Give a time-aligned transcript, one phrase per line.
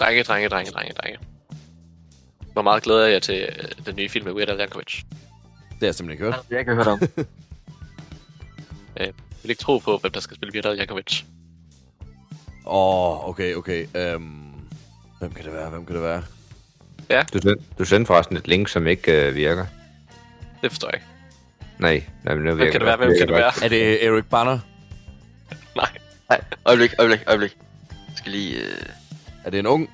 [0.00, 1.18] Drenge, drenge, drenge, drenge, drenge.
[2.52, 5.02] Hvor meget glæder jeg til øh, den nye film med Weird Al Yankovic.
[5.70, 6.44] Det har jeg simpelthen ikke hørt.
[6.50, 7.00] Jeg kan høre om.
[8.96, 9.12] Jeg
[9.42, 11.22] vil ikke tro på, hvem der skal spille Weird Al Yankovic.
[12.66, 13.86] Åh, oh, okay, okay.
[14.14, 14.68] Um,
[15.18, 15.70] hvem kan det være?
[15.70, 16.22] Hvem kan det være?
[17.32, 19.66] Du, send, du sendte forresten et link, som ikke øh, virker.
[20.62, 21.06] Det forstår jeg ikke.
[21.78, 22.96] Nej, nej men nu virker Hvem kan det være?
[22.96, 23.52] Hvem kan det være?
[23.64, 24.58] Er det Eric Banner?
[25.76, 25.90] Nej.
[26.28, 27.56] Nej, øjeblik, øjeblik, øjeblik.
[27.90, 28.56] Jeg skal lige...
[28.56, 29.05] Øh...
[29.46, 29.90] Er det en ung?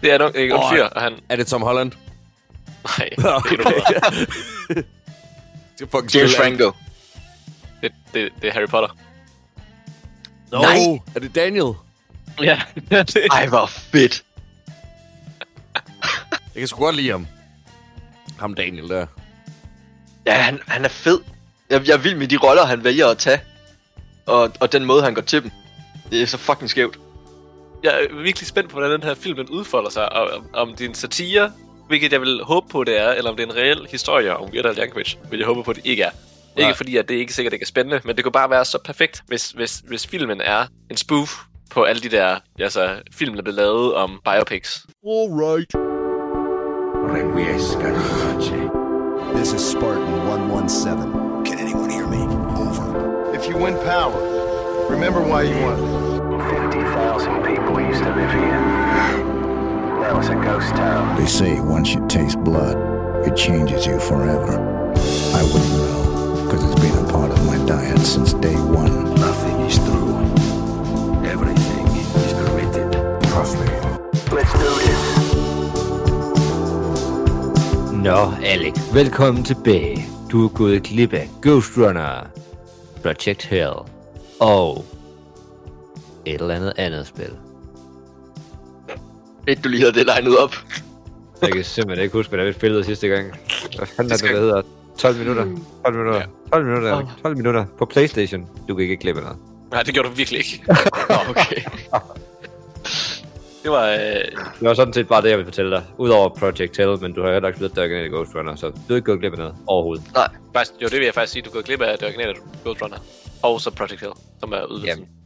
[0.00, 1.18] Det er nok ikke en fyr, og han...
[1.28, 1.92] Er det Tom Holland?
[2.84, 3.08] Nej,
[5.78, 6.72] det, er fucking James Franco.
[7.80, 8.96] det, det, det er Harry Potter.
[10.52, 10.60] No.
[10.62, 11.00] Nej.
[11.14, 11.74] Er det Daniel?
[12.40, 14.24] Ja, det Ej, hvor fedt.
[16.24, 17.26] Jeg kan sgu godt lide ham.
[18.38, 19.06] Ham Daniel der.
[20.26, 21.20] Ja, han, han er fed.
[21.70, 23.40] Jeg, jeg er vild med de roller, han vælger at tage.
[24.26, 25.50] Og, og den måde, han går til dem.
[26.10, 26.98] Det er så fucking skævt.
[27.82, 30.74] Jeg er virkelig spændt på, hvordan den her film den udfolder sig, og om, om
[30.74, 31.52] det er en satire,
[31.88, 34.50] hvilket jeg vil håbe på, det er, eller om det er en reel historie om
[34.50, 36.10] Weird Al Yankovic, vil jeg håbe på, det ikke er.
[36.56, 36.66] Nej.
[36.66, 38.78] Ikke fordi, at det ikke sikkert ikke er spændende, men det kunne bare være så
[38.84, 41.38] perfekt, hvis, hvis, hvis filmen er en spoof
[41.70, 44.86] på alle de der altså, film, der blev lavet om biopics.
[45.06, 45.74] Alright.
[47.12, 47.76] In pace.
[49.34, 51.44] This is Spartan 117.
[51.44, 52.22] Can anyone hear me?
[52.56, 53.34] Over.
[53.34, 54.20] If you win power,
[54.90, 56.01] remember why you won.
[56.50, 58.60] 50,000 people used to live here.
[60.00, 61.16] Now it's a ghost town.
[61.16, 62.76] They say once you taste blood,
[63.26, 64.54] it changes you forever.
[65.34, 66.02] I wouldn't know,
[66.44, 69.14] because it's been a part of my diet since day one.
[69.14, 70.14] Nothing is true.
[71.34, 71.86] Everything
[72.24, 72.88] is permitted.
[73.30, 73.66] Trust me.
[74.36, 75.02] Let's do this.
[77.92, 78.74] Nå, Alec.
[78.92, 80.04] Velkommen tilbage.
[80.30, 82.26] Du er gået glip af Ghost Runner,
[83.02, 83.74] Project Hell
[84.40, 84.84] og
[86.26, 87.30] et eller andet andet spil.
[89.48, 90.54] Fedt, du lige havde det legnet op.
[91.42, 93.26] Jeg kan simpelthen ikke huske, hvad vi spillede sidste gang.
[93.76, 94.62] Hvad fanden er det, der hedder?
[94.98, 95.44] 12 minutter.
[95.84, 96.14] 12 minutter.
[96.20, 96.24] Ja.
[96.52, 96.96] 12 minutter.
[96.96, 97.08] Alec.
[97.22, 98.48] 12 minutter på Playstation.
[98.68, 99.36] Du kan ikke klippe noget.
[99.70, 100.64] Nej, det gjorde du virkelig ikke.
[101.08, 101.62] Nå, okay.
[103.62, 103.88] Det var...
[103.88, 103.98] Øh,
[104.60, 105.82] Det var sådan set bare det, jeg ville fortælle dig.
[105.98, 108.92] Udover Project Hell, men du har heller ikke spillet Dragon Age Ghost Runner, så du
[108.94, 110.04] er ikke gået glip af noget overhovedet.
[110.14, 112.34] Nej, faktisk, jo, det vil jeg faktisk sige, du er gået glip af det originale
[112.64, 112.96] Ghost Runner.
[113.42, 115.04] Og så Project Hill, som er udvidelsen.
[115.04, 115.21] Jamen.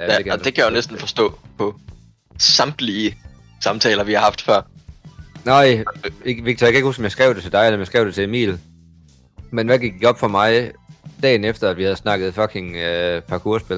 [0.00, 1.74] Ja, kan og jeg det kan jeg jo næsten forstå på
[2.38, 3.16] samtlige
[3.60, 4.62] samtaler, vi har haft før.
[5.44, 5.84] Nej,
[6.24, 8.06] Victor, jeg kan ikke huske, om jeg skrev det til dig, eller om jeg skrev
[8.06, 8.58] det til Emil.
[9.50, 10.72] Men hvad gik op for mig
[11.22, 13.76] dagen efter, at vi havde snakket fucking øh, parkourspil?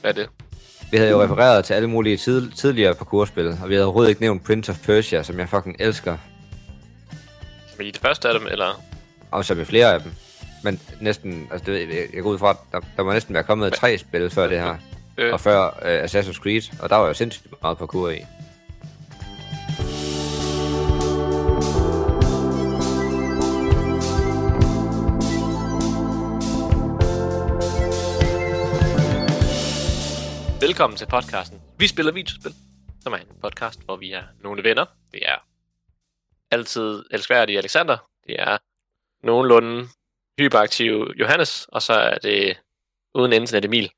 [0.00, 0.28] Hvad er det?
[0.90, 4.20] Vi havde jo refereret til alle mulige tid, tidligere parkourspil, og vi havde overhovedet ikke
[4.20, 6.16] nævnt Prince of Persia, som jeg fucking elsker.
[7.78, 8.82] Men I det første af dem, eller...
[9.30, 10.12] Og så med flere af dem.
[10.68, 13.42] Men næsten, altså det, jeg, jeg går ud fra, at der, der må næsten være
[13.44, 14.76] kommet tre spil før det her.
[15.18, 18.18] Øh, Og før øh, Assassin's Creed, og der var jo sindssygt meget parkour i.
[30.60, 31.60] Velkommen til podcasten.
[31.78, 32.54] Vi spiller videospil,
[33.02, 34.84] som er en podcast, hvor vi er nogle venner.
[35.12, 35.36] Det er
[36.50, 37.96] altid elskværdige Alexander.
[38.26, 38.58] Det er
[39.22, 39.88] nogenlunde
[40.38, 42.58] hyperaktiv Johannes, og så er det
[43.14, 43.92] uden internet Emil.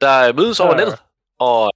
[0.00, 0.98] Der mødes over nettet
[1.38, 1.72] og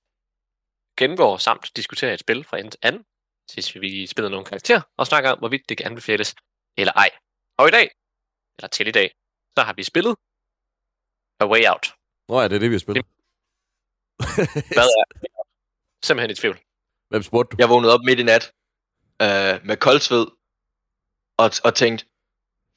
[0.96, 3.04] gennemgår samt diskuterer et spil fra ende til anden,
[3.48, 6.34] til vi spiller nogle karakterer og snakker om, hvorvidt det kan anbefales
[6.76, 7.10] eller ej.
[7.58, 7.90] Og i dag,
[8.58, 9.14] eller til i dag,
[9.58, 10.16] så har vi spillet
[11.40, 11.94] A Way Out.
[12.28, 13.06] Nå ja, det er det, vi har spillet.
[14.76, 15.30] Hvad er
[16.02, 16.58] Simpelthen i tvivl.
[17.08, 17.56] Hvem spurgte du?
[17.58, 18.52] Jeg vågnede op midt i nat
[19.22, 20.26] øh, med koldsved
[21.36, 22.06] og, og tænkte,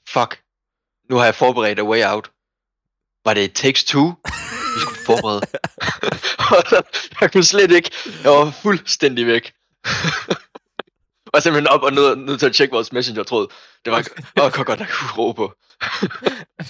[0.09, 0.42] fuck,
[1.09, 2.31] nu har jeg forberedt A Way Out.
[3.25, 4.07] Var det Takes Two,
[4.75, 5.41] vi skulle forberede?
[7.21, 7.91] Jeg kunne slet ikke.
[8.23, 9.53] Jeg var fuldstændig væk.
[11.33, 13.47] var simpelthen op og nødt nødt til at tjekke vores messenger-tråd.
[13.85, 14.07] Det var
[14.41, 15.53] åh, godt, godt nok ro på.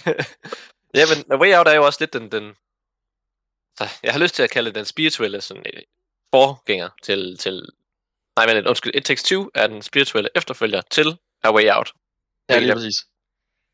[0.99, 2.53] ja, men A Way Out er jo også lidt den, den
[3.77, 5.81] så jeg har lyst til at kalde den spirituelle sådan, øh,
[6.33, 7.69] forgænger til, til
[8.35, 11.93] nej, men undskyld, It Takes Two er den spirituelle efterfølger til A Way Out.
[12.49, 12.95] Ja, lige præcis.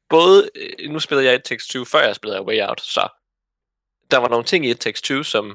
[0.10, 3.04] Både, øh, nu spillede jeg It Takes Two, før jeg spillede Way Out, så
[4.12, 5.46] der var nogle ting i It Takes Two, som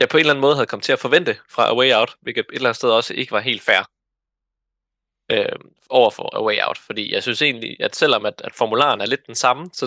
[0.00, 2.16] jeg på en eller anden måde havde kommet til at forvente fra A Way Out,
[2.20, 3.82] hvilket et eller andet sted også ikke var helt fair
[5.32, 5.58] øh,
[5.98, 9.06] over for A Way Out, fordi jeg synes egentlig, at selvom at, at formularen er
[9.06, 9.84] lidt den samme, så,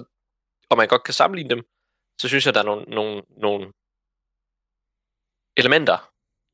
[0.70, 1.62] og man godt kan sammenligne dem,
[2.22, 3.66] så synes jeg, der er nogle, nogle, nogle
[5.58, 5.98] elementer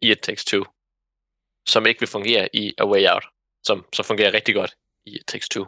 [0.02, 0.63] i et Takes 2,
[1.68, 3.25] som ikke vil fungere i A Way Out,
[3.68, 4.75] som, som fungerer rigtig godt
[5.06, 5.66] i et Takes 2.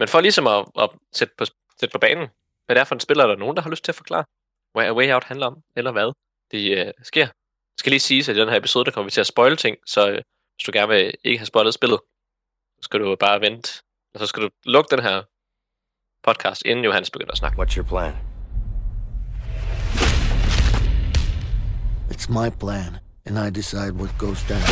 [0.00, 1.44] Men for ligesom at, at sætte, på,
[1.80, 2.28] sætte på banen,
[2.66, 4.24] hvad det er for en spiller, er der nogen, der har lyst til at forklare,
[4.72, 6.12] hvad A Way Out handler om, eller hvad?
[6.50, 7.20] det øh, sker.
[7.20, 9.56] Jeg skal lige sige, at i den her episode, der kommer vi til at spoile
[9.56, 12.00] ting, så øh, hvis du gerne vil ikke have spoilet spillet,
[12.80, 13.70] så skal du bare vente,
[14.14, 15.22] og så skal du lukke den her
[16.22, 17.62] podcast, inden Johannes begynder at snakke.
[17.62, 18.14] What's your plan?
[22.10, 24.66] It's my plan, and I decide what goes down.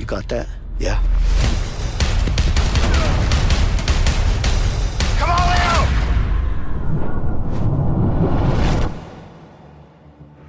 [0.00, 0.46] You got that?
[0.80, 1.21] Yeah.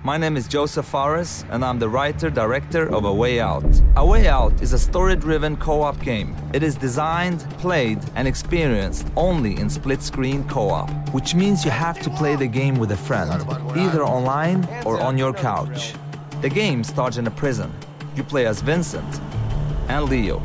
[0.05, 3.63] My name is Joseph Fares, and I'm the writer director of A Way Out.
[3.95, 6.35] A Way Out is a story driven co op game.
[6.51, 11.71] It is designed, played, and experienced only in split screen co op, which means you
[11.71, 13.31] have to play the game with a friend,
[13.77, 15.93] either online or on your couch.
[16.41, 17.71] The game starts in a prison.
[18.17, 19.21] You play as Vincent
[19.87, 20.41] and Leo.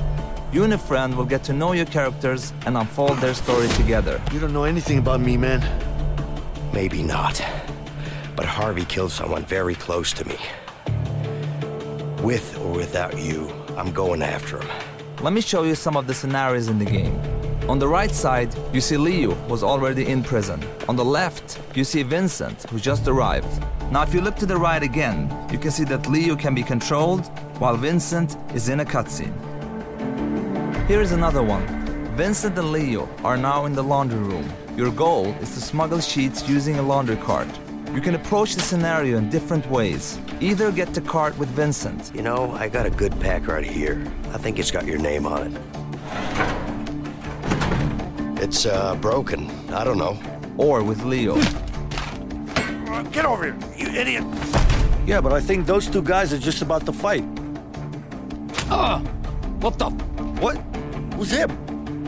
[0.52, 4.22] You and a friend will get to know your characters and unfold their story together.
[4.32, 5.61] You don't know anything about me, man.
[6.72, 7.43] Maybe not.
[8.38, 10.37] But Harvey killed someone very close to me.
[12.23, 14.70] With or without you, I'm going after him.
[15.23, 17.20] Let me show you some of the scenarios in the game.
[17.69, 20.62] On the right side, you see Leo was already in prison.
[20.88, 23.52] On the left, you see Vincent, who just arrived.
[23.90, 25.19] Now, if you look to the right again,
[25.50, 27.26] you can see that Leo can be controlled
[27.58, 29.35] while Vincent is in a cutscene.
[30.87, 31.67] Here is another one.
[32.17, 34.49] Vincent and Leo are now in the laundry room.
[34.76, 37.49] Your goal is to smuggle sheets using a laundry cart.
[37.98, 40.20] You can approach the scenario in different ways.
[40.40, 44.00] Either get the cart with Vincent, You know, I got a good pack right here.
[44.32, 45.60] I think it's got your name on it.
[48.40, 49.50] It's uh, broken.
[49.70, 50.16] I don't know.
[50.56, 51.34] or with Leo.
[53.10, 54.22] Get over here, you idiot!
[55.04, 57.24] Yeah, but I think those two guys are just about to fight.
[58.70, 59.00] Ah!
[59.58, 59.90] What the?
[60.38, 60.56] What?
[61.16, 61.50] Who's him?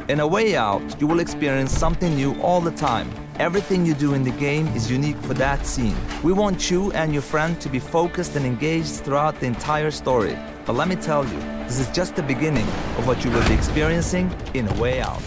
[0.08, 3.10] In a way out, you will experience something new all the time.
[3.40, 5.96] Everything you do in the game is unique for that scene.
[6.22, 10.36] We want you and your friend to be focused and engaged throughout the entire story.
[10.66, 12.66] But let me tell you, this is just the beginning
[12.98, 15.22] of what you will be experiencing in a way out.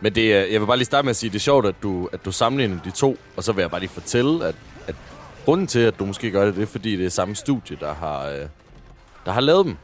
[0.00, 1.74] Men det er, jeg vil bare lige starte med at sige, det er sjovt, at
[1.82, 4.54] du, at du sammenligner de to, og så vil jeg bare lige fortælle, at,
[4.86, 4.94] at
[5.44, 7.94] grunden til, at du måske gør det, det er, fordi det er samme studie, der
[7.94, 8.46] har, øh,
[9.26, 9.76] der har lavet dem.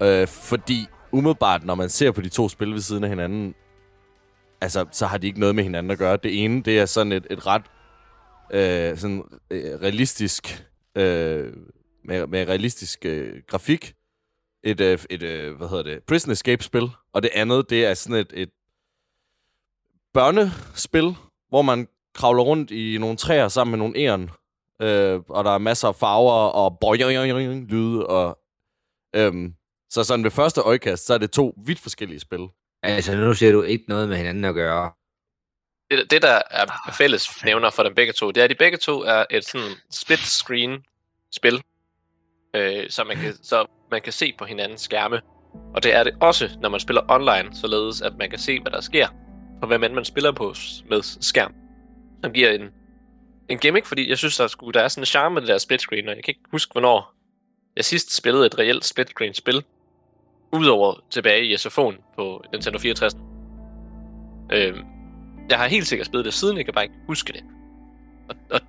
[0.00, 3.54] Øh, fordi umiddelbart, når man ser på de to spil ved siden af hinanden,
[4.60, 6.16] altså, så har de ikke noget med hinanden at gøre.
[6.16, 7.62] Det ene, det er sådan et, et ret
[8.50, 10.64] øh, sådan, øh, realistisk,
[10.94, 11.52] øh,
[12.04, 13.94] med, med realistisk øh, grafik.
[14.64, 16.90] Et, øh, et øh, hvad hedder det, Prison Escape-spil.
[17.12, 18.50] Og det andet, det er sådan et, et
[20.14, 21.16] børnespil,
[21.48, 24.30] hvor man kravler rundt i nogle træer sammen med nogle æren.
[24.82, 28.06] Øh, og der er masser af farver og boing lyde.
[28.06, 28.38] Og,
[29.16, 29.54] øhm,
[29.90, 32.48] så sådan ved første øjekast, så er det to vidt forskellige spil.
[32.86, 34.92] Altså, nu ser du ikke noget med hinanden at gøre.
[35.90, 38.78] Det, det, der er fælles nævner for dem begge to, det er, at de begge
[38.78, 40.82] to er et sådan split-screen
[41.32, 41.62] spil,
[42.54, 45.20] øh, så, man kan, så man kan se på hinandens skærme.
[45.74, 48.72] Og det er det også, når man spiller online, således at man kan se, hvad
[48.72, 49.08] der sker,
[49.60, 50.54] på hvem end man spiller på
[50.90, 51.54] med skærm.
[52.24, 52.70] Som giver en,
[53.48, 55.58] en gimmick, fordi jeg synes, der, skulle, der er sådan en charme med det der
[55.58, 57.14] split screen, og jeg kan ikke huske, hvornår
[57.76, 59.64] jeg sidst spillede et reelt split screen spil,
[60.56, 63.16] udover tilbage i SFO'en på Nintendo 64.
[64.52, 64.84] Øhm,
[65.50, 67.42] jeg har helt sikkert spillet det siden, jeg kan bare ikke huske det.
[68.28, 68.60] Og, og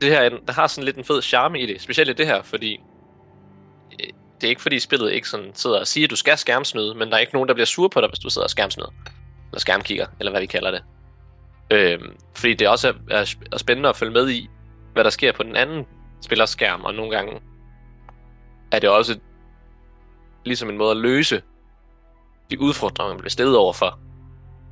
[0.00, 2.42] det her, der har sådan lidt en fed charme i det, specielt i det her,
[2.42, 2.80] fordi
[3.92, 4.08] øh,
[4.40, 7.08] det er ikke fordi spillet ikke sådan sidder og siger, at du skal skærmsnyde, men
[7.08, 8.94] der er ikke nogen, der bliver sur på dig, hvis du sidder og skærmsnyder.
[9.52, 10.82] Eller skærmkigger, eller hvad vi kalder det.
[11.70, 14.48] Øhm, fordi det også er, er, er spændende at følge med i,
[14.92, 15.86] hvad der sker på den anden
[16.20, 17.40] spillers skærm, og nogle gange
[18.72, 19.18] er det også
[20.46, 21.42] ligesom en måde at løse
[22.50, 23.98] de udfordringer, man bliver stillet overfor,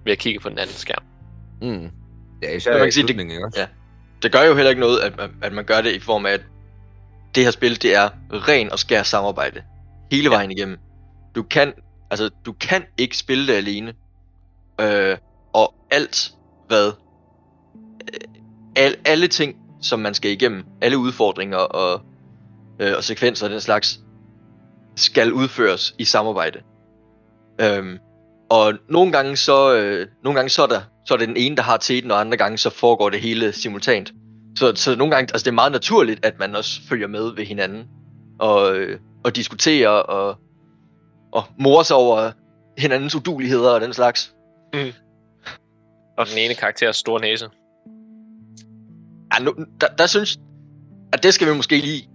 [0.04, 1.02] ved at kigge på den anden skærm.
[1.62, 1.90] Mm.
[2.42, 3.60] Ja, især man kan sige, det- ikke også?
[3.60, 3.66] ja.
[4.22, 6.30] Det gør jo heller ikke noget, at man, at man gør det i form af,
[6.30, 6.40] at
[7.34, 9.62] det her spil, det er ren og skær samarbejde.
[10.10, 10.78] Hele vejen igennem.
[11.34, 11.72] Du kan,
[12.10, 13.94] altså, du kan ikke spille det alene.
[14.80, 15.16] Øh,
[15.52, 16.32] og alt,
[16.68, 16.86] hvad...
[18.14, 18.20] Øh,
[18.76, 22.02] al, alle ting, som man skal igennem, alle udfordringer og,
[22.78, 24.00] øh, og sekvenser og den slags,
[24.96, 26.60] skal udføres i samarbejde.
[27.60, 27.98] Øhm,
[28.50, 31.56] og nogle gange så, øh, nogle gange så er der, så er det den ene,
[31.56, 34.12] der har teten, og andre gange så foregår det hele simultant.
[34.58, 37.44] Så, så nogle gange, altså det er meget naturligt, at man også følger med ved
[37.44, 37.84] hinanden,
[38.38, 40.36] og, øh, og diskuterer, og,
[41.32, 42.30] og morer sig over
[42.78, 44.34] hinandens uduligheder og den slags.
[46.18, 47.48] Og den ene karakteres store næse.
[49.34, 50.38] Ja, nu, der, der synes,
[51.12, 52.08] at det skal vi måske lige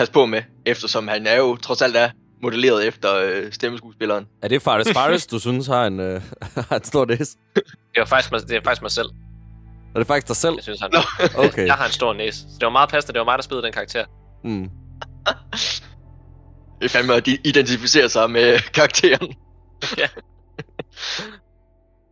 [0.00, 2.10] passe på med, eftersom han er jo trods alt er
[2.42, 4.26] modelleret efter øh, stemmeskuespilleren.
[4.42, 6.22] Er det Fares Fares, du synes har en, øh,
[6.70, 7.36] har en stor næse?
[7.54, 7.64] Det
[8.00, 9.08] er faktisk mig, det er faktisk mig selv.
[9.94, 10.54] Er det faktisk dig selv?
[10.54, 10.90] Jeg synes, han,
[11.36, 11.66] Okay.
[11.66, 12.38] jeg har en stor næse.
[12.38, 14.04] Så det var meget passende, det var mig, der spillede den karakter.
[14.44, 14.70] Mm.
[16.78, 19.28] Det er fandme at de identificerer sig med karakteren.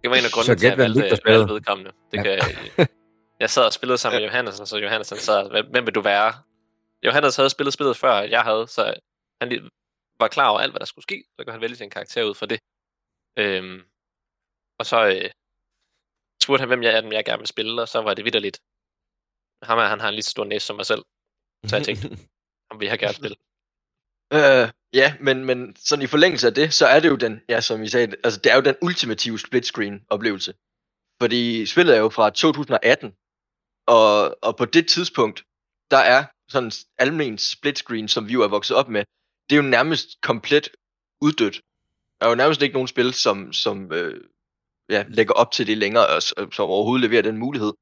[0.03, 1.91] Det var en af grundene til, at jeg valgte, valgte vedkommende.
[2.13, 2.87] Det kan jeg,
[3.41, 5.95] jeg sad og spillede sammen med Johannes, og så Johannes han sad, "Hvem- hvem vil
[5.95, 6.33] du være?
[7.03, 8.95] Johannes havde spillet spillet før, jeg havde, så
[9.41, 9.71] han lige
[10.21, 11.25] var klar over alt, hvad der skulle ske.
[11.35, 12.61] Så kunne han vælge sin karakter ud fra det.
[13.43, 13.81] Øhm,
[14.79, 15.31] og så øh,
[16.43, 18.59] spurgte han, hvem jeg er, dem jeg gerne vil spille, og så var det vidderligt.
[19.63, 21.05] Ham her, han har en lige så stor næse som mig selv.
[21.67, 22.09] Så jeg tænkte,
[22.71, 23.37] ham vil jeg gerne spille.
[24.33, 27.61] Øh, ja, men, men sådan i forlængelse af det, så er det jo den, ja,
[27.61, 30.55] som I sagde, altså det er jo den ultimative split screen oplevelse.
[31.23, 33.17] Fordi spillet er jo fra 2018,
[33.87, 35.45] og, og på det tidspunkt,
[35.91, 39.05] der er sådan almen split screen, som vi jo er vokset op med,
[39.51, 40.69] det er jo nærmest komplet
[41.21, 41.61] uddødt.
[42.21, 44.25] Der er jo nærmest ikke nogen spil, som, som øh,
[44.89, 47.73] ja, lægger op til det længere, og øh, som overhovedet leverer den mulighed.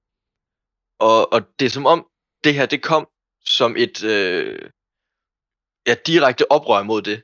[0.98, 2.06] Og, og det er som om,
[2.44, 3.08] det her, det kom
[3.44, 4.70] som et, øh,
[5.86, 7.22] ja, direkte oprør mod det.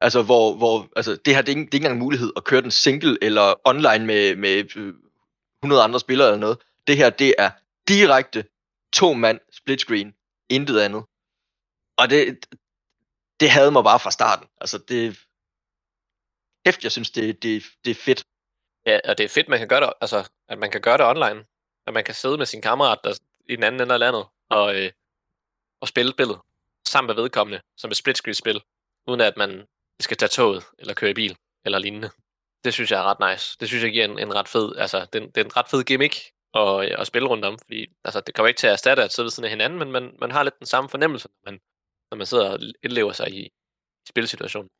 [0.00, 2.32] Altså, hvor, hvor altså, det her, det er, ikke, det er ikke engang en mulighed
[2.36, 4.94] at køre den single eller online med, med øh,
[5.62, 6.58] 100 andre spillere eller noget.
[6.86, 7.50] Det her, det er
[7.88, 8.44] direkte
[8.92, 10.14] to mand split screen,
[10.50, 11.04] intet andet.
[11.96, 12.46] Og det,
[13.40, 14.48] det havde mig bare fra starten.
[14.60, 15.18] Altså, det...
[16.66, 18.24] Hæft, jeg synes, det, det, det er fedt.
[18.86, 21.06] Ja, og det er fedt, man kan gøre det, altså, at man kan gøre det
[21.06, 21.44] online.
[21.86, 24.76] At man kan sidde med sin kammerat der, i den anden ende af landet og,
[24.76, 24.92] øh,
[25.80, 26.40] og spille spillet
[26.88, 28.62] sammen med vedkommende, som et split screen spil,
[29.06, 29.66] uden at man
[30.00, 32.10] skal tage toget eller køre i bil eller lignende.
[32.64, 33.56] Det synes jeg er ret nice.
[33.60, 35.84] Det synes jeg giver en, en ret fed, altså, det, det er en ret fed
[35.84, 36.14] gimmick
[36.54, 39.24] at, at spille rundt om, fordi altså, det kommer ikke til at erstatte at sidde
[39.24, 41.60] ved siden af hinanden, men man, man har lidt den samme fornemmelse, når man,
[42.10, 44.70] når man sidder og indlever sig i, i spilsituationen.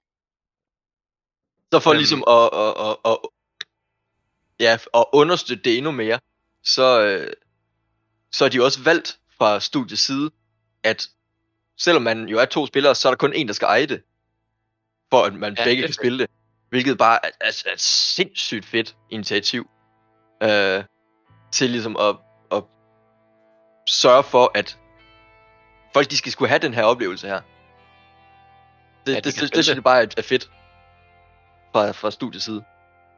[1.72, 1.98] Så for Øhm.
[1.98, 3.18] ligesom at, at, at, at,
[4.60, 6.20] ja, at understøtte det endnu mere,
[6.64, 7.32] så, øh,
[8.32, 10.30] så er de også valgt fra studiets side,
[10.82, 11.08] at
[11.78, 14.02] selvom man jo er to spillere, så er der kun en, der skal eje det,
[15.10, 16.30] for at man Ja, begge det kan spille det.
[16.68, 19.70] Hvilket bare er, er, er et sindssygt fedt initiativ.
[20.42, 20.84] Øh,
[21.52, 22.16] til ligesom at,
[22.52, 22.64] at
[23.88, 24.78] sørge for, at
[25.92, 27.40] folk de skal skulle have den her oplevelse her.
[29.06, 29.74] Det, Ja, ja, de det, det, spille det synes det.
[29.74, 30.50] jeg bare er, er fedt
[31.72, 32.64] fra, fra studiets side.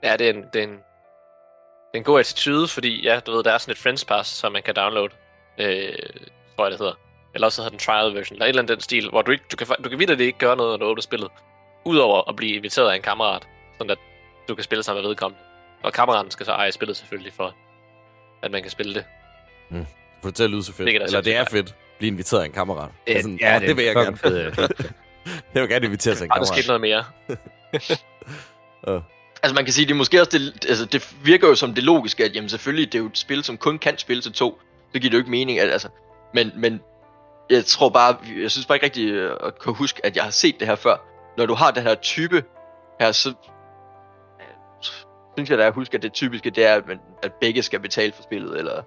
[0.02, 3.32] Ja, det er en, det er en, det er en god attitude, fordi ja, du
[3.32, 5.12] ved, der er sådan et Friends Pass, som man kan downloade,
[5.58, 5.92] øh,
[6.56, 6.94] tror jeg det hedder.
[7.34, 9.44] Eller også hedder den trial version, eller et eller andet den stil, hvor du, ikke,
[9.52, 11.30] du kan, du kan det ikke gøre noget, når du åbner spillet,
[11.84, 13.48] udover at blive inviteret af en kammerat,
[13.78, 13.98] sådan at
[14.48, 15.44] du kan spille sammen med vedkommende.
[15.82, 17.54] Og kammeraten skal så eje spillet selvfølgelig, for
[18.42, 19.04] at man kan spille det.
[20.22, 20.86] Få det til at lyde så fedt.
[20.86, 21.74] Det kan Eller det er fedt.
[21.98, 22.90] Blive inviteret af en kammerat.
[23.06, 24.16] Det er sådan, ja, det det vil jeg er gerne.
[24.16, 24.76] fucking fed,
[25.54, 26.80] jeg vil gerne invitere sig en Har der sket kammerat.
[26.80, 27.04] noget
[28.86, 29.02] mere?
[29.44, 31.84] Altså man kan sige, det er måske også det, altså det virker jo som det
[31.84, 34.60] logiske, at jamen selvfølgelig, det er jo et spil, som kun kan spille til to.
[34.92, 35.88] Det giver det jo ikke mening, at altså,
[36.34, 36.80] men, men
[37.50, 40.30] jeg tror bare, jeg synes bare ikke rigtig øh, at kunne huske, at jeg har
[40.30, 40.96] set det her før.
[41.36, 42.44] Når du har den her type
[43.00, 43.34] her, så øh,
[45.36, 47.80] synes jeg da, at huske, at det typiske, det er, at, man, at begge skal
[47.80, 48.82] betale for spillet, eller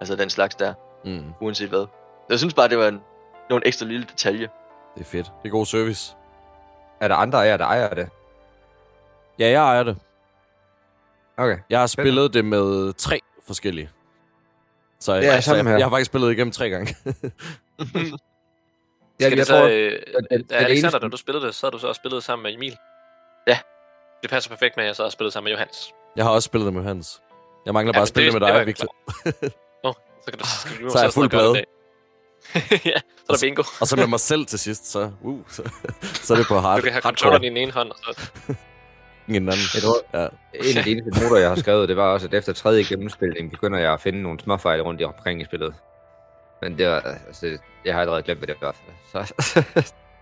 [0.00, 1.86] altså den slags der, Mm, uanset hvad.
[2.30, 3.00] Jeg synes bare, det var en,
[3.50, 4.48] en ekstra lille detalje.
[4.94, 5.26] det er fedt.
[5.42, 6.16] Det er god service.
[7.00, 8.08] Er der andre af jer, der ejer det?
[9.38, 9.96] Ja, jeg ejer det.
[11.36, 11.58] Okay.
[11.70, 13.90] Jeg har spillet det med tre forskellige.
[15.00, 15.78] Så jeg, Ja, altså, samme jeg, her.
[15.78, 16.96] jeg har faktisk spillet det igennem tre gange.
[19.20, 21.08] Ja, Skal jeg det så, tror, øh, at- at- da at det Alexander, eneste- da
[21.08, 22.76] du spillede det, så havde du så også spillet sammen med Emil.
[23.46, 23.58] Ja.
[24.22, 25.92] Det passer perfekt med, at jeg så har spillet sammen med Johans.
[26.16, 27.22] Jeg har også spillet det med Hans.
[27.66, 28.94] Jeg mangler Ja, bare at spille det- det med det dig, jeg Victor.
[29.84, 31.54] Nå, så kan du, så skal du Så er jeg fuld plade.
[32.92, 33.62] ja, så er der bingo.
[33.80, 35.70] Og så med mig selv til sidst, så, uh, så,
[36.02, 38.30] så er det på hard, Du kan have controlleren i den ene hånd, og så
[39.28, 39.64] Ingen anden.
[39.74, 40.26] Jeg tror, Ja.
[40.54, 43.50] en af de eneste noter, jeg har skrevet, det var også, at efter tredje gennemspilning
[43.50, 45.74] begynder jeg at finde nogle småfejl rundt i omkring i spillet.
[46.62, 48.76] Men det var, altså, jeg har allerede glemt, hvad det var.
[49.12, 49.32] Så,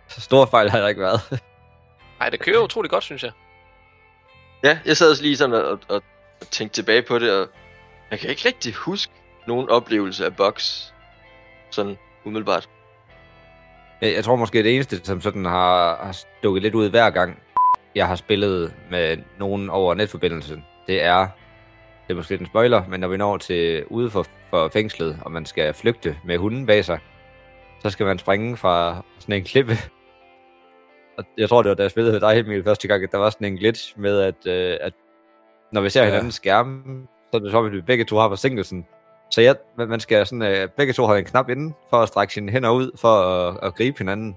[0.09, 1.41] så store fejl har der ikke været.
[2.21, 3.33] Ej, det kører utrolig godt, synes jeg.
[4.65, 6.03] Ja, jeg sad også lige sådan og, og, og
[6.51, 7.49] tænkte tilbage på det, og
[8.11, 9.13] jeg kan ikke rigtig huske
[9.47, 10.87] nogen oplevelse af box.
[11.71, 12.69] Sådan umiddelbart.
[14.01, 17.39] Jeg, jeg tror måske, det eneste, som sådan har, har dukket lidt ud hver gang,
[17.95, 21.29] jeg har spillet med nogen over netforbindelsen, det er,
[22.07, 25.19] det er måske lidt en spoiler, men når vi når til ude for, for fængslet,
[25.23, 26.99] og man skal flygte med hunden bag sig,
[27.83, 29.79] så skal man springe fra sådan en klippe.
[31.19, 33.19] Og jeg tror, det var da jeg spillede med dig, Emil, første gang, at der
[33.19, 34.93] var sådan en glitch med, at, øh, at
[35.73, 36.07] når vi ser Ja.
[36.07, 36.83] hinandens skærme,
[37.31, 38.87] så er det som, at vi begge to har forsinkelsen.
[39.31, 42.35] Så ja, man skal sådan, øh, begge to have en knap inden, for at strække
[42.35, 44.37] sine hænder ud, for at, at gribe hinanden.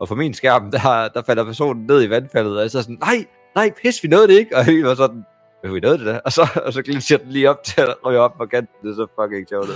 [0.00, 2.98] Og på min skærm, der, der falder personen ned i vandfaldet, og jeg så sådan,
[3.00, 4.56] nej, nej, pis, vi nåede det ikke.
[4.56, 5.24] Og Emil var sådan,
[5.62, 6.20] vi nåede det der.
[6.24, 8.74] Og så, og så glitcher den lige op til at ryge op på kanten.
[8.82, 9.68] Det er så fucking sjovt.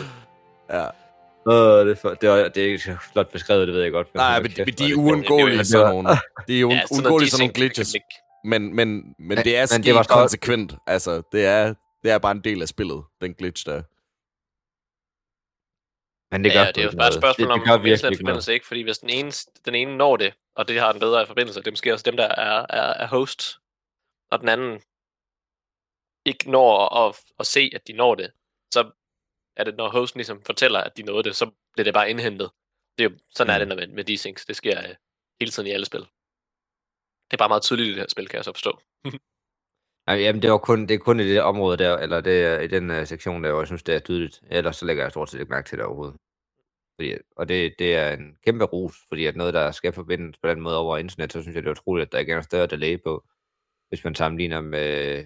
[0.71, 0.85] Ja.
[1.49, 4.15] Åh, det, er for, det, er, det er ikke flot beskrevet, det ved jeg godt.
[4.15, 6.09] Nej, men, men de er det- uundgåelige det- sådan nogle.
[6.49, 7.95] Det er uundgåelige sådan nogle glitches.
[8.45, 10.75] Men, men, men Men- det er men sket det var konsekvent.
[10.87, 13.83] Altså, det er, det er bare en del af spillet, den glitch der.
[16.35, 17.77] Men det gør ja, det er jo bare et ikke spørgsmål om det, det gør
[17.77, 18.67] virkelig internetforbindelse, ikke?
[18.67, 19.33] Fordi hvis den ene,
[19.65, 22.17] den ene når det, og det har den bedre forbindelse, det er måske også dem,
[22.17, 23.59] der er, er, er host,
[24.31, 24.81] og den anden
[26.25, 28.31] ikke når at, at se, at de når det,
[28.75, 28.91] så
[29.59, 32.51] er det, når hosten ligesom fortæller, at de nåede det, så bliver det bare indhentet.
[32.99, 33.61] Det er jo, sådan er Mm.
[33.61, 34.47] det når med, med desyncs.
[34.47, 34.95] Det sker øh,
[35.41, 36.01] hele tiden i alle spil.
[36.01, 38.81] Det er bare meget tydeligt i det her spil, kan jeg så forstå.
[40.09, 42.67] Jamen, det, var kun, det er kun i det område der, eller det er i
[42.67, 44.41] den uh, sektion der, hvor jeg synes, det er tydeligt.
[44.51, 46.17] Ellers så lægger jeg stort set ikke mærke til det overhovedet.
[46.97, 50.49] Fordi, og det, det er en kæmpe rus, fordi at noget, der skal forbindes på
[50.49, 52.43] den måde over internet, så synes jeg, det er utroligt, at der ikke er en
[52.43, 53.25] større delay på,
[53.89, 55.25] hvis man sammenligner med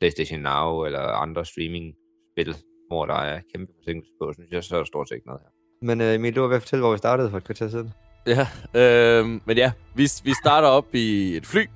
[0.00, 2.56] PlayStation Now eller andre streaming-spil,
[2.88, 5.42] hvor der er kæmpe forsinkelse på, synes jeg, så er der stort set ikke noget
[5.42, 5.50] her.
[5.82, 7.92] Men øh, Emil, du var ved at fortælle, hvor vi startede for et kvarter siden.
[8.26, 11.66] Ja, øh, men ja, vi, vi starter op i et fly,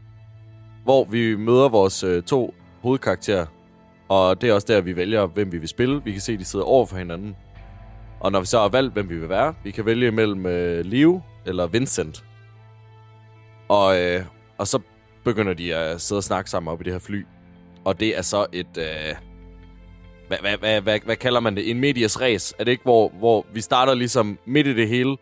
[0.85, 3.47] hvor vi møder vores øh, to hovedkarakterer.
[4.09, 6.05] Og det er også der, vi vælger, hvem vi vil spille.
[6.05, 7.37] Vi kan se, at de sidder over for hinanden.
[8.21, 10.85] Og når vi så har valgt, hvem vi vil være, vi kan vælge mellem øh,
[10.85, 12.25] Leo eller Vincent.
[13.69, 14.25] Og, øh,
[14.59, 14.81] og så
[15.25, 17.27] begynder de at sidde og snakke sammen op i det her fly.
[17.85, 18.79] Og det er så et...
[18.79, 19.30] Øh,
[20.31, 21.71] hvad, hvad, hvad, hvad, hvad kalder man det?
[21.71, 22.55] En medias race.
[22.59, 25.17] Er det ikke, hvor, hvor vi starter ligesom midt i det hele,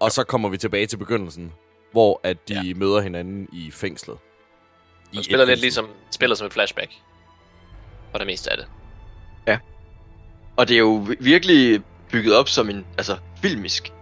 [0.00, 1.52] og så kommer vi tilbage til begyndelsen,
[1.92, 2.74] hvor at de ja.
[2.74, 4.16] møder hinanden i fængslet.
[5.12, 5.64] I Man spiller lidt fængsel.
[5.64, 6.90] ligesom, spiller som et flashback.
[8.10, 8.66] For det meste af det.
[10.56, 13.92] Og det er jo vi- virkelig bygget op som en, altså filmisk.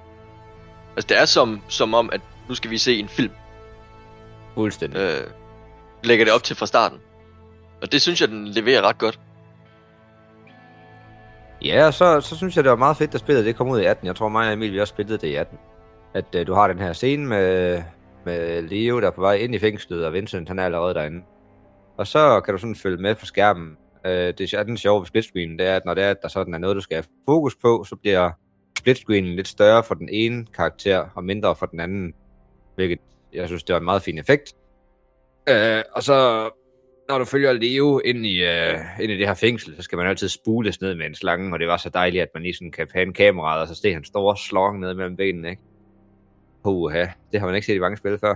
[0.97, 3.33] Altså det er som, som om, at nu skal vi se en film.
[4.55, 4.99] Fuldstændig.
[5.01, 5.27] Øh,
[6.05, 6.99] lægger det op til fra starten.
[7.83, 9.21] Og det synes jeg, den leverer ret godt.
[11.63, 13.85] Ja, så, så synes jeg, det var meget fedt, at spillet det kom ud i
[13.85, 14.07] 18.
[14.07, 15.59] Jeg tror, mig og Emil, vi også spillede det i 18.
[16.15, 17.83] At uh, du har den her scene med,
[18.25, 21.23] med Leo, der er på vej ind i fængslet, og Vincent, han er allerede derinde.
[21.97, 23.77] Og så kan du sådan følge med på skærmen.
[24.05, 26.29] Uh, det er den sjove ved splitscreenen, det er, at når det er, at der
[26.29, 28.31] sådan er noget, du skal have fokus på, så bliver
[28.79, 32.15] splitscreenen lidt større for den ene karakter, og mindre for den anden.
[32.75, 32.99] Hvilket
[33.33, 34.55] jeg synes, det var en meget fin effekt.
[35.51, 36.51] Uh, og så
[37.11, 40.07] når du følger Leo ind i, øh, ind i det her fængsel, så skal man
[40.07, 42.71] altid spules ned med en slange, og det var så dejligt, at man lige sådan
[42.71, 45.63] kan pande kameraet, og så se hans store slong ned mellem benene, ikke?
[46.65, 48.35] Puha, det har man ikke set i mange spil før.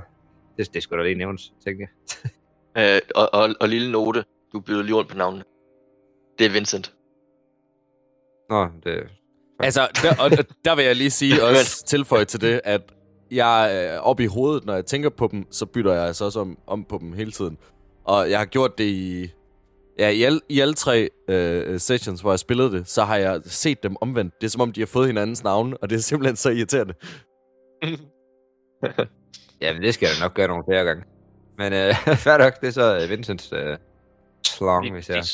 [0.56, 2.30] Det, det skulle da lige nævnes, tænker jeg.
[2.78, 5.44] Øh, og, og, og lille note, du byder lige rundt på navnene.
[6.38, 6.94] Det er Vincent.
[8.50, 9.02] Nå, det...
[9.60, 12.82] Altså, der, og der- der vil jeg lige sige også tilføje til det, at
[13.30, 16.40] jeg øh, op i hovedet, når jeg tænker på dem, så bytter jeg altså også
[16.40, 17.58] om, om på dem hele tiden.
[18.04, 19.30] Og jeg har gjort det i...
[19.98, 23.40] Ja, i, alle, i alle tre øh, sessions, hvor jeg spillede det, så har jeg
[23.44, 24.34] set dem omvendt.
[24.40, 26.94] Det er som om, de har fået hinandens navne, og det er simpelthen så irriterende.
[29.60, 31.04] Ja, men det skal jeg nok gøre nogle flere gange.
[31.58, 33.76] Men øh, fair nok, det er så øh, Vincents øh,
[34.46, 35.24] slong, hvis jeg...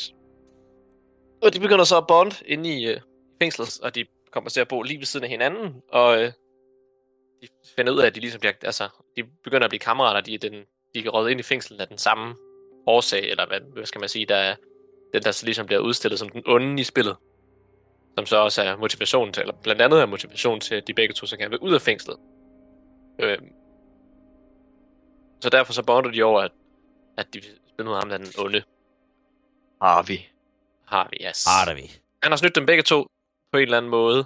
[1.43, 2.99] Og de begynder så at bond inde i øh,
[3.41, 6.31] fængslet, og de kommer til at bo lige ved siden af hinanden, og øh,
[7.41, 10.33] de finder ud af, at de ligesom bliver, altså, de begynder at blive kammerater, de
[10.33, 10.53] er, den,
[10.95, 12.35] de er røget ind i fængslet af den samme
[12.85, 14.55] årsag, eller hvad, hvad skal man sige, der er
[15.13, 17.15] den, der så ligesom bliver udstillet som den onde i spillet,
[18.17, 21.13] som så også er motivation til, eller blandt andet er motivation til, at de begge
[21.13, 22.17] to så gerne vil ud af fængslet.
[23.19, 23.37] Øh,
[25.41, 26.51] så derfor så bonder de over, at,
[27.17, 28.63] at de spiller ham, der er den onde.
[29.81, 30.17] Harvey.
[30.85, 31.45] Har vi, yes.
[31.45, 31.91] Har vi.
[32.23, 33.07] Han har snydt dem begge to
[33.51, 34.25] på en eller anden måde.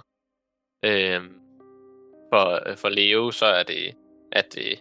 [0.84, 1.40] Øhm,
[2.32, 3.94] for, for Leo, så er det,
[4.32, 4.76] at øh,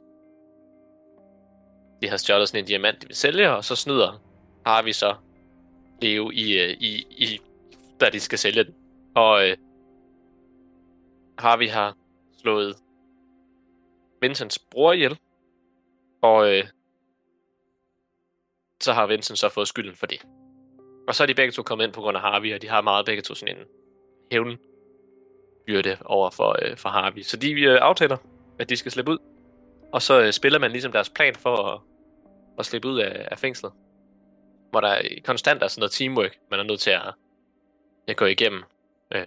[2.05, 4.21] vi har stjålet sådan en diamant, de vil sælge, og så snyder
[4.65, 5.15] har vi så
[6.01, 7.39] Leo i, øh, i, i
[7.99, 8.75] da de skal sælge den.
[9.15, 9.57] Og øh,
[11.59, 11.97] vi har
[12.41, 12.75] slået
[14.21, 15.19] Vincents bror ihjel,
[16.21, 16.63] og øh,
[18.81, 20.25] så har Vincent så fået skylden for det.
[21.07, 22.81] Og så er de begge to kommet ind på grund af Harvey, og de har
[22.81, 23.63] meget begge to sådan en
[24.31, 24.57] hævn
[25.67, 27.21] byrde over for, øh, for Harvey.
[27.21, 28.17] Så de øh, aftaler,
[28.59, 29.17] at de skal slippe ud.
[29.93, 31.79] Og så øh, spiller man ligesom deres plan for at,
[32.59, 33.71] at slippe ud af, af fængslet.
[34.71, 37.13] Hvor der er konstant er sådan noget teamwork, man er nødt til at,
[38.07, 38.63] at gå igennem.
[39.15, 39.25] Øh.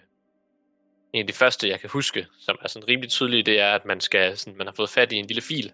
[1.13, 3.85] En af de første, jeg kan huske, som er sådan rimelig tydelig, det er, at
[3.85, 5.73] man, skal, sådan, man har fået fat i en lille fil,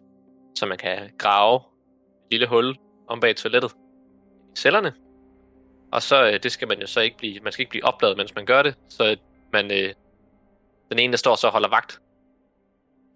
[0.55, 2.77] så man kan grave et lille hul
[3.09, 3.73] om bag toilettet
[4.55, 4.95] i cellerne.
[5.93, 8.17] Og så øh, det skal man jo så ikke blive, man skal ikke blive opdaget,
[8.17, 8.75] mens man gør det.
[8.89, 9.17] Så øh,
[9.53, 9.95] man, øh,
[10.91, 12.01] den ene, der står så holder vagt,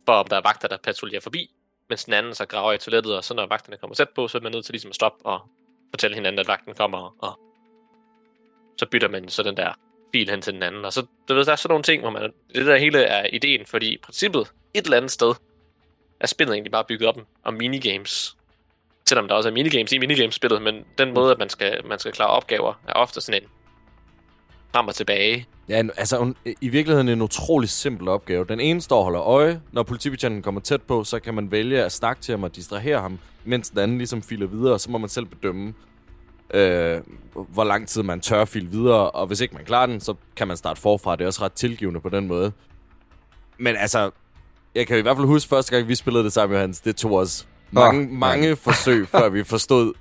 [0.06, 1.50] for om der er vagter, der patruljerer forbi,
[1.88, 4.38] mens den anden så graver i toilettet, og så når vagterne kommer tæt på, så
[4.38, 5.40] er man nødt til ligesom at stoppe og
[5.90, 7.40] fortælle hinanden, at vagten kommer, og
[8.78, 9.72] så bytter man så den der
[10.12, 10.84] fil hen til den anden.
[10.84, 13.26] Og så, du ved, der er sådan nogle ting, hvor man, det der hele er
[13.32, 15.34] ideen, fordi i princippet, et eller andet sted,
[16.20, 18.36] er spillet egentlig bare bygget op om minigames.
[19.08, 22.12] Selvom der også er minigames i minigames-spillet, men den måde, at man skal, man skal
[22.12, 23.48] klare opgaver, er ofte sådan en
[24.72, 25.46] frem og tilbage.
[25.68, 28.44] Ja, altså en, i virkeligheden en utrolig simpel opgave.
[28.44, 29.60] Den ene står og holder øje.
[29.72, 33.00] Når politibetjenten kommer tæt på, så kan man vælge at snakke til ham og distrahere
[33.00, 35.74] ham, mens den anden ligesom filer videre, og så må man selv bedømme,
[36.54, 37.00] øh,
[37.34, 40.48] hvor lang tid man tør file videre, og hvis ikke man klarer den, så kan
[40.48, 41.16] man starte forfra.
[41.16, 42.52] Det er også ret tilgivende på den måde.
[43.58, 44.10] Men altså,
[44.74, 47.12] jeg kan i hvert fald huske første gang, vi spillede det sammen, Johannes, det tog
[47.12, 49.92] os mange, Åh, mange forsøg, før vi forstod,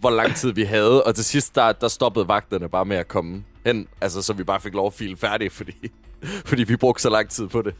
[0.00, 3.08] hvor lang tid vi havde, og til sidst, der, der stoppede vagterne bare med at
[3.08, 5.90] komme hen, altså så vi bare fik lov at file færdig, fordi,
[6.48, 7.74] fordi vi brugte så lang tid på det.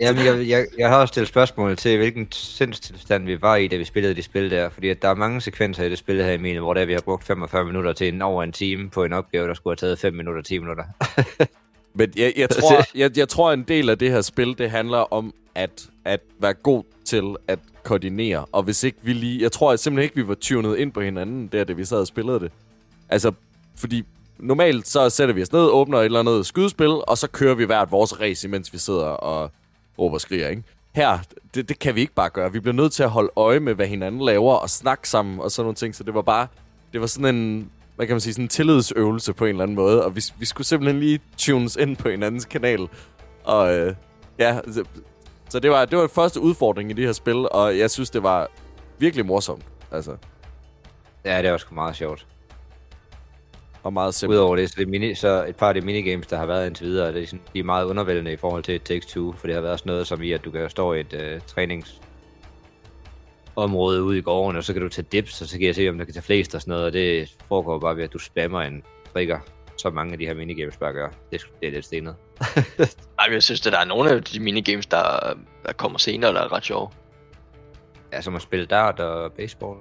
[0.00, 3.76] Jamen, jeg, jeg, jeg har også stillet spørgsmål til, hvilken sindstilstand vi var i, da
[3.76, 4.68] vi spillede det spil der.
[4.68, 7.00] Fordi at der er mange sekvenser i det spil her, Emil, hvor der vi har
[7.00, 9.98] brugt 45 minutter til en over en time på en opgave, der skulle have taget
[9.98, 10.84] 5 minutter, 10 minutter.
[11.98, 15.12] Men jeg, jeg, tror, jeg, jeg tror, en del af det her spil, det handler
[15.12, 18.44] om at, at være god til at koordinere.
[18.52, 19.42] Og hvis ikke vi lige...
[19.42, 22.06] Jeg tror simpelthen ikke, vi var tunet ind på hinanden, der da vi sad og
[22.06, 22.52] spillede det.
[23.08, 23.32] Altså,
[23.76, 24.04] fordi
[24.38, 27.64] normalt så sætter vi os ned, åbner et eller andet skydespil, og så kører vi
[27.64, 29.50] hvert vores race, imens vi sidder og
[29.98, 30.62] råber og skriger, ikke?
[30.94, 31.18] Her,
[31.54, 32.52] det, det kan vi ikke bare gøre.
[32.52, 35.50] Vi bliver nødt til at holde øje med, hvad hinanden laver, og snakke sammen, og
[35.50, 35.94] sådan nogle ting.
[35.94, 36.46] Så det var bare...
[36.92, 37.70] Det var sådan en...
[37.96, 38.32] Hvad kan man sige?
[38.32, 40.04] Sådan en tillidsøvelse på en eller anden måde.
[40.04, 42.88] Og vi, vi skulle simpelthen lige tunes ind på hinandens kanal.
[43.44, 43.94] Og øh,
[44.38, 44.60] ja,
[45.48, 48.10] så, det var, det var den første udfordring i det her spil, og jeg synes,
[48.10, 48.48] det var
[48.98, 49.64] virkelig morsomt.
[49.92, 50.16] Altså,
[51.24, 52.26] ja, det var sgu meget sjovt
[53.86, 54.36] og meget simpelt.
[54.36, 56.86] Udover det, så, det mini, så et par af de minigames, der har været indtil
[56.86, 59.46] videre, det er, sådan, de er meget undervældende i forhold til et Takes Two, for
[59.46, 62.00] det har været sådan noget som i, at du kan stå i et uh, trænings
[63.56, 65.88] område ude i gården, og så kan du tage dips, og så kan jeg se,
[65.88, 68.18] om der kan tage flest og sådan noget, og det foregår bare ved, at du
[68.18, 69.38] spammer en trigger,
[69.76, 71.08] som mange af de her minigames bare gør.
[71.32, 72.14] Det, er det er lidt stenet.
[73.18, 75.34] Ej, men jeg synes, at der er nogle af de minigames, der,
[75.66, 76.88] der kommer senere, der er ret sjove.
[78.12, 79.78] Ja, som at spille dart og baseball.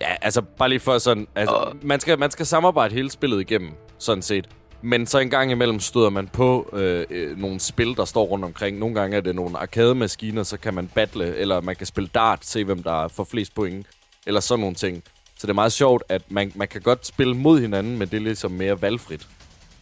[0.00, 1.26] Ja, altså bare lige for sådan...
[1.34, 4.48] Altså, Og- man, skal, man skal samarbejde hele spillet igennem, sådan set.
[4.82, 8.44] Men så en gang imellem støder man på øh, øh, nogle spil, der står rundt
[8.44, 8.78] omkring.
[8.78, 12.46] Nogle gange er det nogle arcade-maskiner, så kan man battle, eller man kan spille dart,
[12.46, 13.86] se hvem der får flest point,
[14.26, 15.02] eller sådan nogle ting.
[15.38, 18.16] Så det er meget sjovt, at man, man kan godt spille mod hinanden, men det
[18.16, 19.26] er ligesom mere valgfrit.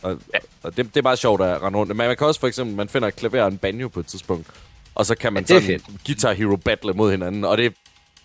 [0.02, 0.38] Og, ja.
[0.62, 1.96] og det, det er meget sjovt at rende rundt.
[1.96, 4.06] Men man kan også for eksempel, man finder et klaver og en banjo på et
[4.06, 4.46] tidspunkt,
[4.94, 7.70] og så kan man Ja, sådan Guitar Hero battle mod hinanden, og det er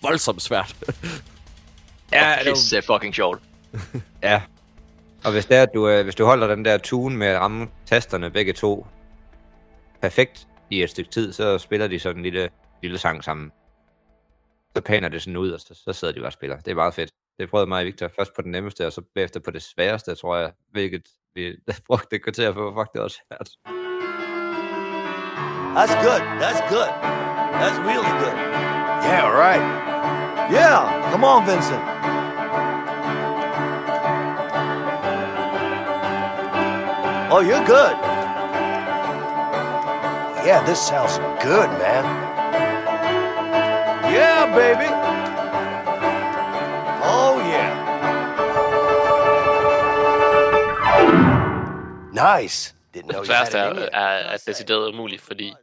[0.01, 0.75] voldsomt svært.
[2.13, 3.41] Ja, Det er fucking sjovt.
[4.23, 4.41] Ja.
[5.23, 7.39] Og hvis, det er, at du, øh, hvis du holder den der tune med at
[7.39, 8.87] ramme tasterne begge to
[10.01, 12.49] perfekt i et stykke tid, så spiller de sådan en lille,
[12.81, 13.51] lille sang sammen.
[14.75, 16.57] Så paner det sådan ud, og så, så sidder de bare og spiller.
[16.57, 17.11] Det er meget fedt.
[17.39, 20.15] Det prøvede mig og Victor først på den nemmeste, og så bagefter på det sværeste,
[20.15, 21.03] tror jeg, hvilket
[21.35, 21.55] vi
[21.87, 22.73] brugte et kvarter på.
[22.77, 23.49] Fuck, det var svært.
[25.77, 26.21] That's good.
[26.41, 26.91] That's good.
[27.61, 28.35] That's really good.
[29.05, 29.90] Yeah, right.
[30.51, 31.81] Yeah, come on, Vincent.
[37.33, 37.95] Oh, you're good.
[40.45, 42.03] Yeah, this sounds good, man.
[44.13, 44.89] Yeah, baby.
[47.03, 47.71] Oh, yeah.
[52.11, 52.73] Nice.
[52.93, 53.87] Didn't know you had værste it er, in you.
[53.93, 55.53] er, decideret umuligt, fordi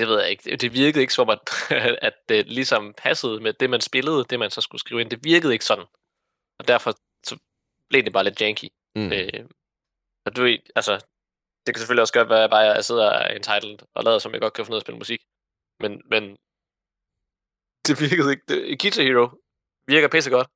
[0.00, 0.56] det ved jeg ikke.
[0.56, 1.40] Det, virkede ikke som, at,
[2.08, 5.10] at det ligesom passede med det, man spillede, det man så skulle skrive ind.
[5.10, 5.84] Det virkede ikke sådan.
[6.58, 7.36] Og derfor så
[7.88, 8.68] blev det bare lidt janky.
[8.96, 9.12] Mm.
[9.12, 9.48] Øh,
[10.24, 10.94] og du altså,
[11.66, 14.18] det kan selvfølgelig også godt være, at bare jeg sidder og er entitled og lader,
[14.18, 15.20] som jeg godt kan finde ud af at spille musik.
[15.80, 16.36] Men, men
[17.86, 18.42] det virkede ikke.
[18.48, 19.28] Det, Guitar Hero
[19.86, 20.48] virker pisse godt,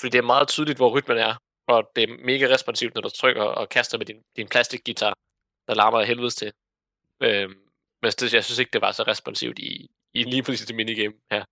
[0.00, 1.34] fordi det er meget tydeligt, hvor rytmen er,
[1.66, 5.14] og det er mega responsivt, når du trykker og kaster med din, din plastikguitar,
[5.68, 6.52] der larmer af helvedes til.
[7.22, 7.67] Øhm,
[8.02, 11.14] men det, jeg synes ikke, det var så responsivt i, i lige præcis det minigame
[11.32, 11.44] her.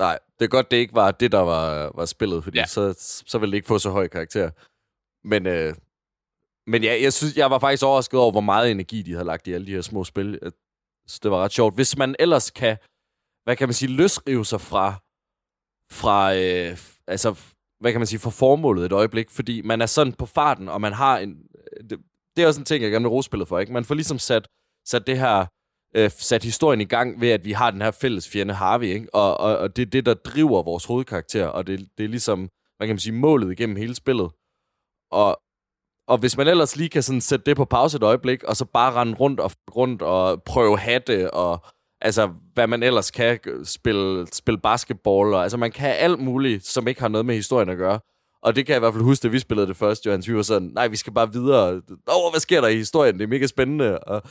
[0.00, 2.66] Nej, det er godt, det ikke var det, der var, var spillet, fordi ja.
[2.66, 2.94] Så,
[3.26, 4.50] så ville det ikke få så høj karakter.
[5.28, 5.74] Men, øh,
[6.66, 9.46] men ja, jeg synes, jeg var faktisk overrasket over, hvor meget energi de havde lagt
[9.46, 10.38] i alle de her små spil.
[10.42, 10.52] Jeg
[11.08, 11.74] synes, det var ret sjovt.
[11.74, 12.76] Hvis man ellers kan,
[13.44, 14.94] hvad kan man sige, løsrive sig fra,
[15.92, 17.30] fra øh, altså,
[17.80, 20.80] hvad kan man sige, fra formålet et øjeblik, fordi man er sådan på farten, og
[20.80, 21.42] man har en,
[21.90, 21.98] det,
[22.36, 23.72] det er også en ting, jeg gerne vil rose spillet for, ikke?
[23.72, 24.48] Man får ligesom sat,
[24.90, 25.46] sat det her,
[25.96, 29.14] øh, sat historien i gang ved, at vi har den her fælles fjende Harvey, ikke?
[29.14, 32.48] Og, og, og det er det, der driver vores hovedkarakter, og det, det er ligesom,
[32.76, 34.30] hvad kan man sige, målet igennem hele spillet.
[35.10, 35.40] Og,
[36.08, 38.64] og hvis man ellers lige kan sådan sætte det på pause et øjeblik, og så
[38.64, 41.66] bare rende rundt og rundt og prøve hatte og
[42.00, 46.88] altså, hvad man ellers kan, spille, spille basketball, og, altså, man kan alt muligt, som
[46.88, 48.00] ikke har noget med historien at gøre.
[48.42, 50.28] Og det kan jeg i hvert fald huske, da vi spillede det første, Johans.
[50.28, 51.82] Vi var sådan, nej, vi skal bare videre.
[52.08, 53.14] Åh, hvad sker der i historien?
[53.14, 53.98] Det er mega spændende.
[53.98, 54.22] Og,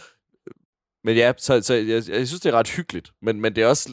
[1.08, 3.12] men ja, så, så jeg, jeg, synes, det er ret hyggeligt.
[3.22, 3.89] Men, men det er også,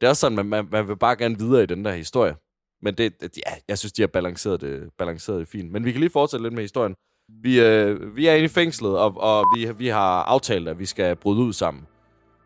[0.00, 2.36] det er også sådan, man, man, man vil bare gerne videre i den der historie.
[2.82, 5.72] Men det, det ja, jeg synes, de har balanceret det, balanceret det fint.
[5.72, 6.94] Men vi kan lige fortsætte lidt med historien.
[7.42, 10.86] Vi, øh, vi er inde i fængslet, og, og vi, vi har aftalt, at vi
[10.86, 11.86] skal bryde ud sammen.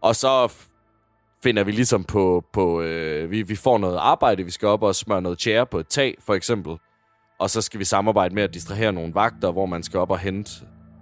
[0.01, 0.53] Og så
[1.43, 2.45] finder vi ligesom på...
[2.53, 5.79] på øh, vi, vi får noget arbejde, vi skal op og smøre noget tjære på
[5.79, 6.77] et tag, for eksempel.
[7.39, 10.19] Og så skal vi samarbejde med at distrahere nogle vagter, hvor man skal op og
[10.19, 10.53] hente...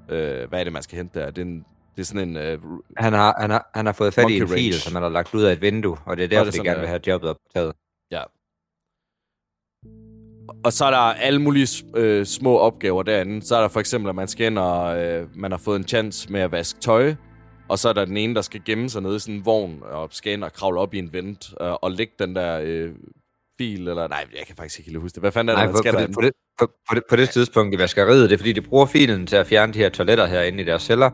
[0.09, 1.31] Øh, hvad er det, man skal hente der?
[1.31, 1.65] Det er, en,
[1.99, 2.37] det er sådan en...
[2.37, 2.59] Øh,
[2.97, 5.35] Han har, han, har, han har fået fat i en fil, som han har lagt
[5.35, 6.89] ud af et vindue, og det er derfor, det de sådan, gerne det vil er?
[6.89, 7.73] have jobbet optaget.
[8.11, 8.23] Ja.
[10.65, 13.43] Og så er der alle mulige øh, små opgaver derinde.
[13.43, 15.89] Så er der for eksempel, at man skal ind og øh, man har fået en
[15.89, 17.15] chance med at vaske tøj.
[17.69, 19.83] Og så er der den ene, der skal gemme sig nede i sådan en vogn
[19.83, 22.91] og skal ind og kravle op i en vent øh, og lægge den der øh,
[23.59, 23.89] fil.
[23.89, 25.23] Eller nej, jeg kan faktisk ikke huske det.
[25.23, 27.17] Hvad fanden er det, Nej, man skal på, det, på, det, på, på, det, på
[27.17, 29.89] det tidspunkt i vaskeriet, det er fordi, de bruger filen til at fjerne de her
[29.89, 31.11] toiletter herinde i deres celler.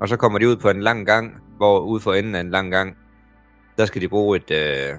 [0.00, 2.50] Og så kommer de ud på en lang gang, hvor ude for enden af en
[2.50, 2.98] lang gang,
[3.76, 4.98] der skal de bruge et, øh,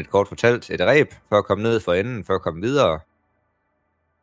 [0.00, 3.00] et kort fortalt, et ræb, for at komme ned for enden, for at komme videre,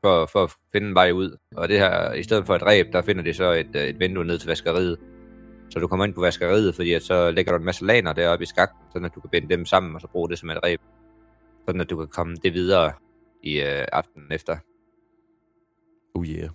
[0.02, 1.38] for, for at finde en vej ud.
[1.56, 4.00] Og det her, i stedet for et ræb, der finder de så et, øh, et
[4.00, 4.98] vindue ned til vaskeriet.
[5.70, 8.44] Så du kommer ind på vaskeriet, fordi at så lægger du en masse laner deroppe
[8.44, 10.64] i skakten, sådan at du kan binde dem sammen, og så bruge det som et
[10.64, 10.80] ræb.
[11.68, 12.94] Sådan at du kan komme det videre
[13.44, 14.58] i øh, aftenen efter.
[16.16, 16.50] Oh yeah.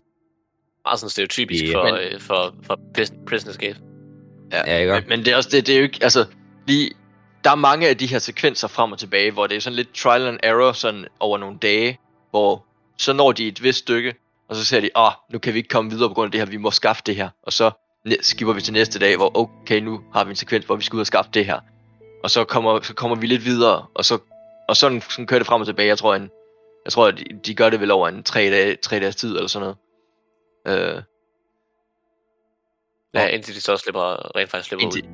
[0.88, 3.78] Meget sådan stereotypisk Ja, for, men- øh, for, for Pris- Prison Escape.
[4.52, 4.92] Ja, ikke?
[4.92, 6.24] Men, men det er også det, det er jo ikke, altså,
[6.66, 6.90] lige,
[7.44, 9.94] der er mange af de her sekvenser frem og tilbage, hvor det er sådan lidt
[9.94, 11.98] trial and error sådan over nogle dage,
[12.30, 12.64] hvor
[12.98, 14.14] så når de et vist stykke,
[14.48, 16.40] og så siger de, ah, nu kan vi ikke komme videre på grund af det
[16.40, 17.28] her, vi må skaffe det her.
[17.42, 17.70] Og så
[18.20, 20.96] skipper vi til næste dag, hvor okay, nu har vi en sekvens, hvor vi skal
[20.96, 21.60] ud og skaffe det her.
[22.24, 24.18] Og så kommer, så kommer vi lidt videre, og så
[24.68, 25.88] og sådan, sådan kører det frem og tilbage.
[25.88, 26.30] Jeg tror, en,
[26.84, 29.36] jeg tror at de, de gør det vel over en tre, dage, tre dages tid,
[29.36, 29.76] eller sådan noget.
[30.66, 31.02] Øh,
[33.14, 35.08] Ja, indtil de så slipper, rent faktisk slipper indtil, ud.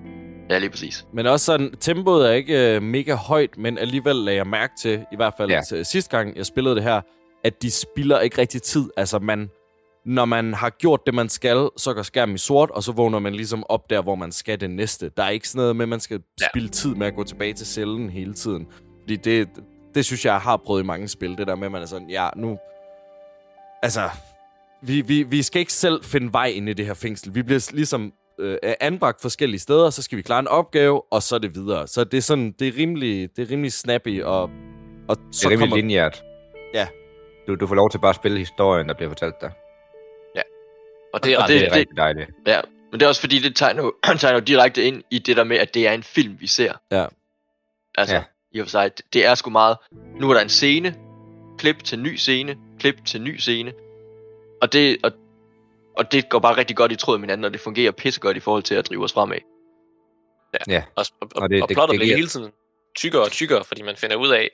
[0.50, 1.07] ja, lige præcis.
[1.12, 5.07] Men også sådan, tempoet er ikke øh, mega højt, men alligevel lagde jeg mærke til,
[5.12, 5.61] i hvert fald Ja.
[5.68, 7.00] til sidste gang, jeg spillede det her,
[7.44, 8.90] at de spilder ikke rigtig tid.
[8.96, 9.50] Altså, man,
[10.04, 13.18] når man har gjort det, man skal, så går skærmen i sort, og så vågner
[13.18, 15.09] man ligesom op der, hvor man skal det næste.
[15.16, 16.46] Der er ikke sådan noget med, at man skal Ja.
[16.50, 18.66] spille tid med at gå tilbage til cellen hele tiden.
[19.00, 19.48] Fordi det,
[19.94, 21.38] det synes jeg, jeg har prøvet i mange spil.
[21.38, 22.59] Det der med, at man er sådan, ja, nu...
[23.83, 24.00] Altså,
[24.87, 27.35] vi, vi, vi skal ikke selv finde vej ind i det her fængsel.
[27.35, 31.35] Vi bliver ligesom øh, anbragt forskellige steder, så skal vi klare en opgave, og så
[31.35, 31.87] er det videre.
[31.88, 34.42] Så det er sådan, det er rimelig, det er rimelig snappy, og,
[35.09, 35.77] og Det så er rimelig kommer...
[35.77, 36.23] lineært.
[36.75, 36.87] Ja.
[37.47, 39.51] Du, du får lov til bare at spille historien, der bliver fortalt dig.
[41.14, 42.31] Og det er Og det- Det er det, rigtig dejligt.
[42.47, 45.57] Ja, men det er også fordi, det tegner tegner direkte ind i det der med,
[45.57, 46.73] at det er en film, vi ser.
[46.92, 47.07] Ja.
[47.99, 48.20] Altså, Ja.
[48.20, 48.25] ja.
[48.59, 49.77] i og for sig, det- det er sgu meget,
[50.20, 50.94] nu er der en scene,
[51.59, 53.73] klip til ny scene, klip til ny scene,
[54.62, 55.12] og det, og,
[55.97, 58.40] og det går bare rigtig godt i tråd med hinanden, og det fungerer pissegodt i
[58.40, 59.38] forhold til at drive os fremad.
[60.69, 60.83] Ja.
[60.97, 62.53] og, og, og, Og det- og det- plottet det bliver giver- hele tiden
[62.97, 64.51] tykkere og tykkere, fordi man finder ud af,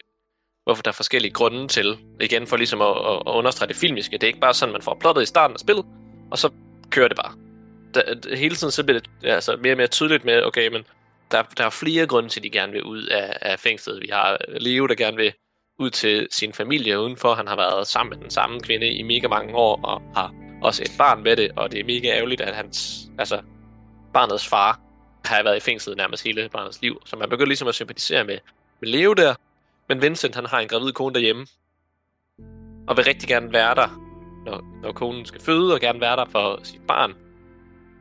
[0.64, 4.12] hvorfor der er forskellige grunde til, igen for ligesom at, at, at understrege det filmiske.
[4.12, 5.84] Det er ikke bare sådan, man får plottet i starten af spillet,
[6.30, 6.50] og så
[6.90, 7.34] kører det bare.
[7.94, 10.84] Der, hele tiden så bliver det altså, mere og mere tydeligt med, okay, men
[11.30, 14.02] der, der er flere grunde til, at de gerne vil ud af, af fængslet.
[14.02, 15.32] Vi har Leo, der gerne vil
[15.80, 17.34] ud til sin familie udenfor.
[17.34, 20.82] Han har været sammen med den samme kvinde i mega mange år, og har også
[20.82, 23.42] et barn med det, og det er mega ærgerligt, at hans, altså,
[24.14, 24.80] barnets far
[25.24, 27.02] har været i fængslet nærmest hele barnets liv.
[27.06, 28.38] Så man begynder ligesom at sympatisere med,
[28.80, 29.34] med Leo der.
[29.88, 31.46] Men Vincent, han har en gravid kone derhjemme,
[32.88, 33.88] og vil rigtig gerne være der,
[34.44, 37.14] når, når konen skal føde, og gerne være der for sit barn.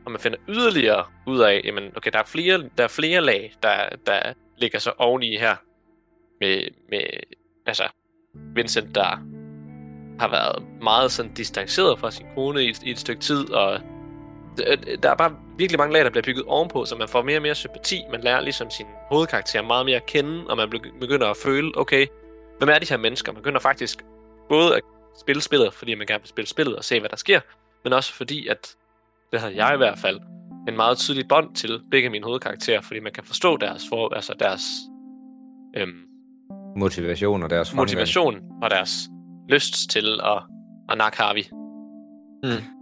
[0.04, 3.52] Og man finder yderligere ud af, jamen, okay, der er flere, der er flere lag,
[3.62, 5.56] der, der ligger så oveni her.
[6.40, 7.00] Med, med,
[7.70, 7.84] altså,
[8.54, 9.04] Vincent, der
[10.20, 13.80] har været meget sådan distanceret fra sin kone i, et- i et stykke tid, og
[14.66, 17.38] øh, der er bare virkelig mange lag, der bliver bygget ovenpå, så man får mere
[17.38, 18.02] og mere sympati.
[18.10, 22.06] Man lærer ligesom sin hovedkarakter meget mere at kende, og man begynder at føle, okay,
[22.58, 23.32] hvem er de her mennesker?
[23.32, 24.04] Man begynder faktisk
[24.48, 24.82] både at
[25.20, 27.40] spille spillet, fordi man gerne vil spille spillet og se, hvad der sker,
[27.84, 28.74] men også fordi, at
[29.32, 30.20] det havde jeg i hvert fald,
[30.68, 34.34] en meget tydelig bånd til begge mine hovedkarakterer, fordi man kan forstå deres, for, altså
[34.38, 34.62] deres
[35.76, 36.02] øhm,
[36.76, 37.82] Motivation og deres fremgang.
[37.82, 39.08] motivation og deres
[39.48, 40.42] lyst til at,
[40.88, 41.44] at nakke Harvey.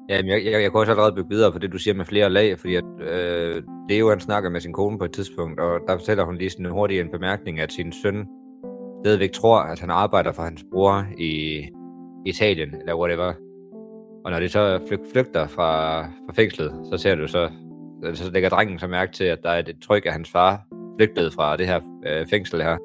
[0.08, 2.04] Ja, men jeg, jeg, jeg kunne også allerede bygge videre på det, du siger med
[2.04, 5.80] flere lag, fordi at, øh, Leo han snakker med sin kone på et tidspunkt, og
[5.88, 8.26] der fortæller hun lige sådan en hurtig en bemærkning, at sin søn
[9.04, 11.62] stadigvæk tror, at han arbejder for hans bror i
[12.26, 13.32] Italien, eller whatever.
[14.24, 17.50] Og når de så flyg, flygter fra, fra fængslet, så ser du så
[18.14, 20.62] så lægger drengen så mærke til, at der er et tryk af hans far
[20.98, 22.76] flygtet fra det her øh, fængsel her.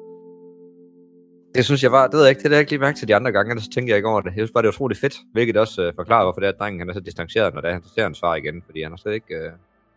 [1.54, 3.08] Det synes jeg var, det ved jeg ikke, det havde jeg ikke lige mærke til
[3.08, 4.26] de andre gange, så tænkte jeg ikke over det.
[4.26, 6.58] Jeg synes bare, det var utroligt fedt, hvilket også øh, forklarer, hvorfor det er, at
[6.58, 8.92] drengen han er så distanceret, når det er, han ser hans far igen, fordi han
[8.92, 9.52] er slet ikke, øh,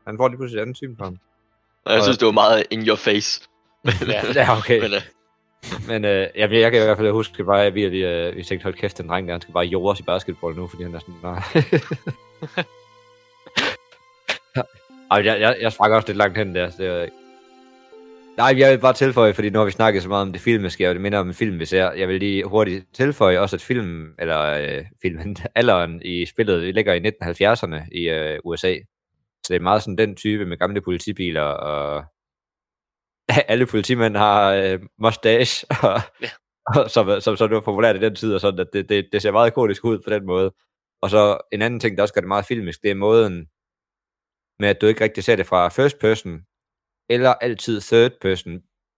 [0.07, 1.17] han får lige pludselig et andet syn på ham.
[1.85, 3.41] Og jeg synes, det var meget in your face.
[3.85, 4.21] Ja.
[4.35, 4.81] Ja, okay.
[4.81, 5.01] Men, øh,
[5.87, 8.35] Men øh, jeg, jeg kan i hvert fald huske bare, at vi, at vi, øh,
[8.35, 10.67] vi tænkte, hold kæft, den dreng der, han skal bare jorde os i basketball nu,
[10.67, 11.41] fordi han er sådan, nej.
[15.11, 17.09] Ej, jeg, jeg, jeg sprang også lidt langt hen der, så det.
[18.37, 20.89] Nej, jeg vil bare tilføje, fordi nu har vi snakket så meget om det filmiske,
[20.89, 21.91] og det minder om en film, vi ser.
[21.91, 26.93] Jeg vil lige hurtigt tilføje også, at film, eller øh, filmen, alderen i spillet, ligger
[26.93, 28.75] i 1970'erne i øh, USA.
[29.45, 32.05] Så det er meget sådan den type med gamle politibiler, og
[33.51, 36.29] alle politimænd har øh, mustache, og, Ja.
[36.75, 39.09] og som, som, som det var populært i den tid, og sådan, at det, det,
[39.11, 40.53] det ser meget ikonisk ud på den måde.
[41.01, 43.47] Og så en anden ting, der også gør det meget filmisk, det er måden
[44.59, 46.41] med, at du ikke rigtig ser det fra first person,
[47.09, 48.53] eller altid third person.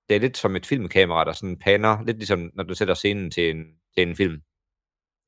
[0.10, 3.32] Det er lidt som et filmkamera, der sådan paner, lidt ligesom når du sætter scenen
[3.32, 3.66] til en,
[3.98, 4.42] til en film.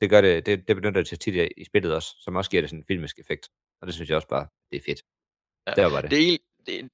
[0.02, 2.62] Det gør det, det, det benytter det til tit i- spillet også, som også giver
[2.62, 3.50] det sådan en filmisk effekt.
[3.82, 5.02] Og det synes jeg også bare, det er fedt.
[5.67, 6.12] Ja, Det var det.
[6.12, 6.88] det er det er,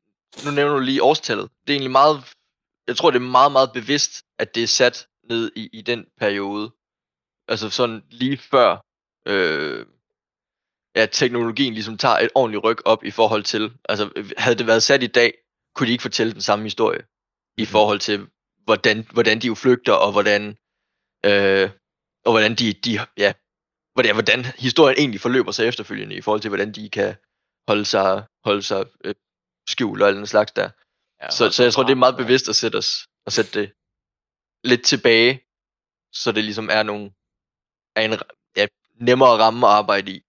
[0.45, 1.49] nu nævner du lige årstallet.
[1.67, 2.33] Det er egentlig meget,
[2.87, 6.05] jeg tror det er meget, meget bevidst, at det er sat ned i, i den
[6.17, 6.71] periode.
[7.47, 8.85] Altså sådan lige før,
[9.27, 9.85] øh,
[10.95, 14.83] ja, teknologien ligesom tager et ordentligt ryg op i forhold til, altså havde det været
[14.83, 15.33] sat i dag,
[15.77, 17.05] kunne de ikke fortælle den samme historie.
[17.57, 18.27] I forhold til,
[18.63, 20.57] hvordan, hvordan de jo flygter, og hvordan,
[21.25, 21.69] øh,
[22.25, 23.33] og hvordan de, de ja,
[23.93, 27.15] hvordan, hvordan historien egentlig forløber sig efterfølgende, i forhold til, hvordan de kan
[27.67, 29.15] holde sig, holde sig øh,
[29.69, 30.69] skjult og alt den slags der.
[31.21, 33.73] Ja, så, så jeg tror, det er meget bevidst at sætte, os, at sætte det
[34.63, 35.43] lidt tilbage,
[36.13, 37.11] så det ligesom er nogle,
[37.95, 38.19] er en
[38.55, 40.21] ja, nemmere ramme at arbejde i.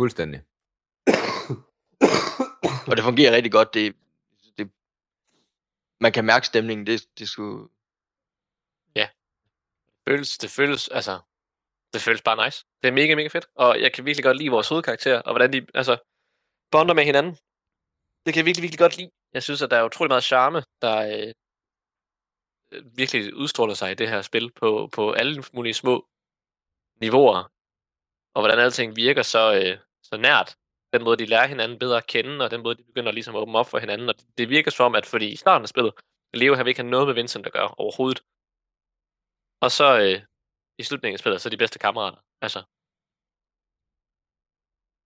[0.00, 0.40] Fuldstændig.
[2.88, 3.74] Og det fungerer rigtig godt.
[3.74, 3.96] Det,
[6.02, 6.86] man kan mærke stemningen.
[6.86, 7.68] Det, det skulle...
[10.08, 11.20] føles, det føles, altså,
[11.92, 12.58] det føles bare nice.
[12.82, 13.46] Det er mega, mega fedt.
[13.54, 15.94] Og jeg kan virkelig godt lide vores hovedkarakter, og hvordan de, altså,
[16.70, 17.32] bonder med hinanden.
[18.24, 19.10] Det kan jeg virkelig, virkelig godt lide.
[19.32, 21.32] Jeg synes, at der er utrolig meget charme, der øh,
[22.96, 26.08] virkelig udstråler sig i det her spil på, på alle mulige små
[27.00, 27.52] niveauer.
[28.34, 30.56] Og hvordan alting virker så, øh, så nært.
[30.92, 33.40] Den måde, de lærer hinanden bedre at kende, og den måde, de begynder ligesom at
[33.40, 34.08] åbne op for hinanden.
[34.08, 35.92] Og det, det virker som om, at fordi i starten af spillet,
[36.34, 38.20] Leo har ikke have noget med Vincent at gøre overhovedet.
[39.64, 40.22] Og så øh,
[40.78, 42.18] i slutningen af spillet, så er de bedste kammerater.
[42.42, 42.62] Altså,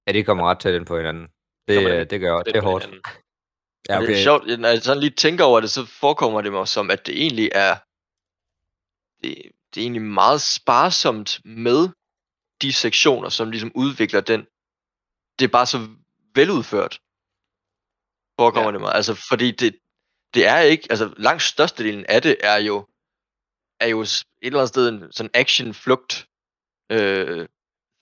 [0.07, 1.27] Ja, de kommer ret tæt ind på hinanden.
[1.68, 2.85] Det, øh, ind det gør det er på hårdt.
[2.85, 3.05] hinanden.
[3.88, 4.07] Ja, Okay.
[4.07, 6.90] Det er sjovt, når jeg sådan lige tænker over det, så forekommer det mig som,
[6.90, 7.75] at det egentlig er,
[9.22, 9.33] det,
[9.70, 11.81] det er egentlig meget sparsomt med
[12.62, 14.40] de sektioner, som ligesom udvikler den.
[15.38, 15.79] Det er bare så
[16.35, 17.01] veludført,
[18.40, 18.72] forekommer Ja.
[18.72, 18.94] det mig.
[18.94, 19.79] Altså, fordi det,
[20.35, 22.87] det er ikke, altså langt størstedelen af det er jo,
[23.81, 26.29] er jo et eller andet sted en sådan action-flugt
[26.90, 27.49] øh,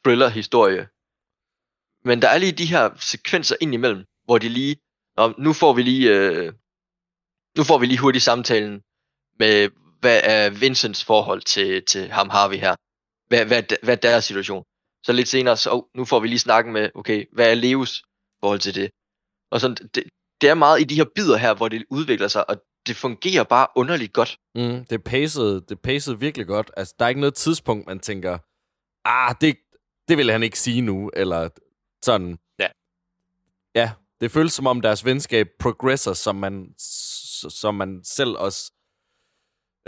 [0.05, 0.89] thriller-historie.
[2.09, 4.77] Men der er lige de her sekvenser indimellem, hvor de lige,
[5.17, 6.53] Nå, nu får vi lige, øh,
[7.57, 8.83] nu får vi lige hurtigt samtalen
[9.39, 9.71] med,
[10.01, 12.77] hvad er Vincents forhold til, til ham Harvey her?
[13.29, 14.65] Hvad, hvad, hvad er deres situation?
[15.05, 18.03] Så lidt senere, så oh, nu får vi lige snakken med, okay, hvad er Leos
[18.41, 18.91] forhold til det?
[19.51, 20.05] Og sådan, det,
[20.41, 23.45] det er meget i de her bidder her, hvor det udvikler sig, og det fungerer
[23.45, 24.39] bare underligt godt.
[24.55, 26.71] Mm, det pacede, det pacede virkelig godt.
[26.77, 28.39] Altså, der er ikke noget tidspunkt, man tænker,
[29.05, 29.57] ah, det,
[30.09, 31.49] det vil han ikke sige nu, eller
[32.03, 32.39] sådan.
[32.59, 32.69] Ja.
[33.75, 36.75] Ja, det føles som om deres venskab progresser, som man,
[37.49, 38.73] som man selv også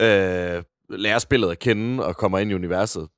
[0.01, 3.09] øh, lærer spillet at kende og kommer ind i universet.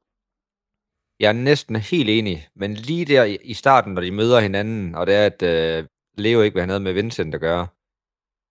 [1.21, 5.07] Jeg er næsten helt enig, men lige der i- starten, når de møder hinanden, og
[5.07, 5.79] det er, at øh,
[6.25, 7.65] Leo ikke vil have noget med Vincent at gøre,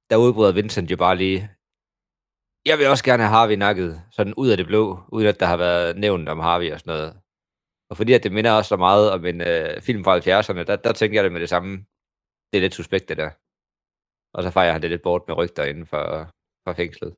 [0.09, 1.39] der udbryder Vincent jo bare lige,
[2.69, 4.83] jeg vil også gerne have Harvey nakket, sådan ud af det blå,
[5.15, 7.11] uden at der har været nævnt om Harvey og sådan noget.
[7.89, 10.75] Og fordi at det minder også så meget om en øh, film fra 70'erne, der,
[10.85, 11.71] der tænker jeg det med det samme.
[12.49, 13.31] Det er lidt suspekt, det der.
[14.35, 16.03] Og så fejrer han det lidt bort med rygter inden for,
[16.65, 17.11] for fængslet.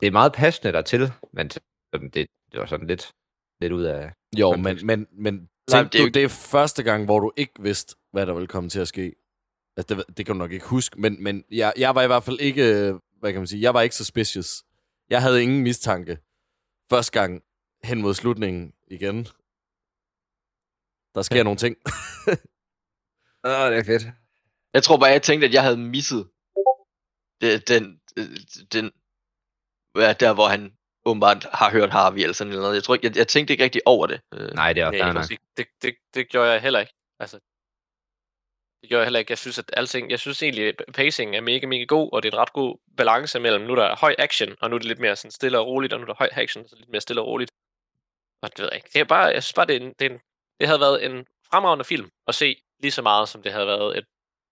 [0.00, 1.04] Det er meget passende dertil,
[1.36, 3.04] men sådan, det, det var sådan lidt,
[3.60, 4.12] lidt ud af...
[4.38, 4.84] Jo, kontekst.
[4.84, 7.32] men, men, men Nej, tænk det er du, jo- det er første gang, hvor du
[7.36, 9.14] ikke vidste, hvad der ville komme til at ske.
[9.76, 12.24] Altså, det, det kan du nok ikke huske, men, men jeg, jeg var i hvert
[12.24, 14.64] fald ikke, hvad kan man sige, jeg var ikke suspicious.
[15.10, 16.18] Jeg havde ingen mistanke.
[16.90, 17.42] Første gang
[17.84, 19.26] hen mod slutningen igen.
[21.14, 21.76] Der sker nogle ting.
[23.44, 24.02] Åh, det er fedt.
[24.74, 26.30] Jeg tror bare, jeg tænkte, at jeg havde misset
[27.40, 28.24] den, øh,
[28.72, 28.92] den,
[29.96, 32.74] ja, der hvor han åbenbart har hørt Harvey eller sådan noget.
[32.74, 34.20] Jeg tror ikke, jeg, jeg tænkte ikke rigtig over det.
[34.34, 35.24] Øh, Nej, det er også Nej, nok.
[35.56, 36.92] det, det, det gjorde jeg heller ikke.
[37.18, 37.38] Altså,
[38.82, 39.30] Det gør jeg heller ikke.
[39.30, 42.28] Jeg synes, at alting, jeg synes egentlig, at pacing er mega, mega god, og det
[42.28, 44.88] er en ret god balance mellem, nu er der høj action, og nu er det
[44.88, 47.00] lidt mere sådan stille og roligt, og nu er der høj action, så lidt mere
[47.00, 47.50] stille og roligt.
[48.42, 48.88] Og det ved jeg ikke.
[48.92, 50.20] Det er bare, jeg synes bare, det, er en, det, er en,
[50.60, 53.98] det havde været en fremragende film at se lige så meget, som det havde været
[53.98, 54.04] et,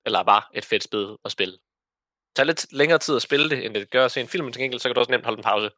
[0.07, 1.53] eller bare et fedt spil at spille.
[1.53, 4.45] Det tager lidt længere tid at spille det, end det gør at se en film,
[4.45, 5.71] men til gengæld, så kan du også nemt holde en pause,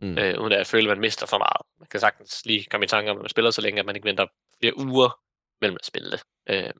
[0.00, 0.18] Mm.
[0.18, 1.62] øh, uden at føle, at man mister for meget.
[1.78, 3.96] Man kan sagtens lige komme i tanke om, at man spiller så længe, at man
[3.96, 4.26] ikke venter
[4.60, 5.20] flere uger
[5.60, 6.22] mellem at spille det.
[6.48, 6.70] Øh,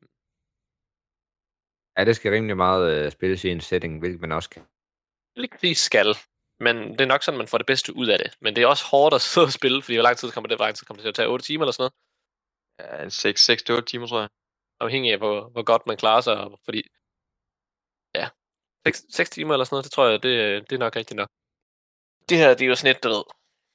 [1.98, 4.62] Ja, det skal rimelig meget øh, spilles i en setting, hvilket man også kan.
[5.36, 6.16] lige præcis skal.
[6.60, 8.34] Men det er nok sådan, man får det bedste ud af det.
[8.40, 10.58] Men det er også hårdt at sidde og spille, fordi hvor lang tid kommer det,
[10.58, 11.28] hvor lang tid kommer det til at tage?
[11.28, 11.94] 8 timer eller sådan noget?
[12.80, 14.28] Ja, en 6-8 timer, tror jeg.
[14.80, 16.36] Afhængig af, hvor, hvor godt man klarer sig.
[16.64, 16.82] Fordi,
[18.14, 18.28] ja,
[18.86, 21.28] 6, 6 timer eller sådan noget, det tror jeg, det, det er nok rigtigt nok.
[22.28, 23.22] Det her, det er jo sådan et, du ved,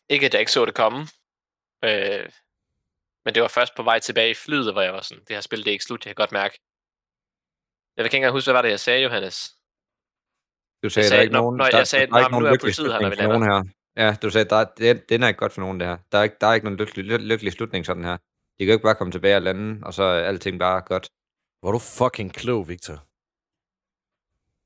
[0.10, 1.00] ikke at jeg ikke så det komme,
[1.84, 2.26] øh,
[3.26, 5.42] men det var først på vej tilbage i flyet, hvor jeg var sådan, det her
[5.42, 6.56] spil, det er ikke slut, jeg kan godt mærke.
[7.96, 9.38] Jeg kan ikke engang huske, hvad var det, jeg sagde, Johannes?
[10.84, 12.46] Du sagde, sagde- der er ikke nogen, der, jeg sagde, der er nå, ikke nogen
[12.46, 13.60] er lykkelig politiet slutning for nogen her.
[14.04, 15.98] Ja, du sagde, der, er- den, den er ikke godt for nogen, det her.
[16.12, 18.18] Der er ikke, der er ikke nogen lykkelig, ly- lykkelig slutning sådan her.
[18.56, 21.06] De kan jo ikke bare komme tilbage og lande, og så er alting bare godt.
[21.60, 22.98] Hvor er du fucking klog, Victor.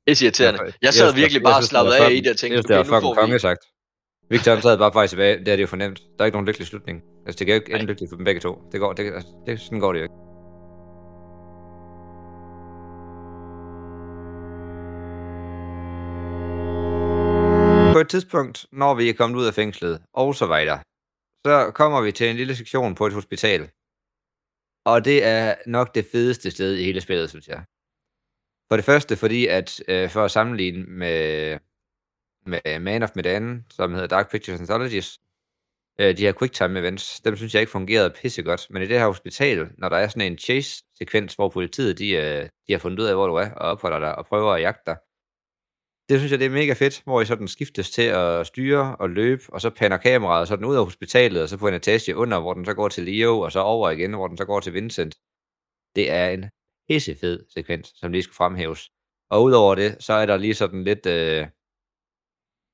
[0.04, 0.60] Det er irriterende.
[0.64, 2.78] Jeg Jeg sad virkelig jeg bare det var af i det og tænkte, Jeg det
[2.78, 3.20] okay, nu får fucking vi...
[3.20, 3.62] konge sagt.
[4.30, 5.38] Victor han sad bare faktisk tilbage.
[5.38, 5.98] Det er det jo fornemt.
[5.98, 7.02] Der er ikke nogen lykkelig slutning.
[7.26, 8.62] Altså, det kan jo ikke ende lykkeligt for dem begge to.
[8.72, 10.14] Det går, det, altså, det, sådan går det jo ikke.
[17.92, 20.78] På et tidspunkt, når vi er kommet ud af fængslet, og så videre,
[21.46, 23.70] så kommer vi til en lille sektion på et hospital.
[24.84, 27.62] Og det er nok det fedeste sted i hele spillet, synes jeg.
[28.70, 31.58] For det første, fordi at øh, for at sammenligne med,
[32.48, 35.18] med øh, Man of Medan, som hedder Dark Pictures Anthologies,
[36.00, 38.66] øh, de her quicktime events, dem synes jeg ikke fungerede pissegodt.
[38.70, 42.48] Men i det her hospital, når der er sådan en chase-sekvens, hvor politiet de, øh,
[42.66, 44.82] de har fundet ud af, hvor du er, og opholder dig og prøver at jagte
[44.86, 44.96] dig,
[46.08, 49.10] det synes jeg, det er mega fedt, hvor I sådan skiftes til at styre og
[49.10, 52.40] løbe, og så pander kameraet sådan ud af hospitalet, og så på en etage under,
[52.40, 54.74] hvor den så går til Leo, og så over igen, hvor den så går til
[54.74, 55.14] Vincent.
[55.96, 56.50] Det er en
[56.88, 58.90] pissefed sekvens, som lige skulle fremhæves.
[59.30, 61.46] Og udover det, så er der lige sådan lidt, øh,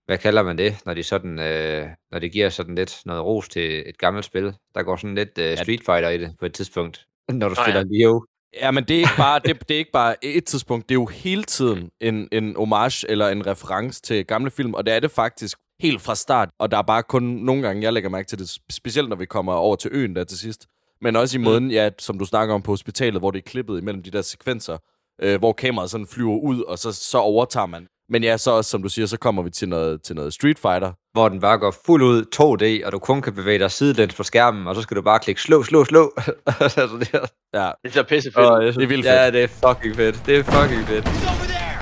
[0.07, 3.49] hvad kalder man det, når de sådan, øh, når de giver sådan lidt noget ros
[3.49, 4.55] til et gammelt spil.
[4.75, 7.61] Der går sådan lidt øh, Street Fighter i det på et tidspunkt, når du Nå
[7.61, 7.65] ja.
[7.65, 8.27] spiller Leo.
[8.61, 11.01] Ja, men det er ikke bare, det, det er ikke bare et tidspunkt, det er
[11.01, 15.01] jo hele tiden en, en homage eller en reference til gamle film, og det er
[15.01, 18.29] det faktisk helt fra start, og der er bare kun nogle gange, jeg lægger mærke
[18.29, 20.67] til det, specielt når vi kommer over til øen der til sidst,
[21.01, 23.79] men også i måden, ja, som du snakker om på hospitalet, hvor det er klippet
[23.79, 24.79] imellem de der sekvenser,
[25.23, 27.87] øh, hvor kameraet sådan flyver ud, og så, så overtager man.
[28.09, 30.59] Men ja, så også, som du siger, så kommer vi til noget, til noget Street
[30.59, 30.93] Fighter.
[31.13, 34.23] hvor den bare går fuld ud 2D, og du kun kan bevæge dig sidelæns på
[34.23, 36.13] skærmen, og så skal du bare klikke slå, slå, slå.
[36.61, 38.47] altså, det, er, Ja, Det er så pissefedt.
[38.47, 40.27] Åh, jeg synes, Det er vildt Ja, det er fucking fedt.
[40.27, 41.05] Det er fucking fedt.
[41.05, 41.79] He's over there!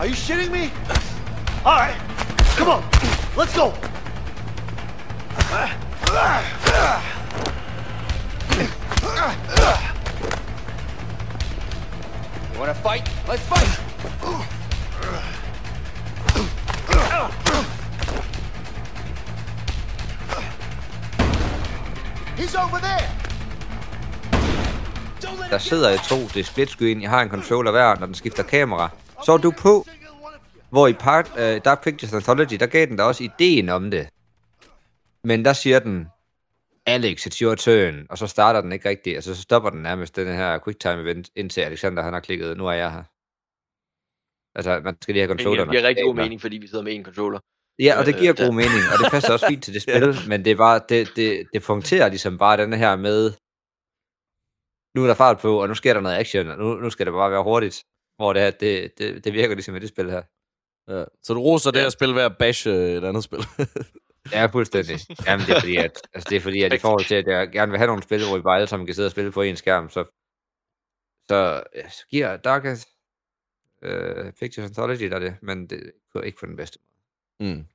[0.00, 0.64] Are you shitting me?
[1.64, 1.96] All right,
[2.58, 2.82] come on,
[3.36, 3.66] let's go.
[12.52, 13.08] You wanna fight?
[13.26, 14.58] Let's fight!
[25.52, 28.14] Der sidder I to, det er split screen, jeg har en controller hver, når den
[28.14, 28.90] skifter kamera.
[29.24, 29.86] Så er du på,
[30.70, 33.90] hvor i part, øh, uh, Dark Pictures Anthology, der gav den da også ideen om
[33.90, 34.08] det.
[35.24, 36.06] Men der siger den,
[36.86, 40.16] Alex, it's your turn, og så starter den ikke rigtigt, altså så stopper den nærmest
[40.16, 43.02] den her quicktime event, indtil Alexander han har klikket, nu er jeg her.
[44.54, 45.70] Altså, man skal lige have Det controlleren.
[45.70, 47.40] giver rigtig god mening, fordi vi sidder med en controller.
[47.78, 49.82] Ja, og det Øh, giver der- god mening, og det passer også fint til det
[49.88, 53.20] spil, men det er bare, det, det, det punkterer ligesom bare den her med,
[54.96, 57.06] nu er der fart på, og nu sker der noget action, og nu, nu skal
[57.06, 57.76] det bare være hurtigt,
[58.16, 60.22] hvor det, her, det, det, det virker ligesom i det spil her.
[60.92, 61.04] ja.
[61.22, 63.42] Så du roser det her spil ved at bashe øh, et andet spil.
[64.32, 64.96] Ja, fuldstændig.
[65.26, 67.50] Jamen, det er fordi, at, altså, det er fordi, at i forhold til, at jeg
[67.52, 69.42] gerne vil have nogle spil, hvor vi bare alle sammen kan sidde og spille på
[69.42, 70.04] en skærm, så,
[71.28, 72.88] så, ja, så giver Darkest
[73.82, 76.78] øh, Pictures Anthology der det, men det er ikke på den bedste
[77.40, 77.54] måde.
[77.54, 77.66] mm.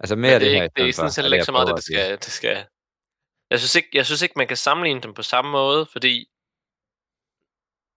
[0.00, 0.62] Altså Men mere det, det er her.
[0.62, 2.66] ikke, det er sådan set er ikke jeg så meget, det, det skal, det skal...
[3.50, 6.28] Jeg synes, ikke, jeg synes ikke, man kan sammenligne dem på samme måde, fordi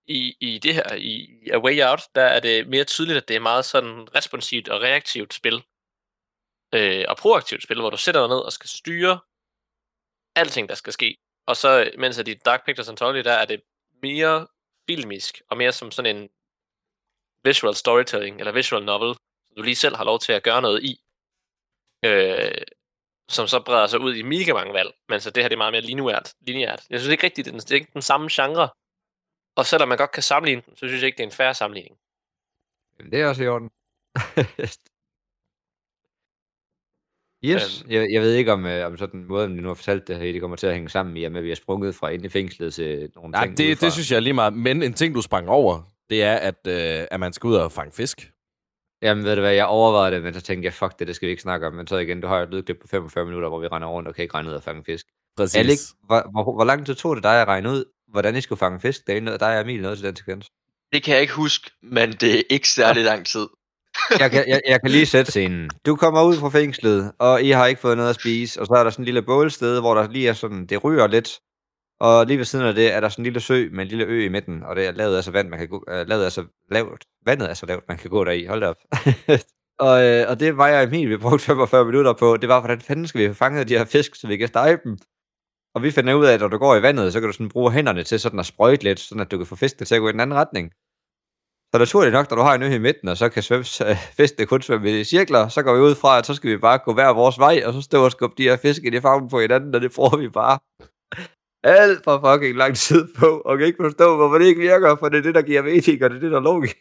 [0.07, 3.27] i, i det her, i, i A Way Out, der er det mere tydeligt, at
[3.27, 5.63] det er meget sådan responsivt og reaktivt spil.
[6.73, 9.19] Øh, og proaktivt spil, hvor du sætter dig ned og skal styre
[10.35, 11.17] alting, der skal ske.
[11.45, 13.61] Og så, mens at i Dark Pictures Anthology, der er det
[14.01, 14.47] mere
[14.87, 16.29] filmisk, og mere som sådan en
[17.45, 19.15] visual storytelling, eller visual novel,
[19.47, 20.93] som du lige selv har lov til at gøre noget i.
[22.05, 22.51] Øh,
[23.29, 25.57] som så breder sig ud i mega mange valg, men så det her det er
[25.57, 26.33] meget mere lineært.
[26.41, 26.83] lineært.
[26.89, 28.69] Jeg synes ikke rigtigt, det er den, det er ikke den samme genre.
[29.55, 31.53] Og selvom man godt kan sammenligne dem, så synes jeg ikke, det er en færre
[31.53, 31.97] sammenligning.
[32.99, 33.69] Jamen, det er også i orden.
[37.45, 37.91] yes, Øhm.
[37.91, 40.31] jeg, jeg ved ikke, om, øh, om sådan måden, vi nu har fortalt det her,
[40.31, 42.73] det kommer til at hænge sammen i, at vi er sprunget fra inde i fængslet
[42.73, 43.85] til nogle Nej, ting det, udefra.
[43.85, 44.53] det synes jeg er lige meget.
[44.53, 47.71] Men en ting, du sprang over, det er, at, øh, at man skal ud og
[47.71, 48.31] fange fisk.
[49.01, 51.25] Jamen ved du hvad, jeg overvejede det, men så tænkte jeg, fuck det, det skal
[51.25, 51.73] vi ikke snakke om.
[51.73, 54.07] Men så igen, du har jo et lydklip på 45 minutter, hvor vi render rundt
[54.07, 55.05] og kan ikke regne ud at fange fisk.
[55.37, 55.55] Præcis.
[55.55, 58.59] Alec, hvor, hvor, hvor lang tid tog det dig at regne ud, hvordan I skulle
[58.59, 59.07] fange fisk?
[59.07, 60.51] Det er der er Emil noget til den sekvens.
[60.93, 63.47] Det kan jeg ikke huske, men det er ikke særlig lang tid.
[64.19, 65.69] Jeg kan, jeg, jeg kan lige sætte scenen.
[65.85, 68.73] Du kommer ud fra fængslet, og I har ikke fået noget at spise, og så
[68.73, 71.39] er der sådan en lille bålsted, hvor der lige er sådan, det ryger lidt,
[72.05, 74.05] og lige ved siden af det er der sådan en lille sø med en lille
[74.05, 76.25] ø i midten, og det er lavet af så vand, man kan gå, uh, lavet
[76.25, 78.45] af så lavt, vandet er så lavt, man kan gå deri.
[78.45, 78.81] Hold da op.
[79.87, 82.59] og, øh, og det var jeg og Emil, vi brugte 45 minutter på, det var,
[82.59, 84.97] hvordan fanden skal vi have fanget de her fisk, så vi kan stege dem?
[85.75, 87.49] Og vi finder ud af, at når du går i vandet, så kan du sådan
[87.49, 90.01] bruge hænderne til sådan at sprøjte lidt, sådan at du kan få fiskene til at
[90.01, 90.71] gå i den anden retning.
[91.73, 93.97] Så naturligt nok, når du har en ø i midten, og så kan svømme, øh,
[94.17, 96.77] fiskene kun svømme i cirkler, så går vi ud fra, at så skal vi bare
[96.77, 99.39] gå hver vores vej, og så stå og skubbe de her fisk i farven på
[99.39, 100.59] hinanden, og det får vi bare
[101.65, 105.09] alt for fucking lang tid på, og kan ikke forstå, hvorfor det ikke virker, for
[105.09, 106.77] det er det, der giver mening, og det er det, der er logisk.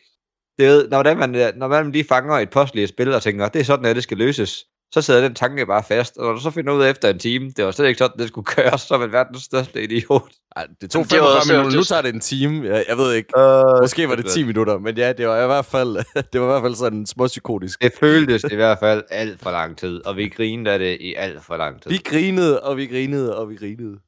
[0.59, 3.61] Det er, når, det, man, når man lige fanger et postligt spil og tænker, det
[3.61, 6.41] er sådan, at det skal løses, så sidder den tanke bare fast, og når du
[6.41, 8.81] så finder ud af efter en time, det var slet ikke sådan, det skulle køres,
[8.81, 10.23] så er man verdens største idiot.
[10.57, 12.67] Ej, det tog Men det var 45 også- minutter, nu tager det en time.
[12.69, 13.29] Jeg, jeg ved ikke.
[13.39, 15.97] Uh, Måske var det 10 minutter, men ja, det var i hvert fald,
[16.33, 17.83] det var i hvert fald sådan småpsykotisk.
[17.83, 21.15] Det føltes i hvert fald alt for lang tid, og vi grinede af det i
[21.15, 21.91] alt for lang tid.
[21.91, 23.99] Vi grinede, og vi grinede, og vi grinede.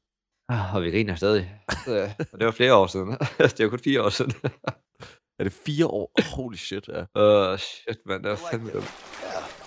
[0.49, 1.51] Ah, Og vi griner stadig.
[1.87, 3.09] Ja, og det var flere år siden.
[3.57, 4.33] det var kun fire år siden.
[5.39, 6.11] Er det fire år?
[6.35, 7.03] Holy shit, ja.
[7.15, 8.23] Åh, uh, shit, mand.
[8.23, 8.91] Det var fandme dumt.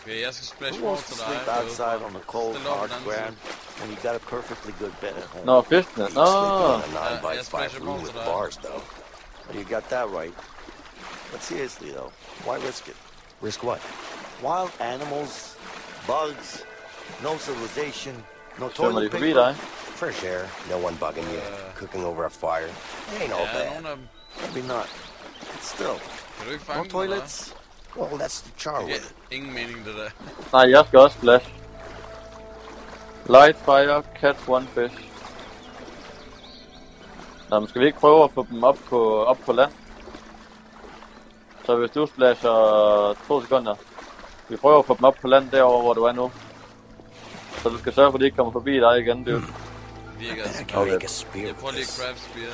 [0.03, 1.55] Okay, jeg skal splash Who water wants to til sleep dig.
[1.63, 3.37] outside on the cold, hard ground
[3.79, 5.43] when you got a perfectly good bed at home?
[5.43, 8.27] In a nine Yeah, room both with of that.
[8.27, 8.83] bars, though.
[9.47, 10.35] Well, you got that right.
[11.33, 12.11] But seriously, though,
[12.47, 12.97] why risk it?
[13.43, 13.81] Risk what?
[14.43, 15.57] Wild animals,
[16.07, 16.65] bugs,
[17.23, 18.15] no civilization,
[18.61, 19.47] no Svømmer de toilet forbi paper.
[19.47, 19.57] dig?
[20.01, 21.41] Fresh air, no one bugging you,
[21.81, 22.69] cooking over a fire.
[22.69, 23.83] It ain't all Ja, bad.
[23.83, 23.99] nogle.
[24.55, 24.89] Maybe not.
[25.53, 25.97] But still,
[26.37, 27.55] Kan du ikke no fange dem, toilets.
[27.97, 29.15] Well, that's the charm Det with it.
[29.31, 30.11] giver ingen mening, det der.
[30.53, 31.47] Nej, jeg skal også splash.
[33.27, 34.95] Light fire, catch one fish.
[37.51, 39.73] Nå, men skal vi ikke prøve at få dem op på, op på land?
[41.67, 43.75] Så hvis du splasher to sekunder.
[44.49, 46.31] Vi prøver at få dem op på land derovre, hvor du er nu.
[47.63, 49.43] Så du skal sørge for, at de ikke kommer forbi dig igen, dude.
[50.19, 50.45] Virker.
[50.45, 52.01] I spear Jeg prøver lige this.
[52.03, 52.53] craft spear.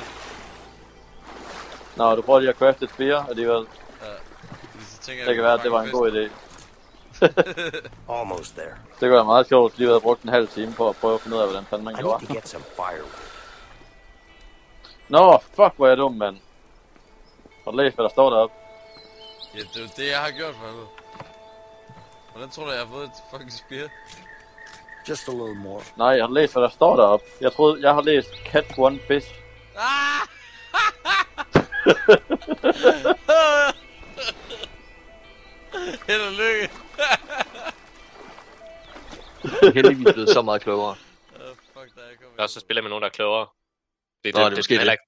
[1.95, 3.65] Nå, du prøver lige at crafte et spear alligevel.
[4.49, 6.31] Fordi så tænker jeg, Det kan være, at det var en god idé.
[8.19, 8.75] Almost there.
[8.89, 11.13] Det kunne være meget sjovt, at lige havde brugt en halv time på at prøve
[11.13, 12.25] at finde ud af, hvordan fanden man I gjorde.
[12.25, 13.11] to get some firewood.
[15.09, 16.37] Nå, fuck, hvor er jeg dum, mand.
[17.63, 18.55] Har du læst, hvad der står deroppe?
[19.55, 20.87] Ja, det er jo det, jeg har gjort, for helvede.
[22.31, 23.87] Hvordan tror du, jeg har fået et fucking spear?
[25.09, 25.83] Just a little more.
[25.97, 27.25] Nej, har du læst, hvad der står deroppe?
[27.41, 29.27] Jeg troede, jeg har læst catch one fish.
[29.75, 30.27] Ah!
[36.07, 36.63] Held og lykke.
[39.61, 40.95] Jeg er heldigvis blevet så meget klogere.
[41.35, 41.41] Uh,
[41.73, 42.17] fuck, der er jeg.
[42.39, 43.47] Og så spiller jeg med nogen, der er klogere.
[44.23, 44.91] Det, Nå, det er måske heller det.
[44.93, 45.03] ikke,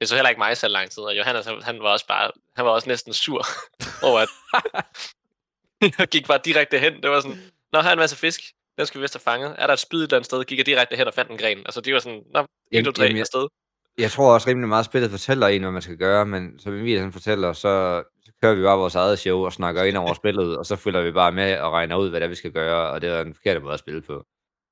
[0.00, 2.30] det så heller ikke mig så lang tid, og Johannes, han, han var også bare,
[2.56, 3.46] han var også næsten sur
[4.08, 4.28] over, at
[5.98, 7.02] jeg gik bare direkte hen.
[7.02, 8.40] Det var sådan, Nå, her er en masse fisk.
[8.80, 9.50] Den skal vi vist have fanget.
[9.58, 10.44] Er der et spyd et eller andet sted?
[10.44, 11.58] Gik jeg direkte hen og fandt en gren.
[11.58, 12.40] Altså, det var sådan, Nå,
[12.72, 13.46] 1, 2, 3, jamen, jeg- afsted.
[13.98, 16.98] Jeg tror også rimelig meget, spillet fortæller en, hvad man skal gøre, men som Emil
[17.00, 20.58] han fortæller, så, så kører vi bare vores eget show og snakker ind over spillet,
[20.58, 22.90] og så følger vi bare med og regner ud, hvad det er, vi skal gøre,
[22.90, 24.24] og det er en forkert måde at spille på.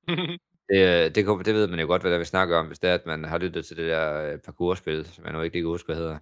[0.73, 2.79] Det, det, kunne- det ved man jo godt, hvad det er, vi snakker om, hvis
[2.79, 5.55] det er, at man har lyttet til det der øh, parkourspil, som jeg nu ikke
[5.55, 6.17] lige kan huske, hvad hedder.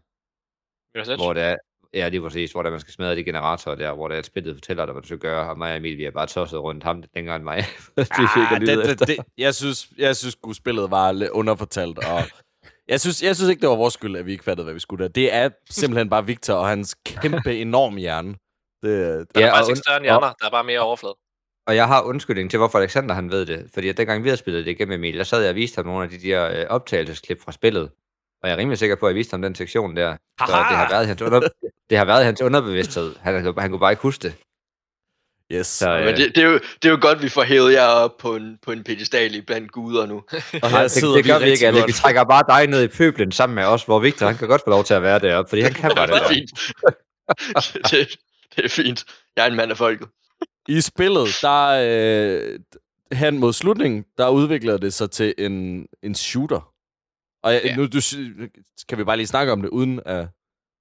[1.23, 1.55] Hvor det er,
[1.93, 4.21] ja, lige præcis, hvor det er, man skal smadre de generatorer der, hvor det er,
[4.21, 6.59] spillet fortæller dig, hvad du skal gøre, og mig og Emil, vi er bare tosset
[6.59, 7.57] rundt ham længere end mig.
[7.97, 12.23] har Ah, det, det, det, jeg synes, jeg synes spillet var lidt underfortalt, og
[12.88, 14.79] jeg synes, jeg synes ikke, det var vores skyld, at vi ikke fattede, hvad vi
[14.79, 15.11] skulle der.
[15.11, 18.29] Det er simpelthen bare Victor og hans kæmpe, enorme hjerne.
[18.29, 20.33] Det, Der er Ja, faktisk og ikke større end hjerner.
[20.39, 21.15] Der er bare mere overflade.
[21.67, 23.69] Og jeg har undskyldning til, hvorfor Alexander han ved det.
[23.73, 25.85] Fordi at dengang vi havde spillet det igennem Emil, der sad jeg og viste ham
[25.85, 27.89] nogle af de der øh, optagelsesklip fra spillet.
[28.43, 30.17] Og jeg er rimelig sikker på, at jeg viste ham den sektion der.
[30.39, 31.39] Så det har været hans, under,
[31.89, 33.15] det har været i hans underbevidsthed.
[33.19, 34.35] Han, han kunne bare ikke huske det.
[35.51, 35.67] Yes.
[35.67, 37.85] Så, øh, Men det, det, er jo, det er jo godt, vi får hævet jer
[37.88, 40.15] op på en, på en pedestal i blandt guder nu.
[40.63, 41.88] og her det, sidder det gør vi ikke, godt.
[41.88, 44.61] Vi trækker bare dig ned i pøblen sammen med os, hvor Victor, han kan godt
[44.65, 47.91] få lov til at være deroppe, fordi han kan bare det det er fint.
[47.91, 48.19] det,
[48.55, 49.05] det er fint.
[49.35, 50.07] Jeg er en mand af folket.
[50.67, 52.59] I spillet, der øh,
[53.11, 56.73] hen mod slutningen, der udvikler det sig til en, en shooter.
[57.47, 57.59] Og Ja.
[57.67, 57.75] ja.
[57.75, 57.99] nu du,
[58.89, 60.27] kan vi bare lige snakke om det, uden at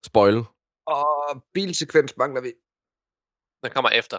[0.06, 0.36] spoil.
[0.86, 1.06] Og
[1.54, 2.52] bilsekvens mangler vi.
[3.62, 4.18] Den kommer efter.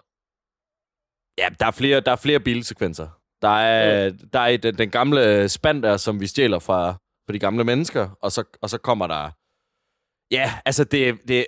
[1.40, 3.08] Ja, der er flere, der er flere bilsekvenser.
[3.42, 4.18] Der er, mm.
[4.32, 6.92] der er den, den gamle spand der, som vi stjæler fra,
[7.26, 9.30] fra de gamle mennesker, og så, og så kommer der...
[10.30, 11.44] Ja, altså det, det er,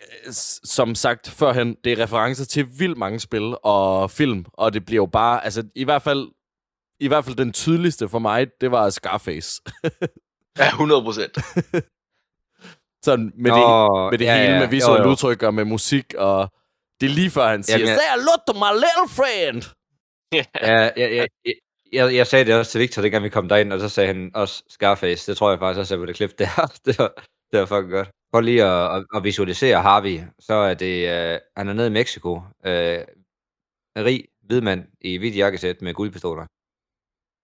[0.65, 5.03] som sagt førhen, det er referencer til vildt mange spil og film, og det bliver
[5.03, 6.29] jo bare, altså i hvert fald,
[7.01, 9.63] i hvert fald den tydeligste for mig, det var Scarface.
[10.59, 11.35] Ja, 100 procent.
[13.07, 14.69] Sådan med Nå, det, med det ja, hele, ja.
[14.71, 15.11] med jo.
[15.11, 16.53] udtryk og med musik, og
[17.01, 19.63] det er lige før han siger, Jamen, jeg- Say hello to my little friend!
[20.33, 20.45] Ja.
[20.69, 21.29] Ja, jeg, jeg,
[21.93, 24.31] jeg, jeg, sagde det også til Victor, dengang vi kom derind, og så sagde han
[24.35, 25.31] også Scarface.
[25.31, 26.73] Det tror jeg faktisk også, jeg ville klippe der.
[26.87, 27.13] det var,
[27.51, 28.11] det var fucking godt.
[28.33, 30.21] Prøv lige at, at, at visualisere Harvey.
[30.39, 32.31] Så er det, øh, han er nede i Mexico.
[32.65, 33.01] Øh,
[33.97, 36.47] rig, hvid mand i hvidt jakkesæt med guldpistoler.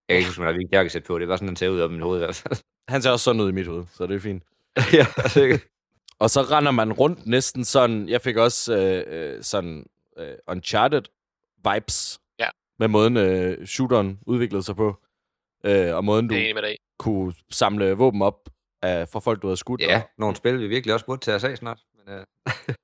[0.08, 1.18] Jeg kan ikke huske, om der er hvidt jakkesæt på.
[1.18, 2.58] Det var sådan, han ser ud af mit hoved i hvert fald.
[2.88, 4.42] Han ser også sådan ud i mit hoved, så det er fint.
[4.92, 5.58] ja, altså,
[6.18, 9.04] Og så render man rundt næsten sådan, jeg fik også øh,
[9.36, 9.86] øh, sådan
[10.18, 11.02] øh, Uncharted
[11.74, 12.48] vibes Ja.
[12.78, 14.96] med måden øh, shooteren udviklede sig på,
[15.64, 18.48] øh, og måden du Det kunne samle våben op
[18.82, 19.80] af, fra folk, du havde skudt.
[19.80, 21.78] ja, Og, nogle spil, vi virkelig også burde tage os af snart.
[22.06, 22.24] Men, øh,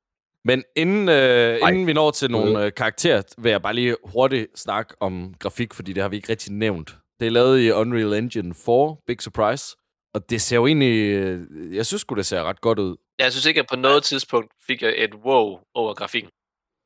[0.48, 1.14] men inden, øh,
[1.58, 1.68] Ej.
[1.70, 5.74] inden vi når til nogle øh, karakterer, vil jeg bare lige hurtigt snakke om grafik,
[5.74, 6.96] fordi det har vi ikke rigtig nævnt.
[7.20, 9.76] Det er lavet i Unreal Engine 4, big surprise.
[10.14, 12.96] Og det ser jo egentlig, øh, jeg synes sgu, det ser ret godt ud.
[13.18, 16.30] Jeg synes ikke, at på noget tidspunkt fik jeg et wow over grafikken.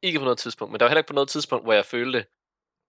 [0.02, 2.26] Ikke på noget tidspunkt, men der var heller ikke på noget tidspunkt, hvor jeg følte,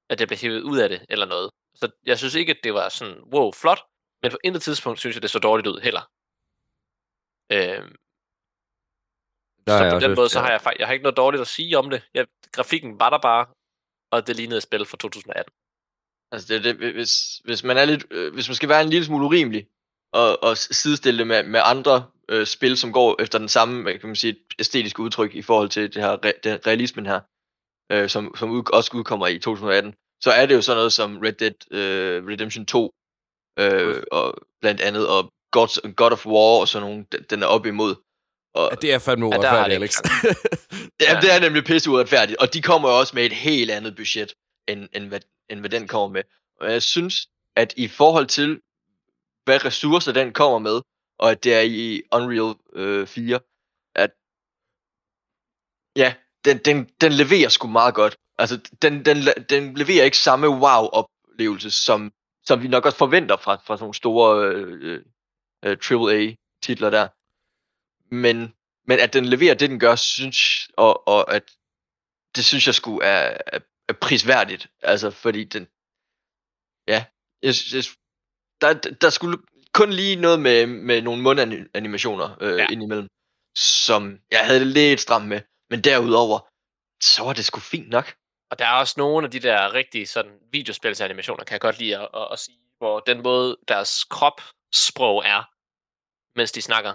[0.09, 1.49] at jeg blev hævet ud af det, eller noget.
[1.75, 3.79] Så jeg synes ikke, at det var sådan, wow, flot,
[4.21, 6.01] men på intet tidspunkt synes jeg, det så dårligt ud heller.
[7.51, 7.95] Øhm,
[9.67, 11.03] der så på også den lyst måde, til så har jeg, fakt- jeg har ikke
[11.03, 12.01] noget dårligt at sige om det.
[12.13, 13.45] Jeg, grafikken var der bare,
[14.11, 15.53] og det lignede et spil fra 2018.
[16.31, 19.05] Altså, det, det, hvis, hvis man er lidt, øh, hvis man skal være en lille
[19.05, 19.67] smule urimelig,
[20.18, 24.09] og, og sidestille det med, med andre øh, spil, som går efter den samme, kan
[24.09, 27.20] man sige, æstetiske udtryk i forhold til det her, den realismen her,
[27.91, 29.93] øh, som, som ud, også udkommer i 2018,
[30.24, 32.91] så er det jo sådan noget som Red Dead øh, Redemption 2,
[33.59, 37.47] øh, og blandt andet, og God, God of War og sådan nogle, den, den er
[37.47, 37.95] op imod.
[38.55, 40.01] Og, Ja, det er fandme Ja, uretfærdigt, det Alex.
[41.01, 41.20] Ja, Ja.
[41.22, 44.34] det er nemlig pisse uretfærdigt, og de kommer jo også med et helt andet budget,
[44.68, 46.24] end, end, hvad, end hvad den kommer med.
[46.61, 48.59] Og jeg synes, at i forhold til,
[49.47, 50.81] hvad ressourcer den kommer med,
[51.19, 53.39] og at det er i Unreal øh, 4,
[53.95, 54.11] at
[55.95, 58.17] ja, den, den, den leverer sgu meget godt.
[58.37, 59.17] Altså, den, den,
[59.49, 62.11] den leverer ikke samme wow-oplevelse, som,
[62.47, 65.03] som vi nok også forventer fra, fra sådan nogle store øh,
[65.65, 67.07] øh, AAA-titler der.
[68.15, 68.53] Men,
[68.87, 71.43] men at den leverer det, den gør, synes, og, og at
[72.35, 74.67] det synes jeg sgu er, er, er prisværdigt.
[74.81, 75.67] Altså, fordi den,
[76.87, 77.05] ja,
[77.43, 77.83] jeg, jeg,
[78.62, 79.38] der, der skulle
[79.74, 82.68] kun lige noget med, med nogle mundanimationer øh, Ja.
[82.72, 83.08] indimellem,
[83.58, 85.41] som jeg havde det lidt stramt med.
[85.70, 86.39] Men derudover,
[87.03, 88.14] så var det sgu fint nok.
[88.51, 91.97] Og der er også nogle af de der rigtige sådan videospilsanimationer, kan jeg godt lide
[91.97, 95.43] at, at, at sige, hvor den måde, deres kropssprog er,
[96.39, 96.93] mens de snakker,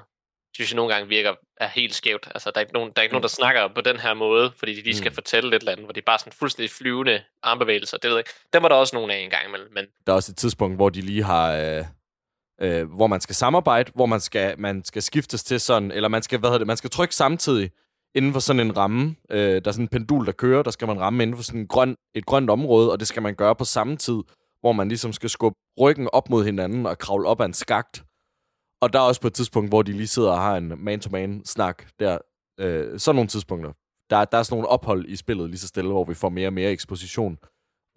[0.54, 2.28] synes jeg nogle gange virker er helt skævt.
[2.34, 4.52] Altså, der er ikke nogen, der, er ikke nogen, der snakker på den her måde,
[4.58, 5.14] fordi de lige skal Mm.
[5.14, 7.96] fortælle lidt eller andet, hvor de bare sådan fuldstændig flyvende armbevægelser.
[7.98, 8.30] Det ved jeg ikke.
[8.52, 10.76] Dem var der også nogle af en gang imellem, men Der er også et tidspunkt,
[10.76, 11.52] hvor de lige har...
[11.52, 11.84] Øh,
[12.62, 16.22] øh, hvor man skal samarbejde, hvor man skal, man skal skiftes til sådan, eller man
[16.22, 17.70] skal, hvad hedder det, man skal trykke samtidig
[18.14, 19.16] inden for sådan en ramme.
[19.30, 21.60] Øh, der er sådan en pendul, der kører, der skal man ramme inden for sådan
[21.60, 24.18] en grøn, et grønt område, og det skal man gøre på samme tid,
[24.60, 28.02] hvor man ligesom skal skubbe ryggen op mod hinanden og kravle op ad en skagt.
[28.82, 31.84] Og der er også på et tidspunkt, hvor de lige sidder og har en man-to-man-snak
[32.00, 32.18] der.
[32.60, 33.72] Øh, sådan nogle tidspunkter.
[34.10, 36.48] Der, der er sådan nogle ophold i spillet lige så stille, hvor vi får mere
[36.48, 37.38] og mere eksposition.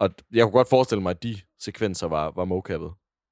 [0.00, 2.90] Og jeg kunne godt forestille mig, at de sekvenser var, var mocappet.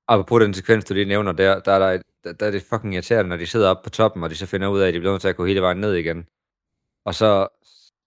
[0.08, 2.94] Apropos den sekvens, du lige nævner der, der er, der, der, der er det fucking
[2.94, 4.98] irriterende, når de sidder oppe på toppen, og de så finder ud af, at de
[4.98, 6.26] bliver nødt til at gå hele vejen ned igen.
[7.04, 7.48] Og så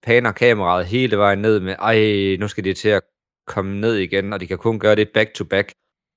[0.03, 3.01] paner kameraet hele vejen ned med, ej, nu skal de til at
[3.47, 5.71] komme ned igen, og de kan kun gøre det back to back.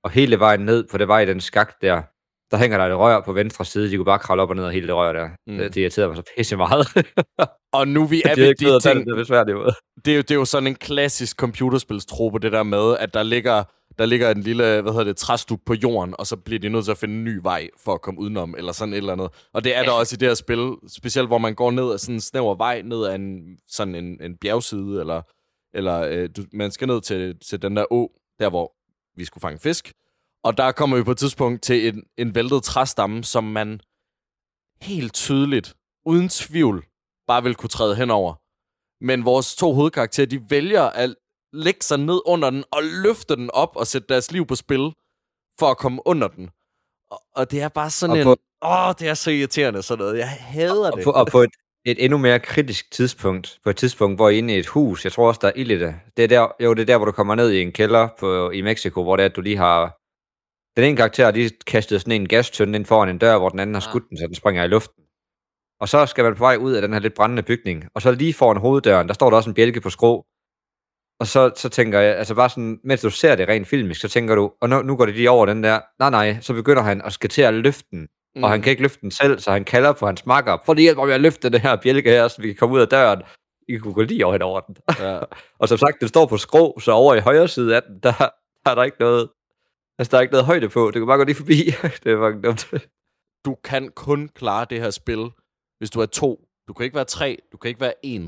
[0.04, 2.02] Og hele vejen ned på det vej, den skak der,
[2.50, 4.64] der hænger der et rør på venstre side, de kunne bare kravle op og ned
[4.64, 5.28] af hele det rør der.
[5.46, 5.58] Mm.
[5.58, 6.86] Det, det irriterede mig så pisse meget.
[7.72, 9.72] Og nu vi er de ved de ting, det, det ud.
[10.04, 13.22] det er, jo, det er jo sådan en klassisk computerspilstrope, det der med, at der
[13.22, 13.64] ligger,
[13.98, 16.84] der ligger en lille, hvad hedder det, træstup på jorden, og så bliver de nødt
[16.84, 19.28] til at finde en ny vej for at komme udenom, eller sådan et eller andet.
[19.52, 21.98] Og det er der også i det her spil, specielt hvor man går ned ad
[21.98, 25.22] sådan en snæver vej, ned ad en, sådan en, en bjergside, eller,
[25.74, 28.72] eller øh, du, man skal ned til, til den der å, der hvor
[29.16, 29.92] vi skulle fange fisk.
[30.44, 33.80] Og der kommer vi på et tidspunkt til en, en væltet træstamme, som man
[34.82, 35.74] helt tydeligt,
[36.06, 36.84] uden tvivl,
[37.26, 38.34] bare vil kunne træde henover.
[39.04, 41.14] Men vores to hovedkarakterer, de vælger at
[41.52, 44.92] lægge sig ned under den og løfte den op og sætte deres liv på spil
[45.58, 46.50] for at komme under den.
[47.10, 48.24] Og, og det er bare sådan Og en...
[48.24, 50.18] på- Åh, det er så irriterende sådan noget.
[50.18, 51.04] Jeg hader Og det.
[51.04, 51.50] på, og på et,
[51.84, 55.04] et endnu mere kritisk tidspunkt, på et tidspunkt, hvor I er inde i et hus,
[55.04, 55.94] jeg tror også, der er ild i det.
[56.16, 58.50] Det er der, jo, det er der, hvor du kommer ned i en kælder på,
[58.50, 59.96] i Mexico, hvor det er, at du lige har...
[60.76, 63.74] Den ene karakter lige kastet sådan en gastønde ind foran en dør, hvor den anden
[63.74, 65.02] har skudt den, så den springer i luften.
[65.80, 67.84] Og så skal man på vej ud af den her lidt brændende bygning.
[67.94, 70.26] Og så lige foran hoveddøren, der står der også en bjælke på skrå.
[71.20, 74.08] Og så, så tænker jeg, altså bare sådan, mens du ser det rent filmisk, så
[74.08, 76.82] tænker du, og nu, nu går det lige over den der, nej nej, så begynder
[76.82, 78.42] han at skal til at løfte den, mm.
[78.44, 78.62] og han Mm.
[78.62, 81.06] kan ikke løfte den selv, så han kalder på hans makker, for lige hjælp mig
[81.06, 83.22] med at løfte det her bjælke her, så vi kan komme ud af døren.
[83.68, 84.76] I kunne gå lige over hen over den.
[85.00, 85.18] Ja.
[85.60, 88.12] og som sagt, den står på skrå, så over i højre side af den, der,
[88.64, 89.28] der er der ikke noget,
[90.00, 91.56] altså der er ikke noget højde på, du kan bare gå lige forbi.
[92.04, 92.74] det er fucking dumt.
[93.44, 95.30] Du kan kun klare det her spil,
[95.78, 96.44] hvis du er to.
[96.68, 98.22] Du kan ikke være tre, du kan ikke være en.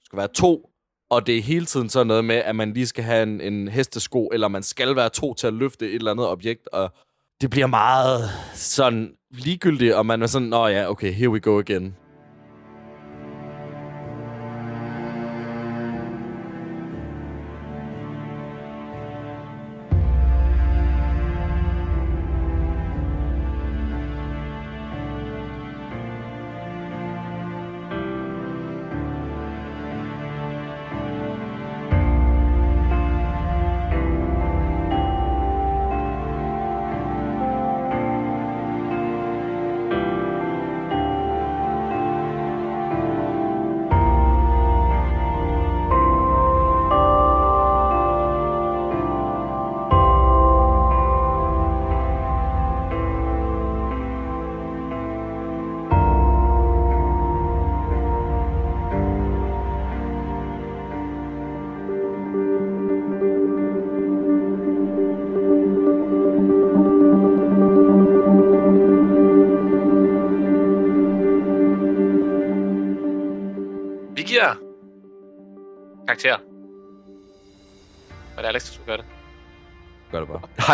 [0.00, 0.70] Du skal være to,
[1.10, 3.68] og det er hele tiden sådan noget med, at man lige skal have en, en
[3.68, 6.92] hestesko, eller man skal være to til at løfte et eller andet objekt, og
[7.40, 11.58] det bliver meget sådan ligegyldigt, og man er sådan, nå ja, okay, here we go
[11.58, 11.96] again.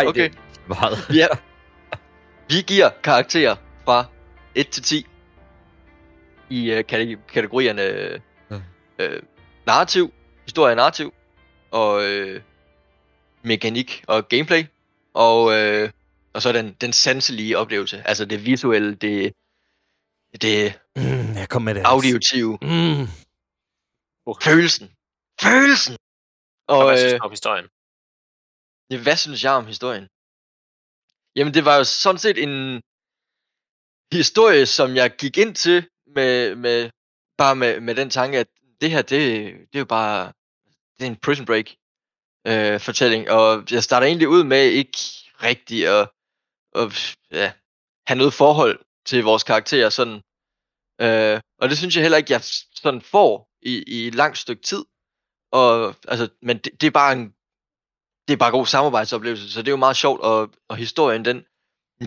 [0.03, 0.29] Nej, Okay.
[0.29, 0.97] det er meget.
[1.19, 1.27] Ja.
[2.49, 4.05] Vi giver karakterer fra
[4.55, 5.05] 1 til 10
[6.49, 8.19] i øh, kate- kategorierne øh,
[8.99, 9.21] øh,
[9.65, 10.13] narrativ,
[10.45, 11.13] historie og narrativ,
[11.71, 12.41] og øh,
[13.43, 14.63] mekanik og gameplay,
[15.13, 15.89] og, øh,
[16.33, 19.33] og så den, den sanselige oplevelse, altså det visuelle, det,
[20.41, 21.81] det Mm, jeg kom med det.
[21.85, 23.07] Auditive, Mm.
[24.41, 24.91] følelsen,
[25.41, 25.97] følelsen!
[26.67, 27.65] Og, Og, hvad synes du om historien?
[28.93, 30.07] Ja, hvad synes jeg om historien?
[31.35, 32.81] Jamen, det var jo sådan set en
[34.11, 36.89] historie, som jeg gik ind til med, med
[37.37, 38.47] bare med, med den tanke, at
[38.81, 39.19] det her, det,
[39.53, 40.31] det er jo bare
[40.97, 41.67] det er en prison break
[42.47, 44.97] øh, fortælling, og jeg starter egentlig ud med ikke
[45.43, 46.09] rigtig at,
[46.75, 47.53] at ja,
[48.07, 50.21] have noget forhold til vores karakterer sådan.
[51.01, 52.41] Øh, og det synes jeg heller ikke, jeg
[52.75, 54.85] sådan får i, i et langt stykke tid.
[55.51, 57.33] Og, altså, men det, det er bare en
[58.27, 61.25] det er bare en god samarbejdsoplevelse, så det er jo meget sjovt, og, og historien,
[61.25, 61.45] den,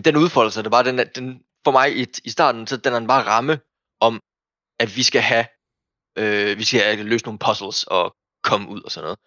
[0.05, 2.97] den udfolder sig, det bare, den, den, for mig i, i starten, så den er
[2.97, 3.59] en bare ramme
[3.99, 4.21] om,
[4.79, 5.45] at vi skal have,
[6.17, 9.19] øh, vi skal have løst nogle puzzles og komme ud og sådan noget.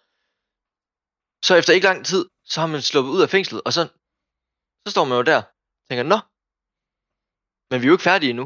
[1.45, 3.81] Så efter ikke lang tid, så har man sluppet ud af fængslet, og så,
[4.87, 5.41] så står man jo der,
[5.81, 6.19] og tænker, nå,
[7.69, 8.45] men vi er jo ikke færdige endnu.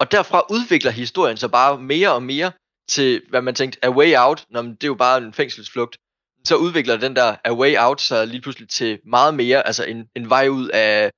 [0.00, 2.52] Og derfra udvikler historien sig bare mere og mere
[2.88, 5.96] til, hvad man tænkte, a way out, Nå, men det er jo bare en fængselsflugt
[6.44, 10.08] så udvikler den der A Way Out sig lige pludselig til meget mere, altså en,
[10.16, 11.10] en vej ud af,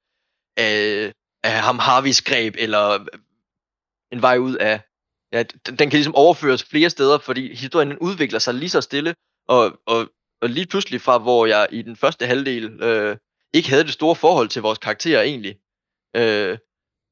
[0.57, 1.13] af,
[1.45, 3.07] af ham Harveys greb, eller
[4.13, 4.81] en vej ud af,
[5.33, 8.81] ja, den, den kan ligesom overføres flere steder, fordi historien den udvikler sig lige så
[8.81, 9.15] stille,
[9.49, 10.09] og, og,
[10.43, 13.17] og lige pludselig fra, hvor jeg i den første halvdel øh,
[13.55, 15.57] ikke havde det store forhold til vores karakterer egentlig,
[16.17, 16.59] øh,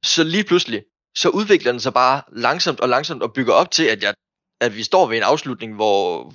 [0.04, 0.84] så lige pludselig,
[1.16, 4.14] så udvikler den sig bare langsomt og langsomt og bygger op til, at, jeg,
[4.60, 6.32] at vi står ved en afslutning, hvor,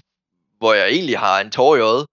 [0.58, 2.06] hvor jeg egentlig har en tår i øjet,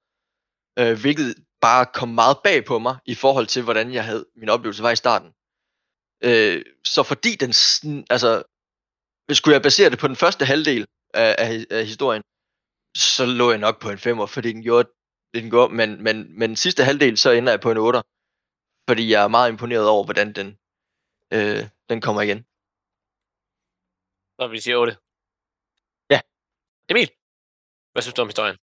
[0.79, 4.49] øh, hvilket bare kom meget bag på mig i forhold til, hvordan jeg havde min
[4.49, 5.31] oplevelse var i starten.
[6.29, 7.53] Øh, så fordi den,
[8.11, 8.31] altså,
[9.33, 12.23] skulle jeg basere det på den første halvdel af, af, af historien,
[12.97, 14.89] så lå jeg nok på en femmer, fordi den gjorde
[15.33, 18.03] det, den gjorde, men, men, men den sidste halvdel, så ender jeg på en 8,
[18.89, 20.49] fordi jeg er meget imponeret over, hvordan den,
[21.37, 22.41] øh, den kommer igen.
[24.39, 24.97] Så vi siger 8.
[26.11, 26.21] Ja.
[26.91, 27.11] Emil,
[27.95, 28.57] hvad synes du om historien?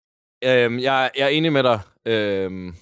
[0.44, 2.76] Øhm, jeg, jeg er enig med dig, øhm,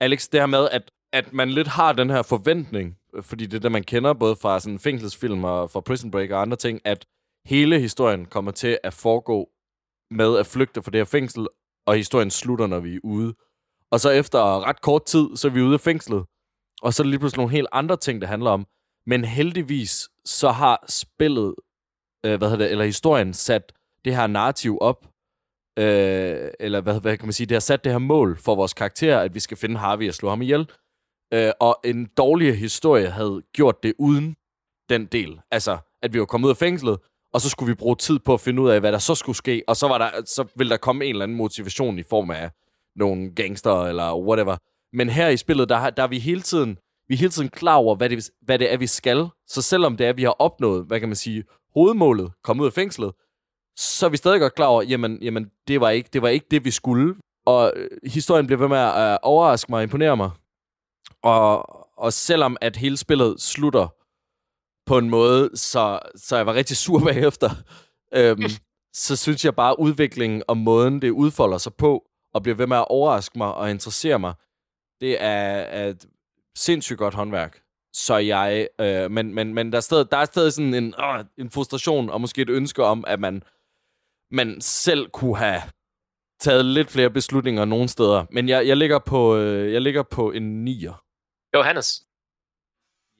[0.00, 3.60] Alex, det her med, at, at man lidt har den her forventning, fordi det er
[3.60, 7.06] det, man kender både fra sådan fængselsfilm og fra Prison Break og andre ting, at
[7.46, 9.48] hele historien kommer til at foregå
[10.10, 11.46] med at flygte fra det her fængsel,
[11.86, 13.34] og historien slutter, når vi er ude.
[13.90, 16.24] Og så efter ret kort tid, så er vi ude af fængslet,
[16.82, 18.66] og så er det lige pludselig nogle helt andre ting, det handler om.
[19.06, 21.54] Men heldigvis, så har spillet,
[22.26, 23.72] øh, hvad hedder det, eller historien sat
[24.04, 25.06] det her narrativ op,
[25.78, 28.74] øh, eller hvad, hvad kan man sige, det har sat det her mål for vores
[28.74, 30.70] karakter, at vi skal finde Harvey og slå ham ihjel.
[31.34, 34.36] Øh, og en dårlig historie havde gjort det uden
[34.88, 35.40] den del.
[35.50, 36.98] Altså, at vi var kommet ud af fængslet,
[37.34, 39.36] og så skulle vi bruge tid på at finde ud af, hvad der så skulle
[39.36, 42.30] ske, og så, var der, så ville der komme en eller anden motivation i form
[42.30, 42.50] af
[42.96, 44.56] nogle gangster eller whatever.
[44.92, 47.74] Men her i spillet, der, der er vi hele tiden, vi er hele tiden klar
[47.74, 49.28] over, hvad det, hvad det er, vi skal.
[49.46, 52.66] Så selvom det er, at vi har opnået, hvad kan man sige, hovedmålet, komme ud
[52.66, 53.12] af fængslet,
[53.78, 56.46] så er vi stadig godt klar over, jamen, jamen det, var ikke, det var ikke
[56.50, 57.14] det, vi skulle.
[57.46, 60.30] Og øh, historien bliver ved med at øh, overraske mig og imponere mig.
[61.22, 61.68] Og,
[61.98, 63.88] og selvom at hele spillet slutter
[64.86, 67.50] på en måde, så, så jeg var rigtig sur bagefter,
[68.14, 68.42] øhm,
[68.92, 72.04] så synes jeg bare, at udviklingen og måden, det udfolder sig på,
[72.34, 74.34] og bliver ved med at overraske mig og interessere mig,
[75.00, 76.06] det er, er et
[76.56, 77.60] sindssygt godt håndværk.
[77.92, 81.24] Så jeg, øh, men, men, men der, er stadig, der er stadig sådan en, øh,
[81.38, 83.42] en frustration, og måske et ønske om, at man,
[84.30, 85.62] man selv kunne have
[86.40, 88.26] taget lidt flere beslutninger nogle steder.
[88.30, 90.94] Men jeg, jeg, ligger, på, øh, jeg ligger på en 9'er.
[91.54, 92.04] Johannes.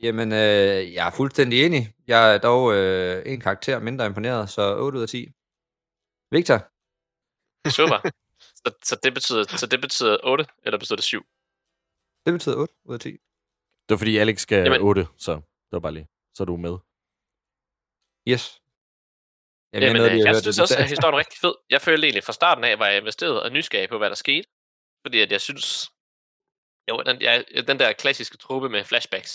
[0.03, 1.95] Jamen, øh, jeg er fuldstændig enig.
[2.07, 5.33] Jeg er dog øh, en karakter mindre imponeret, så 8 ud af 10.
[6.31, 6.59] Victor?
[7.71, 8.11] Super.
[8.61, 11.23] så, så, det betyder, så det betyder 8, eller betyder det 7?
[12.27, 13.11] Det betyder 8 ud af 10.
[13.89, 14.81] Det var fordi Alex skal Jamen.
[14.81, 16.09] 8, så det var bare lige.
[16.35, 16.77] Så er du med.
[18.29, 18.63] Yes.
[19.73, 21.55] Jamen, Jamen, jeg, jeg synes også, at historien er rigtig fed.
[21.71, 24.49] Jeg følte egentlig fra starten af, var jeg investeret og nysgerrig på, hvad der skete.
[25.05, 25.67] Fordi at jeg synes...
[26.89, 29.33] Jo, den, jeg, den der klassiske truppe med flashbacks,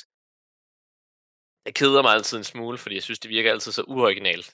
[1.66, 4.48] det keder mig altid en smule, fordi jeg synes, det virker altid så uoriginalt.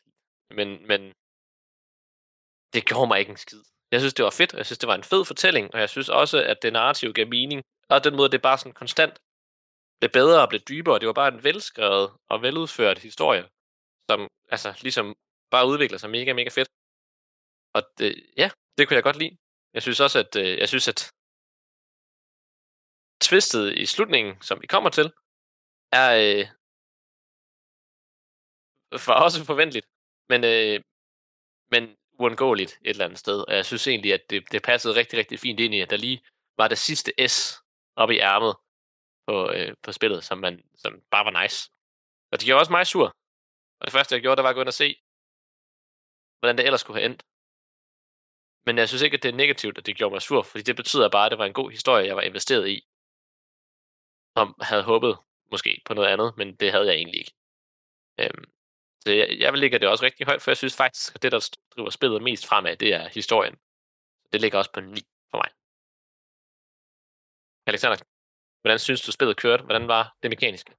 [0.58, 1.02] Men, men
[2.74, 3.64] det gjorde mig ikke en skid.
[3.92, 5.90] Jeg synes, det var fedt, og jeg synes, det var en fed fortælling, og jeg
[5.90, 7.62] synes også, at det narrativ gav mening.
[7.90, 9.16] Og den måde, det bare sådan konstant
[10.00, 11.00] blev bedre og blev dybere.
[11.00, 13.44] Det var bare en velskrevet og veludført historie,
[14.10, 15.16] som altså ligesom
[15.52, 16.70] bare udvikler sig mega, mega fedt.
[17.76, 19.38] Og det, ja, det kunne jeg godt lide.
[19.74, 21.00] Jeg synes også, at øh, jeg synes, at
[23.22, 25.08] twistet i slutningen, som vi kommer til,
[25.92, 26.46] er øh,
[29.06, 29.88] for også forventeligt,
[30.30, 30.82] men, øh,
[31.72, 33.40] men uundgåeligt et eller andet sted.
[33.48, 35.98] Og jeg synes egentlig, at det, det passede rigtig, rigtig fint ind i, at der
[35.98, 36.22] lige
[36.58, 37.36] var det sidste S
[37.96, 38.56] oppe i ærmet
[39.28, 41.72] på, øh, på spillet, som, man, som bare var nice.
[42.32, 43.08] Og det gjorde også mig sur.
[43.80, 44.96] Og det første, jeg gjorde, der var at gå ind og se,
[46.40, 47.24] hvordan det ellers skulle have endt.
[48.66, 50.76] Men jeg synes ikke, at det er negativt, at det gjorde mig sur, fordi det
[50.76, 52.78] betyder bare, at det var en god historie, jeg var investeret i.
[54.38, 55.18] Som havde håbet
[55.52, 57.34] måske på noget andet, men det havde jeg egentlig ikke.
[58.20, 58.44] Øhm,
[59.00, 61.32] så jeg, jeg vil lægge det også rigtig højt, for jeg synes faktisk, at det,
[61.32, 63.56] der driver spillet mest fremad, det er historien.
[64.32, 65.50] Det ligger også på 9 for mig.
[67.68, 67.98] Alexander,
[68.62, 69.64] hvordan synes du, spillet kørte?
[69.64, 70.72] Hvordan var det mekaniske?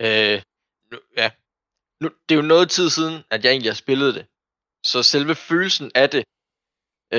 [0.00, 0.42] Øh,
[1.16, 1.30] ja.
[2.02, 4.24] Nu, det er jo noget tid siden, at jeg egentlig har spillet det.
[4.90, 6.24] Så selve følelsen af det,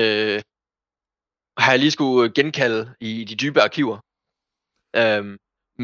[0.00, 0.40] øh,
[1.62, 3.98] har jeg lige skulle øh, genkalde i de dybe arkiver.
[5.00, 5.24] Øh,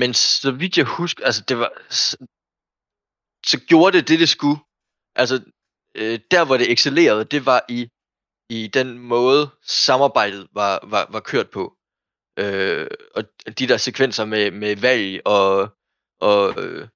[0.01, 2.17] men så vidt jeg husker, altså det var, så,
[3.47, 4.61] så gjorde det det, det skulle.
[5.15, 5.37] Altså,
[5.95, 7.89] øh, der hvor det excellerede, det var i,
[8.49, 11.77] i den måde, samarbejdet var, var, var kørt på.
[12.39, 13.23] Øh, og
[13.59, 15.69] de der sekvenser med, med valg og,
[16.21, 16.89] og øh,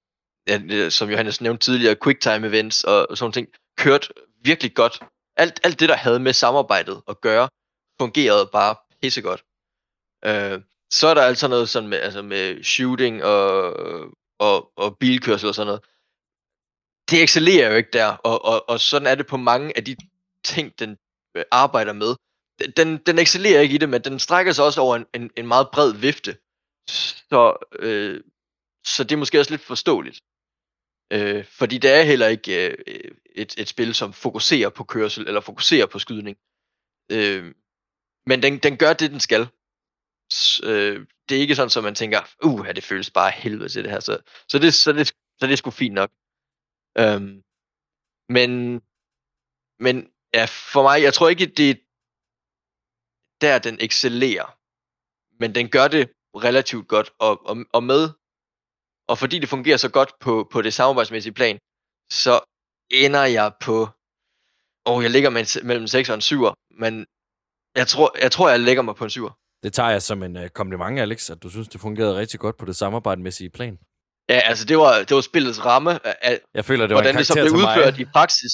[0.48, 4.08] ja, som Johannes nævnte tidligere, quicktime events og, og sådan ting, kørte
[4.44, 5.00] virkelig godt.
[5.36, 7.48] Alt, alt det, der havde med samarbejdet at gøre,
[8.00, 9.44] fungerede bare pissegodt.
[10.24, 13.74] Øh, så er der altså noget sådan med, altså med shooting og,
[14.38, 15.84] og, og bilkørsel og sådan noget.
[17.10, 19.96] Det excellerer jo ikke der, og, og, og sådan er det på mange af de
[20.44, 20.96] ting, den
[21.34, 22.14] øh, arbejder med.
[22.76, 25.46] Den, den excellerer ikke i det, men den strækker sig også over en, en, en
[25.46, 26.36] meget bred vifte.
[26.88, 28.20] Så, øh,
[28.84, 30.20] så det er måske også lidt forståeligt.
[31.12, 35.40] Øh, fordi det er heller ikke øh, et, et spil, som fokuserer på kørsel, eller
[35.40, 36.36] fokuserer på skydning.
[37.12, 37.54] Øh,
[38.26, 39.48] men den, den gør det, den skal.
[40.32, 43.84] S, øh, det er ikke sådan, at man tænker, uh, det føles bare helvede til
[43.84, 44.00] det her.
[44.00, 46.10] Så, så, det, så, det, så det er sgu fint nok.
[46.98, 47.20] Øh,
[48.28, 48.80] men,
[49.78, 51.74] men ja, for mig, jeg tror ikke, det er
[53.40, 54.58] der, den excellerer.
[55.40, 58.10] Men den gør det relativt godt, og, og, og med
[59.08, 61.58] og fordi det fungerer så godt på, på det samarbejdsmæssige plan,
[62.10, 62.40] så
[62.90, 63.88] ender jeg på...
[64.86, 67.06] Åh, oh, jeg ligger med, mellem 6 og en 7'er, men
[67.76, 69.60] jeg tror, jeg tror, jeg lægger mig på en 7'er.
[69.62, 72.56] Det tager jeg som en uh, kompliment, Alex, at du synes, det fungerede rigtig godt
[72.56, 73.78] på det samarbejdsmæssige plan.
[74.28, 76.06] Ja, altså det var, det var spillets ramme.
[76.24, 78.52] Af, jeg føler, det var hvordan det så blev udført i praksis.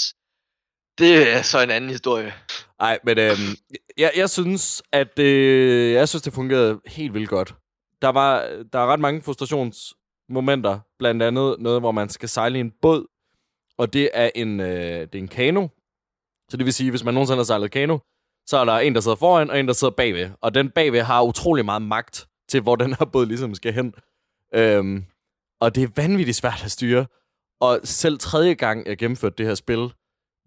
[0.98, 2.34] Det er så en anden historie.
[2.78, 3.56] Nej, men øhm,
[3.98, 7.54] jeg, jeg synes, at øh, jeg synes, det fungerede helt vildt godt
[8.02, 8.40] der, var,
[8.72, 9.22] der er ret mange
[10.28, 10.78] momenter.
[10.98, 13.06] blandt andet noget, hvor man skal sejle i en båd,
[13.78, 15.68] og det er en, øh, det er en kano.
[16.48, 17.98] Så det vil sige, hvis man nogensinde har sejlet kano,
[18.46, 20.30] så er der en, der sidder foran, og en, der sidder bagved.
[20.40, 23.94] Og den bagved har utrolig meget magt til, hvor den her båd ligesom skal hen.
[24.54, 25.04] Øhm,
[25.60, 27.06] og det er vanvittigt svært at styre.
[27.60, 29.92] Og selv tredje gang, jeg gennemførte det her spil,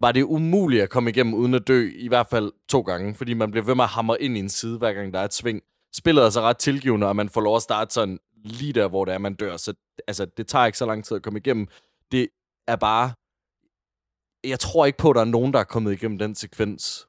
[0.02, 3.34] var det umuligt at komme igennem uden at dø, i hvert fald to gange, fordi
[3.34, 5.34] man bliver ved med at hamre ind i en side, hver gang der er et
[5.34, 5.62] sving.
[5.98, 9.06] Spillet er så ret tilgivende, og man får lov at starte sådan lige der, hvor
[9.06, 9.58] det er, man dør.
[9.58, 9.74] Så
[10.08, 11.68] altså, det tager ikke så lang tid at komme igennem.
[12.12, 12.28] Det
[12.68, 13.14] er bare...
[14.50, 17.08] Jeg tror ikke på, at der er nogen, der er kommet igennem den sekvens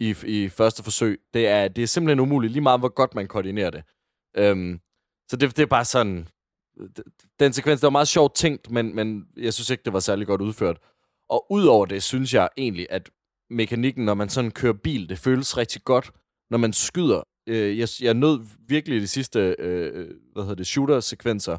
[0.00, 1.20] i, i første forsøg.
[1.34, 3.84] Det er, det er simpelthen umuligt, lige meget hvor godt man koordinerer det.
[4.36, 4.80] Øhm,
[5.30, 6.28] så det, det er bare sådan...
[7.40, 10.26] Den sekvens, det var meget sjovt tænkt, men, men jeg synes ikke, det var særlig
[10.26, 10.78] godt udført.
[11.28, 13.10] Og udover det, synes jeg egentlig, at
[13.50, 16.12] mekanikken, når man sådan kører bil, det føles rigtig godt.
[16.50, 20.66] Når man skyder, øh, jeg, jeg nød virkelig de sidste, øh, øh, hvad hedder det,
[20.66, 21.58] shooter-sekvenser,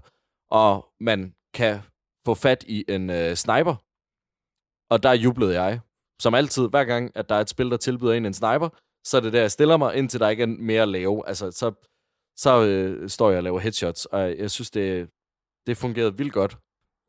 [0.52, 1.80] og man kan
[2.26, 3.76] få fat i en øh, sniper.
[4.90, 5.80] Og der jublede jeg.
[6.22, 8.70] Som altid, hver gang, at der er et spil, der tilbyder en en sniper,
[9.04, 11.28] så er det der, jeg stiller mig, indtil der ikke er mere at lave.
[11.28, 11.72] Altså, så,
[12.38, 15.10] så øh, står jeg og laver headshots, og jeg synes, det,
[15.68, 16.58] det fungerede vildt godt.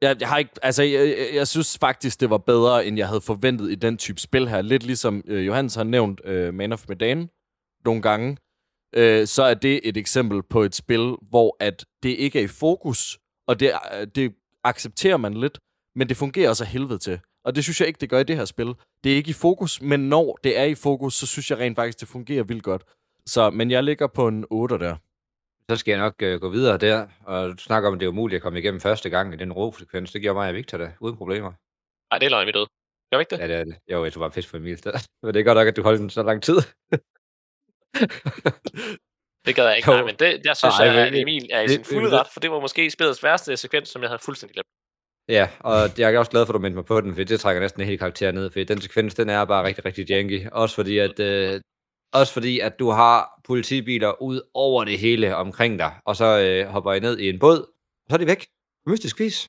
[0.03, 3.09] Jeg, jeg har ikke, altså, jeg, jeg, jeg synes faktisk, det var bedre, end jeg
[3.09, 4.63] havde forventet i den type spil her.
[4.63, 7.29] Lidt ligesom øh, Johannes har nævnt øh, Man of Medan
[7.85, 8.37] nogle gange,
[8.97, 12.49] øh, så er det et eksempel på et spil, hvor at det ikke er i
[12.49, 14.35] fokus, og det, øh, det
[14.65, 15.59] accepterer man lidt,
[15.95, 17.21] men det fungerer også af helvede til.
[17.45, 18.75] Og det synes jeg ikke, det gør i det her spil.
[19.05, 21.77] Det er ikke i fokus, men når det er i fokus, så synes jeg rent
[21.77, 22.85] faktisk, det fungerer vildt godt.
[23.27, 24.97] Så, men jeg ligger på en 8 der.
[25.71, 28.11] Så skal jeg nok øh, gå videre der, og du snakker om, at det er
[28.11, 30.13] umuligt at komme igennem første gang i den ro-frekvens.
[30.13, 31.53] Det gjorde mig og Victor da, uden problemer.
[32.11, 32.67] Nej, det er løgn, vi døde.
[33.11, 33.39] Gør vi ikke det?
[33.39, 33.77] Ja, det er det.
[33.93, 34.79] Jo, jeg tror bare pisse for Emil.
[35.23, 36.57] Men det er godt nok, at du holdt den så lang tid.
[39.47, 39.97] Det gad jeg ikke, Jo.
[39.97, 42.41] nej, men det, der synes Nej, jeg, at Emil er i sin fulde ret, for
[42.41, 44.69] det var måske spillets værste sekvens, som jeg havde fuldstændig glemt.
[45.29, 47.41] Ja, og jeg er også glad for, at du mindte mig på den, for det
[47.41, 50.49] trækker næsten en hel karakter ned, for den sekvens, den er bare rigtig, rigtig janky.
[50.53, 51.61] Også fordi, at, øh,
[52.13, 56.67] også fordi, at du har politibiler ud over det hele omkring dig, og så øh,
[56.67, 57.59] hopper I ned i en båd,
[58.05, 58.47] og så er de væk.
[58.87, 59.49] Mystisk vis.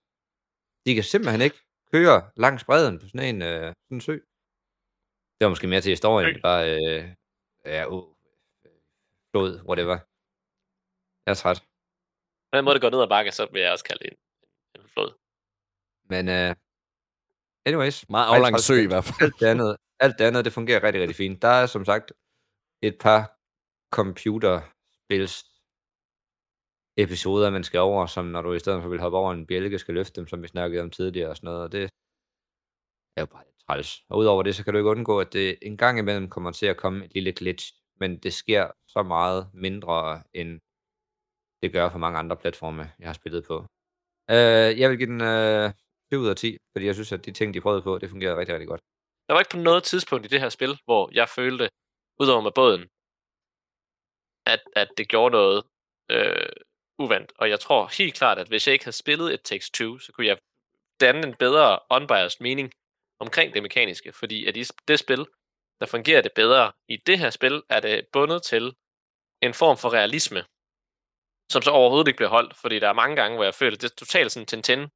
[0.85, 1.59] De kan simpelthen ikke
[1.93, 4.13] køre langs bredden på sådan en, øh, sådan en sø.
[5.37, 7.03] Det var måske mere til historien, bare, øh,
[7.65, 8.14] ja, uh,
[9.35, 9.97] flod, whatever.
[11.25, 11.59] Jeg er træt.
[12.49, 14.19] På den måde, det går ned ad bakke, så vil jeg også kalde det en,
[14.75, 15.09] en flod.
[16.11, 16.51] Men uh,
[17.67, 17.97] anyways.
[18.15, 19.17] Meget aflang sø i hvert fald.
[19.25, 19.71] Alt det andet,
[20.05, 21.41] alt det andet, det fungerer rigtig, rigtig fint.
[21.41, 22.07] Der er som sagt
[22.87, 23.21] et par
[23.97, 25.35] computerspils
[27.03, 29.79] episoder, man skal over, som når du i stedet for vil hoppe over en bjælke,
[29.79, 31.83] skal løfte dem, som vi snakkede om tidligere og sådan noget, og det
[33.15, 33.89] er jo bare lidt træls.
[34.09, 36.65] Og udover det, så kan du ikke undgå, at det en gang imellem kommer til
[36.65, 40.59] at komme et lille glitch, men det sker så meget mindre, end
[41.61, 43.65] det gør for mange andre platforme, jeg har spillet på.
[44.31, 45.71] Øh, jeg vil give den øh,
[46.11, 48.37] 7 ud af 10, fordi jeg synes, at de ting, de prøvede på, det fungerede
[48.37, 48.81] rigtig, rigtig godt.
[49.27, 51.69] Der var ikke på noget tidspunkt i det her spil, hvor jeg følte,
[52.19, 52.81] udover med båden,
[54.45, 55.63] at, at det gjorde noget
[56.11, 56.49] øh,
[56.99, 57.33] uvandt.
[57.37, 60.11] Og jeg tror helt klart, at hvis jeg ikke havde spillet et Takes Two, så
[60.11, 60.37] kunne jeg
[60.99, 62.71] danne en bedre unbiased mening
[63.19, 64.11] omkring det mekaniske.
[64.11, 65.25] Fordi at i det spil,
[65.79, 66.71] der fungerer det bedre.
[66.87, 68.75] I det her spil er det bundet til
[69.41, 70.45] en form for realisme,
[71.51, 72.55] som så overhovedet ikke bliver holdt.
[72.55, 74.87] Fordi der er mange gange, hvor jeg føler, det er totalt sådan Tintin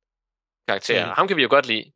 [0.68, 1.06] karakter.
[1.06, 1.12] Mm.
[1.12, 1.92] Ham kan vi jo godt lide.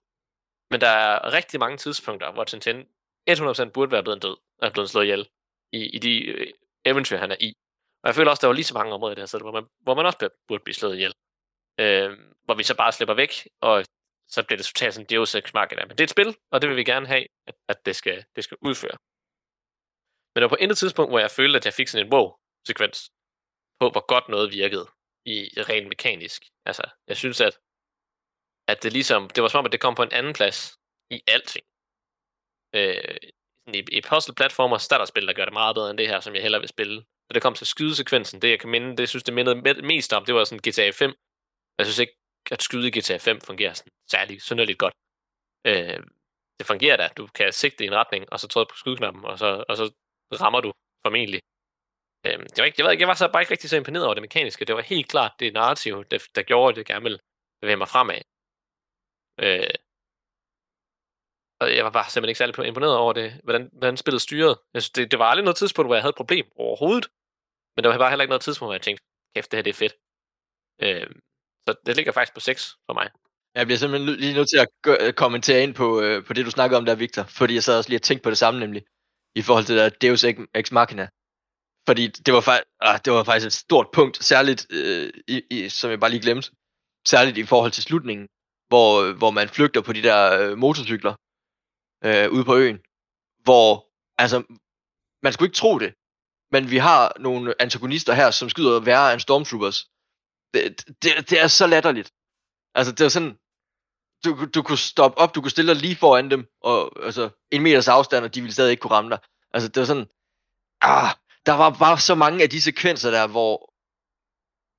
[0.72, 2.88] Men der er rigtig mange tidspunkter, hvor Tintin
[3.30, 5.30] 100% burde være blevet død, er blevet slået ihjel
[5.72, 6.48] i, i de øh,
[6.86, 7.54] eventyr, han er i.
[8.04, 9.52] Og jeg føler også, der var lige så mange områder i det her sted, hvor
[9.52, 11.14] man, hvor man også burde blive slået ihjel.
[11.80, 13.32] Øh, hvor vi så bare slipper væk,
[13.62, 13.86] og
[14.28, 15.86] så bliver det totalt sådan Deus Ex Machina.
[15.86, 18.26] Men det er et spil, og det vil vi gerne have, at, at det, skal,
[18.36, 18.98] det skal udføre.
[20.32, 23.12] Men der var på intet tidspunkt, hvor jeg følte, at jeg fik sådan en wow-sekvens
[23.80, 24.88] på, hvor godt noget virkede
[25.26, 26.42] i rent mekanisk.
[26.66, 27.60] Altså, jeg synes, at,
[28.68, 30.78] at det ligesom, det var som om, at det kom på en anden plads
[31.10, 31.66] i alting.
[32.76, 33.18] Øh,
[33.68, 36.20] i, i puzzle-platformer, så er der spil, der gør det meget bedre end det her,
[36.20, 36.96] som jeg hellere vil spille.
[36.96, 40.14] Når det kom til skydesekvensen, det jeg kan minde, det jeg synes, det mindede mest
[40.14, 41.14] om, det var sådan GTA 5.
[41.78, 42.14] Jeg synes ikke,
[42.52, 44.94] at skyde i GTA 5 fungerer sådan særlig synderligt godt.
[45.66, 46.04] Øh,
[46.60, 47.10] det fungerer da.
[47.18, 49.94] Du kan sigte i en retning, og så trykke på skydeknappen, og så, og så
[50.42, 50.72] rammer du
[51.06, 51.42] formentlig.
[52.26, 54.06] Øh, det var ikke, jeg, ved ikke, jeg var så bare ikke rigtig så imponeret
[54.06, 54.66] over det mekaniske.
[54.66, 57.20] Det var helt klart det narrativ, der, der gjorde, at det gerne ville
[57.62, 58.22] bevæge mig fremad.
[59.46, 59.76] Øh,
[61.62, 64.56] og jeg var bare simpelthen ikke særlig imponeret over det, hvordan, hvordan spillet styrede.
[64.74, 67.08] Jeg synes, det, det var aldrig noget tidspunkt, hvor jeg havde et problem overhovedet.
[67.76, 69.04] Men der var bare heller ikke noget tidspunkt, hvor jeg tænkte,
[69.36, 69.96] kæft, det her det er fedt.
[70.86, 71.08] Øh,
[71.68, 73.10] så det ligger faktisk på 6 for mig.
[73.56, 76.46] Jeg bliver simpelthen lige nødt til at gø- øh, kommentere ind på, øh, på det,
[76.46, 77.24] du snakkede om der, Victor.
[77.24, 78.84] Fordi jeg sad også lige og tænkte på det samme nemlig.
[79.36, 81.08] I forhold til der Deus Ex- Ex Machina.
[81.88, 85.70] Fordi det var, fa- ah, det var faktisk et stort punkt, særligt, øh, i, i,
[85.70, 86.52] som jeg bare lige glemte,
[87.08, 88.28] særligt i forhold til slutningen,
[88.68, 91.16] hvor, øh, hvor man flygter på de der øh, motorcykler
[92.06, 92.78] øh, ude på øen,
[93.44, 93.68] hvor,
[94.18, 94.38] altså,
[95.24, 95.94] man skulle ikke tro det,
[96.52, 99.80] men vi har nogle antagonister her, som skyder værre end Stormtroopers.
[100.54, 102.12] Det, det, det er så latterligt.
[102.76, 103.38] Altså, det er sådan,
[104.24, 107.62] du, du kunne stoppe op, du kunne stille dig lige foran dem, og altså, en
[107.62, 109.20] meters afstand, og de ville stadig ikke kunne ramme dig.
[109.54, 110.08] Altså, det var sådan,
[110.82, 111.10] ah,
[111.46, 113.74] der var bare så mange af de sekvenser der, hvor,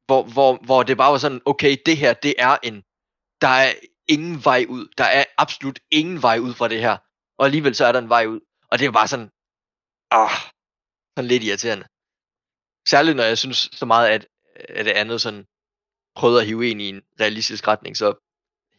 [0.06, 2.82] hvor, hvor, hvor det bare var sådan, okay, det her, det er en,
[3.40, 3.72] der er
[4.08, 4.88] ingen vej ud.
[4.98, 6.96] Der er absolut ingen vej ud fra det her.
[7.38, 8.40] Og alligevel så er der en vej ud.
[8.70, 9.30] Og det er bare sådan,
[10.10, 10.30] ah,
[11.16, 11.86] sådan lidt irriterende.
[12.88, 15.46] Særligt når jeg synes så meget, at, at det andet sådan
[16.16, 18.14] prøvede at hive ind i en realistisk retning, så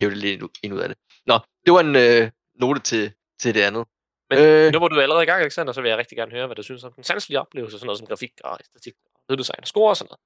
[0.02, 0.98] hæve det lidt ind ud af det.
[1.26, 3.86] Nå, det var en øh, note til, til det andet.
[4.30, 6.32] Men øh, nu hvor du er allerede i gang, Alexander, så vil jeg rigtig gerne
[6.32, 8.94] høre, hvad du synes om den sanselige oplevelse, sådan noget som grafik og æstetik
[9.30, 10.20] lyddesign og score og sådan noget.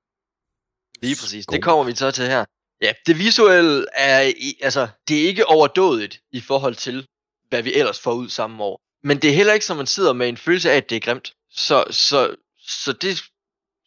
[1.02, 1.46] Lige præcis.
[1.46, 2.46] Det kommer vi så til her.
[2.82, 7.08] Ja, det visuelle er, altså, det er ikke overdådigt i forhold til,
[7.50, 8.82] hvad vi ellers får ud samme år.
[9.04, 11.00] Men det er heller ikke, som man sidder med en følelse af, at det er
[11.00, 11.34] grimt.
[11.52, 13.22] Så, så, så, det,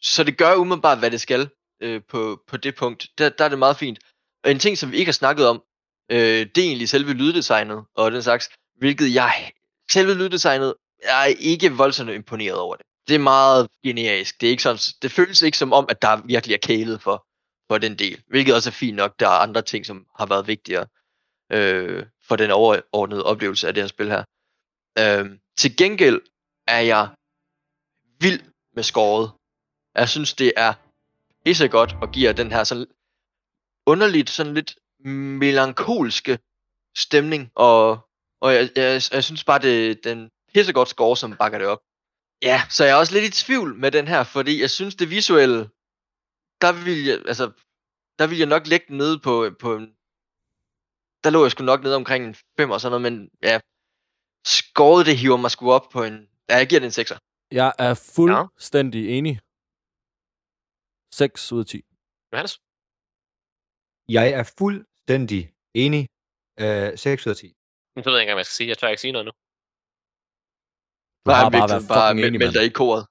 [0.03, 1.51] så det gør umiddelbart, hvad det skal
[1.83, 3.07] øh, på, på det punkt.
[3.19, 3.99] Der, der er det meget fint.
[4.45, 5.63] Og en ting, som vi ikke har snakket om,
[6.11, 9.53] øh, det er egentlig selve lyddesignet og den slags, hvilket jeg,
[9.91, 12.87] selve lyddesignet, jeg er ikke voldsomt imponeret over det.
[13.09, 14.41] Det er meget generisk.
[14.41, 17.27] Det, er ikke sådan, det føles ikke som om, at der virkelig er kælet for,
[17.71, 18.23] for den del.
[18.29, 19.21] Hvilket også er fint nok.
[19.21, 20.87] Der er andre ting, som har været vigtigere
[21.53, 24.25] øh, for den overordnede oplevelse af det her spil her.
[24.99, 26.21] Øh, til gengæld
[26.69, 27.09] er jeg
[28.21, 28.41] vild
[28.75, 29.33] med skåret.
[29.95, 30.73] Jeg synes, det er
[31.45, 32.87] pisse godt og giver den her sådan
[33.87, 36.39] underligt, sådan lidt melankolske
[36.97, 38.09] stemning, og,
[38.41, 41.81] og jeg, jeg, jeg synes bare, det den pissegodt score, som bakker det op.
[42.43, 45.11] Ja, så jeg er også lidt i tvivl med den her, fordi jeg synes, det
[45.11, 45.59] visuelle,
[46.61, 47.51] der vil jeg, altså,
[48.19, 49.87] der vil jeg nok lægge den nede på, på en,
[51.25, 53.61] der lå jeg sgu nok nede omkring en 5 og sådan noget, men ja,
[54.45, 57.19] skåret det hiver mig sgu op på en, ja, jeg giver den en 6'er.
[57.53, 59.11] Jeg er fuldstændig ja.
[59.11, 59.41] enig.
[61.15, 61.83] 6 ud af 10.
[62.33, 62.55] Johannes?
[64.17, 65.43] Jeg er fuldstændig
[65.75, 66.03] enig.
[66.61, 67.47] Øh, 6 ud af 10.
[67.95, 68.69] Men så ved jeg ikke engang, hvad jeg skal sige.
[68.69, 69.33] Jeg tør ikke sige noget nu.
[71.25, 73.03] Du har bare, bare, bare meld, meld dig i koret.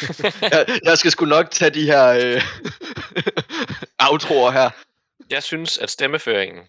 [0.54, 2.40] jeg, jeg skal sgu nok tage de her øh,
[4.08, 4.68] outroer her.
[5.34, 6.62] Jeg synes, at stemmeføringen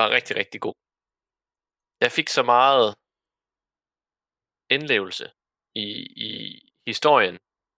[0.00, 0.76] var rigtig, rigtig god.
[2.04, 2.88] Jeg fik så meget
[4.70, 5.26] indlevelse
[5.74, 5.86] i,
[6.26, 6.30] i
[6.86, 7.36] historien,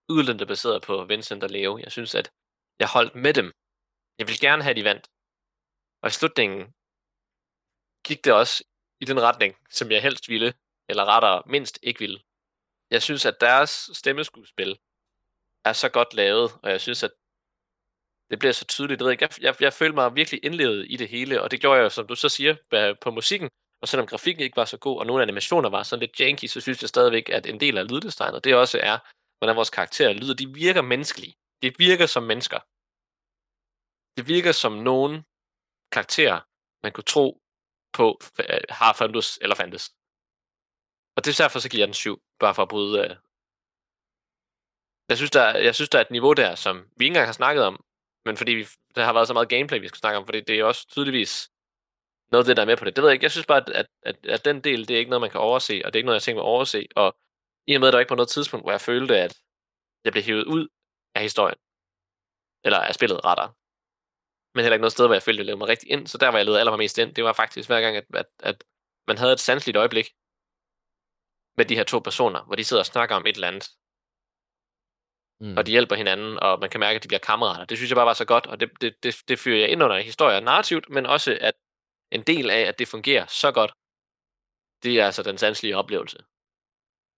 [0.09, 1.79] udelukkende baseret på Vincent og Leo.
[1.79, 2.33] Jeg synes, at
[2.79, 3.53] jeg holdt med dem.
[4.19, 5.07] Jeg ville gerne have, at de vandt.
[6.03, 6.61] Og i slutningen
[8.07, 8.65] gik det også
[9.01, 10.55] i den retning, som jeg helst ville,
[10.89, 12.21] eller rettere mindst ikke ville.
[12.91, 14.79] Jeg synes, at deres stemmeskuespil
[15.65, 17.11] er så godt lavet, og jeg synes, at
[18.31, 19.01] det bliver så tydeligt.
[19.03, 21.93] Jeg, jeg, jeg, jeg følte mig virkelig indlevet i det hele, og det gjorde jeg,
[21.93, 22.57] som du så siger,
[23.01, 23.51] på musikken.
[23.83, 26.61] Og selvom grafikken ikke var så god, og nogle animationer var sådan lidt janky, så
[26.61, 28.99] synes jeg stadigvæk, at en del af lyddesignet, det også er,
[29.39, 30.35] hvordan vores karakterer lyder.
[30.35, 31.35] De virker menneskelige.
[31.63, 32.61] Det virker som mennesker.
[34.17, 35.25] Det virker som nogen
[35.93, 36.41] karakterer,
[36.83, 37.43] man kunne tro
[37.93, 39.91] på øh, har fandtes eller fandtes.
[41.17, 43.17] Og det er derfor, så giver jeg den 7, bare for at bryde Øh...
[45.09, 47.33] Jeg synes, der, jeg synes, der er et niveau der, som vi ikke engang har
[47.33, 47.85] snakket om,
[48.25, 50.59] men fordi vi, der har været så meget gameplay, vi skal snakke om, fordi det
[50.59, 51.51] er også tydeligvis
[52.31, 52.97] noget af det, der er med på det.
[52.97, 53.25] Det ved jeg ikke.
[53.25, 55.83] Jeg synes bare, at, at, at den del, det er ikke noget, man kan overse,
[55.85, 56.87] og det er ikke noget, jeg tænker mig at overse.
[56.97, 57.17] Og
[57.71, 59.33] i og med, at der ikke på noget tidspunkt, hvor jeg følte, at
[60.05, 60.69] jeg blev hævet ud
[61.15, 61.59] af historien.
[62.65, 63.51] Eller af spillet, rettere.
[64.55, 66.07] Men heller ikke noget sted, hvor jeg følte, at jeg lavede mig rigtig ind.
[66.07, 68.65] Så der, hvor jeg ledte allermest ind, det var faktisk hver gang, at, at, at
[69.09, 70.09] man havde et sandsligt øjeblik
[71.59, 73.69] med de her to personer, hvor de sidder og snakker om et eller andet.
[75.41, 75.57] Mm.
[75.59, 77.65] Og de hjælper hinanden, og man kan mærke, at de bliver kammerater.
[77.65, 79.83] Det synes jeg bare var så godt, og det, det, det, det fyrer jeg ind
[79.83, 81.55] under historien narrativt, men også, at
[82.13, 83.73] en del af, at det fungerer så godt,
[84.83, 86.19] det er altså den sandslige oplevelse,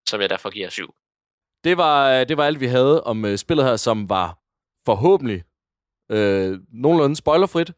[0.09, 0.93] som jeg derfor giver syv.
[1.63, 4.37] Det var, det var alt, vi havde om uh, spillet her, som var
[4.85, 5.43] forhåbentlig
[6.13, 7.71] uh, nogenlunde spoilerfrit.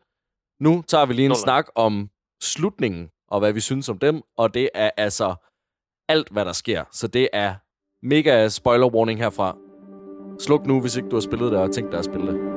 [0.59, 1.41] Nu tager vi lige en nogenlunde.
[1.41, 2.09] snak om
[2.41, 5.35] slutningen, og hvad vi synes om dem, og det er altså
[6.09, 6.83] alt, hvad der sker.
[6.91, 7.55] Så det er
[8.05, 9.57] mega spoiler warning herfra.
[10.39, 12.52] Sluk nu, hvis ikke du har spillet det, og tænkt dig at spille det.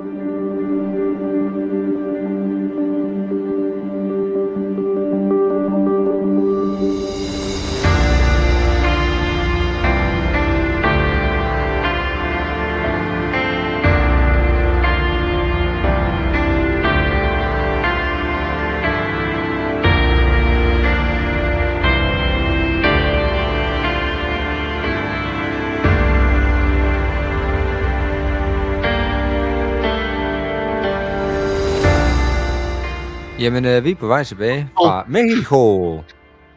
[33.46, 36.02] Jamen, øh, vi er på vej tilbage fra Mexico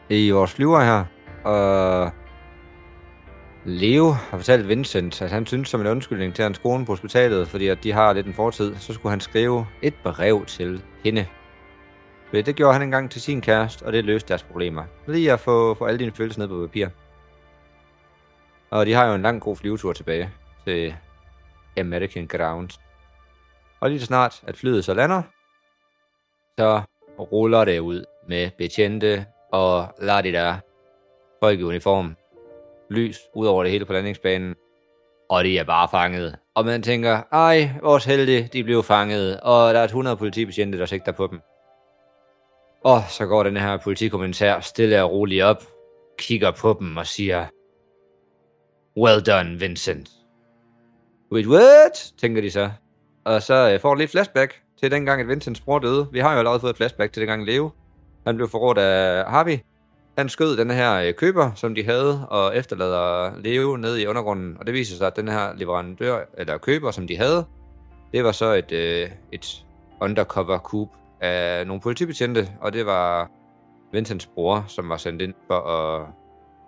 [0.10, 1.06] i vores flyver her.
[1.44, 2.12] Og
[3.66, 7.48] Leo har fortalt Vincent, at han synes som en undskyldning til hans kone på hospitalet,
[7.48, 11.26] fordi at de har lidt en fortid, så skulle han skrive et brev til hende.
[12.34, 14.84] Men det gjorde han engang til sin kæreste, og det løste deres problemer.
[15.08, 16.88] Lige at få, få alle dine følelser ned på papir.
[18.70, 20.30] Og de har jo en lang god flyvetur tilbage
[20.66, 20.96] til
[21.80, 22.80] American Grounds.
[23.80, 25.22] Og lige så snart, at flyet så lander,
[26.60, 26.82] så
[27.20, 30.56] ruller det ud med betjente og la det der
[31.40, 32.16] folk i uniform.
[32.90, 34.56] Lys ud over det hele på landingsbanen.
[35.30, 36.36] Og de er bare fanget.
[36.56, 39.40] Og man tænker, ej, vores helte, de blev fanget.
[39.40, 41.40] Og der er 100 politibetjente, der sigter på dem.
[42.84, 45.64] Og så går den her politikommentær stille og roligt op,
[46.18, 47.46] kigger på dem og siger,
[48.98, 50.10] Well done, Vincent.
[51.32, 52.14] Wait, what?
[52.18, 52.72] tænker de så.
[53.26, 56.08] Og så øh, får de lidt flashback til dengang, at Vincents bror døde.
[56.12, 57.70] Vi har jo allerede fået et flashback til dengang Leo.
[58.28, 59.58] Han blev forrådt af Harvey.
[60.18, 64.58] Han skød den her øh, køber, som de havde, og efterlader Leo nede i undergrunden.
[64.60, 67.46] Og det viser sig, at den her leverandør, eller køber, som de havde,
[68.14, 69.66] det var så et, øh, et
[70.02, 70.90] undercover coup
[71.22, 73.32] af nogle politibetjente, og det var
[73.94, 76.08] Vincents bror, som var sendt ind for at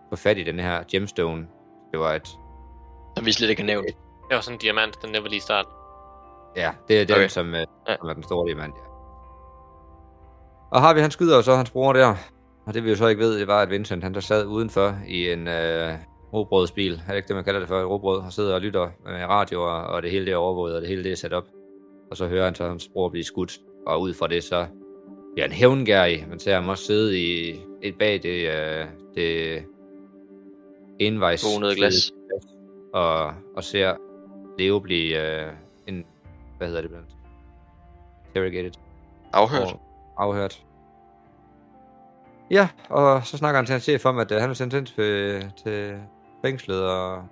[0.09, 1.47] få fat i den her gemstone.
[1.91, 2.27] Det var et...
[3.17, 3.87] Som vi slet ikke har nævnt.
[4.29, 5.65] Det var sådan en diamant, den never lige start.
[6.55, 7.27] Ja, det er den, Okay.
[7.27, 7.65] som, øh,
[7.99, 8.81] som er den store diamant, ja.
[10.71, 12.15] Og Harvey, han skyder så hans bror der.
[12.65, 14.95] Og det vi jo så ikke ved, det var, at Vincent, han der sad udenfor
[15.07, 15.93] i en øh,
[16.33, 16.93] robrødsbil.
[16.93, 17.79] Er det ikke det, man kalder det for?
[17.79, 18.19] Et robrød.
[18.19, 20.89] Og sidder og lytter med radio, og, og det hele det er overvåget, og det
[20.89, 21.45] hele det er sat op.
[22.11, 23.59] Og så hører han så hans bror blive skudt.
[23.87, 24.65] Og ud fra det, så
[25.33, 26.25] bliver han hævngærig.
[26.29, 29.63] Man ser ham også sidde i et bag det, øh, det
[30.99, 32.11] envejs Bonede glas.
[32.93, 33.95] og, og ser
[34.59, 35.51] Leo blive øh,
[35.87, 36.05] en,
[36.61, 37.09] hvad hedder det blandt?
[38.27, 38.71] Interrogated.
[39.33, 39.61] Afhørt.
[39.61, 39.79] Og,
[40.17, 40.63] afhørt.
[42.51, 44.85] Ja, og så snakker han til hans chef om, at øh, han er sendt ind
[44.85, 45.99] til, til
[46.45, 47.23] fængslet, og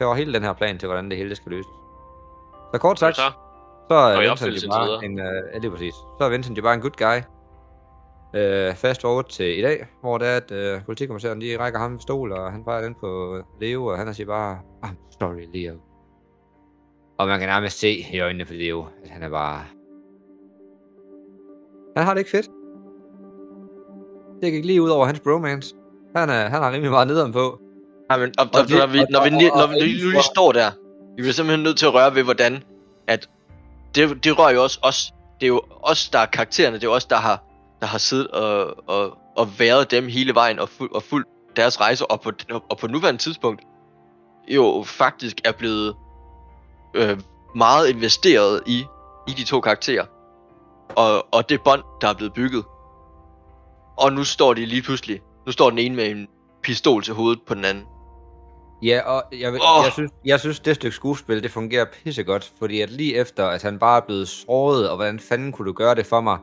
[0.00, 1.72] var hele den her plan til, hvordan det hele skal løses.
[2.74, 3.22] Så kort sagt, Så,
[3.88, 5.94] så er Og i Vincent jo bare en, uh, ja, lige præcis.
[5.94, 7.18] Så er Vincent jo bare en good guy.
[8.34, 11.92] Uh, fast forward til i dag, hvor det er, at uh, politikommissæren de rækker ham
[11.92, 15.74] en stol, og han peger den på Leo, og han siger bare, I'm sorry, Leo.
[17.20, 19.64] Og man kan nærmest se i øjnene på Leo, at han er bare...
[21.96, 22.46] Han har det ikke fedt.
[24.42, 25.74] Det gik lige ud over hans bromance.
[26.16, 27.60] Han, er, han har rimelig meget nederen på.
[28.10, 30.70] Ja, men, og, og, Og når vi, når vi, når vi lige, lige står der,
[31.16, 32.62] vi bliver simpelthen nødt til at røre ved, hvordan
[33.06, 33.28] at
[33.94, 35.12] det, det rører jo også os.
[35.40, 36.76] Det er jo os, der er karaktererne.
[36.76, 37.44] Det er jo os, der har,
[37.80, 41.26] der har siddet og, og, og været dem hele vejen og, fuld, og fuldt
[41.56, 42.06] deres rejse.
[42.06, 42.32] Og på,
[42.70, 43.62] og på nuværende tidspunkt
[44.48, 45.94] jo faktisk er blevet
[46.94, 47.18] øh,
[47.54, 48.84] meget investeret i,
[49.28, 50.04] i de to karakterer.
[50.96, 52.64] Og, og det bånd, der er blevet bygget.
[53.96, 55.20] Og nu står de lige pludselig.
[55.46, 56.28] Nu står den ene med en
[56.62, 57.84] pistol til hovedet på den anden.
[58.82, 59.84] Ja, og jeg, vil, Åh.
[59.84, 63.62] jeg, synes, jeg synes, det stykke skuespil, det fungerer pissegodt, fordi at lige efter, at
[63.62, 66.38] han bare er blevet såret, og hvordan fanden kunne du gøre det for mig,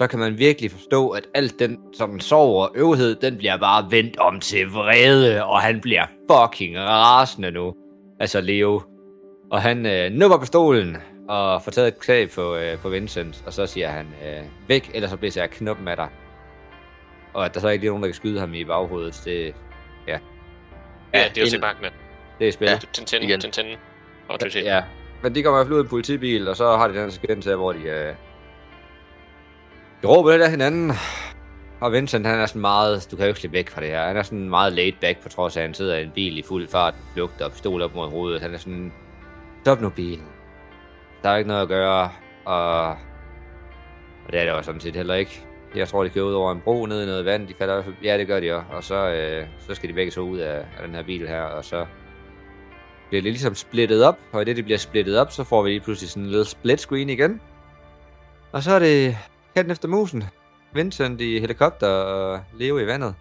[0.00, 3.90] så kan man virkelig forstå, at alt den sådan sorg og øvhed, den bliver bare
[3.90, 7.74] vendt om til vrede, og han bliver fucking rasende nu.
[8.20, 8.82] Altså Leo.
[9.54, 10.96] Og han øh, nupper pistolen,
[11.28, 14.90] og får taget et klag på, øh, på Vincent, og så siger han, øh, væk,
[14.94, 16.08] ellers så bliver jeg knuppen af dig.
[17.34, 19.54] Og at der så ikke lige er nogen, der kan skyde ham i baghovedet, det,
[20.06, 20.18] ja,
[21.14, 21.88] ja, det er jo til Magna.
[22.38, 22.68] det er spil.
[22.68, 22.78] Ja.
[22.92, 23.40] Tintin, Igen.
[23.40, 23.66] Tintin.
[24.28, 24.64] Og Tintin.
[24.64, 24.82] Ja,
[25.22, 27.02] men de kommer i hvert fald ud i en politibil, og så har de den
[27.02, 28.14] her sekvens her, hvor de, øh,
[30.02, 30.92] de råber lidt af hinanden.
[31.80, 34.06] Og Vincent, han er sådan meget, du kan jo ikke slippe væk fra det her.
[34.06, 36.38] Han er sådan meget laid back, på trods af, at han sidder i en bil
[36.38, 38.42] i fuld fart, flugter og pistol op mod hovedet.
[38.42, 38.92] Han er sådan,
[39.64, 40.26] stop nu bilen.
[41.22, 42.10] Der er ikke noget at gøre,
[42.44, 42.88] og,
[44.26, 45.46] og det er det jo sådan set heller ikke.
[45.74, 47.48] Jeg tror, de kører ud over en bro ned i noget vand.
[47.48, 48.66] De falder ja, det gør de også.
[48.72, 51.42] Og så, øh, så skal de begge så ud af, af den her bil her,
[51.42, 51.86] og så
[53.08, 55.68] bliver det ligesom splittet op, og i det, det bliver splittet op, så får vi
[55.68, 57.40] lige pludselig sådan en lille split screen igen.
[58.52, 59.16] Og så er det
[59.54, 60.24] katten efter musen.
[60.72, 63.14] Vincent i helikopter og Leo i vandet.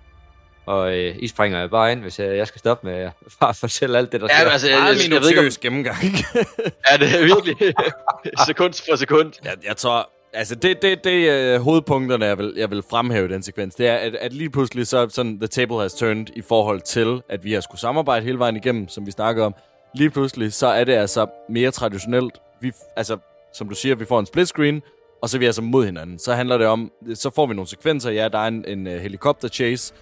[0.66, 3.10] Og øh, I springer bare ind, hvis øh, jeg skal stoppe med
[3.50, 4.50] at fortælle alt det, der Ja, sker.
[4.50, 5.98] altså, jeg, jeg, Meget jeg, ved ikke, om, gennemgang.
[6.92, 7.56] er det virkelig
[8.48, 9.34] sekund for sekund?
[9.46, 13.34] jeg, jeg tror, altså det, det, det uh, hovedpunkterne, jeg vil, jeg vil fremhæve i
[13.34, 16.28] den sekvens, det er, at, at lige pludselig så er sådan, the table has turned
[16.36, 19.56] i forhold til, at vi har skulle samarbejde hele vejen igennem, som vi snakkede om.
[19.96, 22.34] Lige pludselig, så er det altså mere traditionelt.
[22.62, 23.18] Vi, altså,
[23.54, 24.82] som du siger, vi får en split screen,
[25.22, 26.20] og så er vi altså mod hinanden.
[26.20, 28.94] Så handler det om, så får vi nogle sekvenser, ja, der er en, en uh,
[28.94, 29.94] helikopter chase,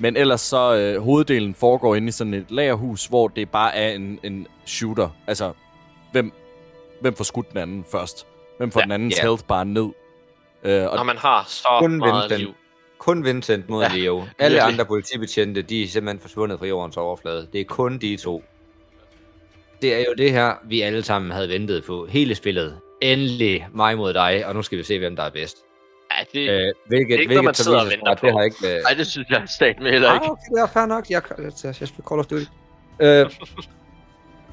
[0.00, 3.94] men ellers så uh, hoveddelen foregår inde i sådan et lagerhus, hvor det bare er
[3.94, 5.08] en, en shooter.
[5.26, 5.52] Altså,
[6.12, 6.32] hvem,
[7.00, 8.26] hvem får skudt den anden først?
[8.58, 9.22] Hvem får Ja, den andens ja.
[9.22, 9.88] health bare ned?
[10.64, 12.40] Øh, Når man har så Kun meget Vincent.
[12.40, 12.54] liv.
[12.98, 14.16] Kun Vincent mod ja, Leo.
[14.18, 14.62] Alle virkelig.
[14.72, 17.48] andre politibetjente, de er simpelthen forsvundet fra jordens overflade.
[17.52, 18.44] Det er kun de to.
[19.82, 22.06] Det er jo det her, vi alle sammen havde ventet på.
[22.06, 22.76] Hele spillet.
[23.02, 25.56] Endelig mig mod dig, og nu skal vi se, hvem der er bedst.
[26.20, 28.26] Ja, det, Øh, hvilket, det er ikke hvilket noget, man sidder og venter det på.
[28.38, 28.76] har ikke...
[28.76, 28.82] Øh...
[28.82, 30.24] Nej, det synes jeg stat med heller ikke.
[30.26, 31.10] Ah, okay, det er fair nok.
[31.10, 32.44] Jeg, jeg, jeg, jeg spiller Call of Duty.
[33.00, 33.26] Øh,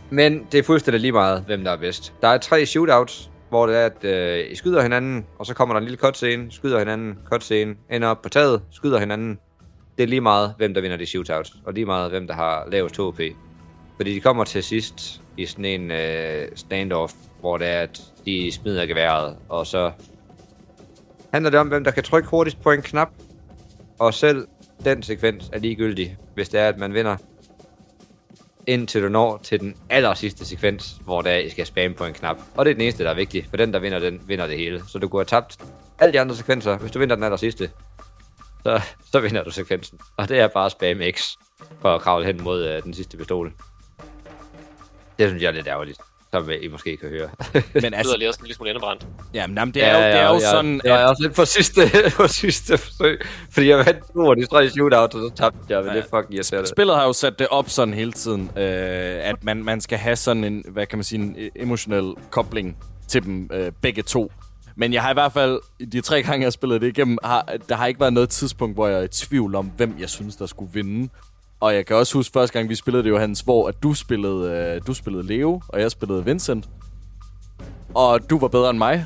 [0.09, 2.13] men det er fuldstændig lige meget, hvem der er bedst.
[2.21, 5.73] Der er tre shootouts, hvor det er, at øh, I skyder hinanden, og så kommer
[5.75, 9.39] der en lille cutscene, skyder hinanden, cutscene, ender op på taget, skyder hinanden.
[9.97, 12.67] Det er lige meget, hvem der vinder de shootouts, og lige meget, hvem der har
[12.71, 13.21] lavest HP.
[13.95, 18.51] Fordi de kommer til sidst i sådan en øh, standoff, hvor det er, at de
[18.51, 19.91] smider geværet, og så
[21.37, 23.09] handler det om, hvem der kan trykke hurtigst på en knap,
[23.99, 24.47] og selv
[24.85, 27.17] den sekvens er ligegyldig, hvis det er, at man vinder
[28.67, 32.13] indtil du når til den aller sidste sekvens, hvor der I skal spamme på en
[32.13, 32.37] knap.
[32.55, 34.57] Og det er den eneste, der er vigtig, for den, der vinder, den vinder det
[34.57, 34.83] hele.
[34.87, 35.57] Så du kunne have tabt
[35.99, 36.77] alle de andre sekvenser.
[36.77, 37.71] Hvis du vinder den aller sidste,
[38.63, 38.81] så,
[39.11, 39.99] så vinder du sekvensen.
[40.17, 41.31] Og det er bare spam X
[41.81, 43.53] for at kravle hen mod øh, den sidste pistol.
[45.19, 45.99] Det synes jeg er lidt ærgerligt,
[46.31, 47.29] som I måske kan høre.
[47.53, 49.07] Men det lyder altså, lige også en lille smule indebrændt.
[49.33, 51.81] jamen, jamen, det er jo, det er jo sådan, Jeg er også lidt på sidste,
[52.17, 53.21] på sidste forsøg,
[53.51, 56.17] fordi jeg vandt to af de tre shootouts, og så tabte jeg, men det er
[56.17, 56.69] fucking irriterende.
[56.69, 60.15] Spillet har jo sat det op sådan hele tiden, øh, at man, man skal have
[60.15, 62.77] sådan en, hvad kan man sige, en øh, emotionel kobling
[63.07, 64.31] til dem øh, begge to.
[64.75, 67.17] Men jeg har i hvert fald, i de tre gange, jeg har spillet det igennem,
[67.23, 70.09] har, der har ikke været noget tidspunkt, hvor jeg er i tvivl om, hvem jeg
[70.09, 71.09] synes, der skulle vinde.
[71.59, 74.51] Og jeg kan også huske første gang, vi spillede det, Johannes, hvor at du spillede,
[74.51, 76.69] øh, du spillede Leo, og jeg spillede Vincent.
[77.93, 79.05] Og du var bedre end mig.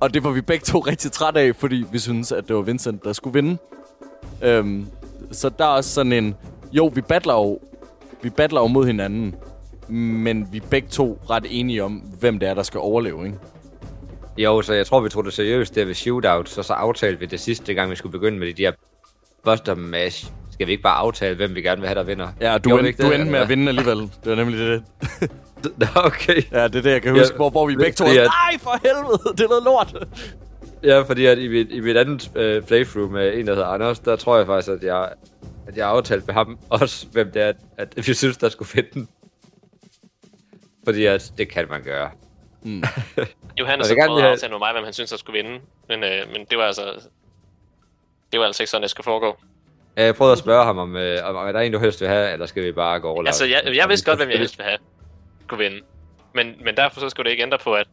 [0.00, 2.62] Og det var vi begge to rigtig trætte af, fordi vi synes at det var
[2.62, 3.58] Vincent, der skulle vinde.
[4.42, 4.86] Øhm,
[5.32, 6.34] så der er også sådan en...
[6.72, 7.58] Jo, vi battler jo,
[8.22, 9.34] vi battler jo mod hinanden,
[9.88, 13.38] men vi er begge to ret enige om, hvem det er, der skal overleve, ikke?
[14.36, 17.26] Jo, så jeg tror, vi tog det seriøst der ved shootout, så så aftalte vi
[17.26, 18.72] det sidste gang, vi skulle begynde med de der
[19.44, 20.32] Buster Mash.
[20.60, 22.28] Skal vi ikke bare aftale, hvem vi gerne vil have, der vinder?
[22.40, 23.96] Ja, du, end, du det, endte med at vinde alligevel.
[23.98, 24.82] Det var nemlig det.
[26.06, 26.42] Okay.
[26.52, 28.16] Ja, det er det, jeg kan Ja, huske, hvor, hvor vi begge to var, at-
[28.16, 30.08] nej for helvede, det er noget lort.
[30.82, 33.98] Ja, fordi at i mit, i mit andet øh, playthrough med en, der hedder Anders,
[33.98, 35.12] der tror jeg faktisk, at jeg,
[35.68, 38.88] at jeg aftalte med ham også, hvem det er, at vi synes, der skulle finde
[38.94, 39.08] den.
[40.84, 42.10] Fordi at det kan man gøre.
[42.62, 42.82] Mm.
[43.60, 45.58] Johannes har prøvet at aftale med mig, hvem han synes, der skulle vinde.
[45.88, 46.82] Men, øh, men det var altså...
[48.32, 49.36] Det var altså ikke sådan, det skulle foregå.
[49.96, 52.32] Jeg prøvede at spørge ham, om, øh, om er der en, du helst vil have,
[52.32, 54.68] eller skal vi bare gå over Altså, jeg, jeg vidste godt, hvem jeg helst ville
[54.68, 54.78] have
[55.48, 55.80] kunne vinde.
[56.34, 57.86] Men, men derfor så skulle det ikke ændre på, at, at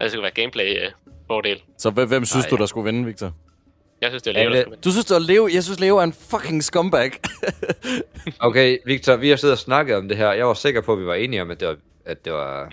[0.00, 1.62] det skulle være gameplay-fordel.
[1.78, 2.60] Så hvem, hvem synes Nej, du, ja.
[2.60, 3.32] der skulle vinde, Victor?
[4.00, 4.76] jeg synes, det er Ja, Leo, vinde.
[4.84, 5.48] Du synes, det var Leo?
[5.52, 7.10] Jeg synes, Leo er en fucking scumbag.
[8.40, 10.32] Okay, Victor, vi har siddet og snakket om det her.
[10.32, 12.72] Jeg var sikker på, at vi var enige om, at det var, at det var.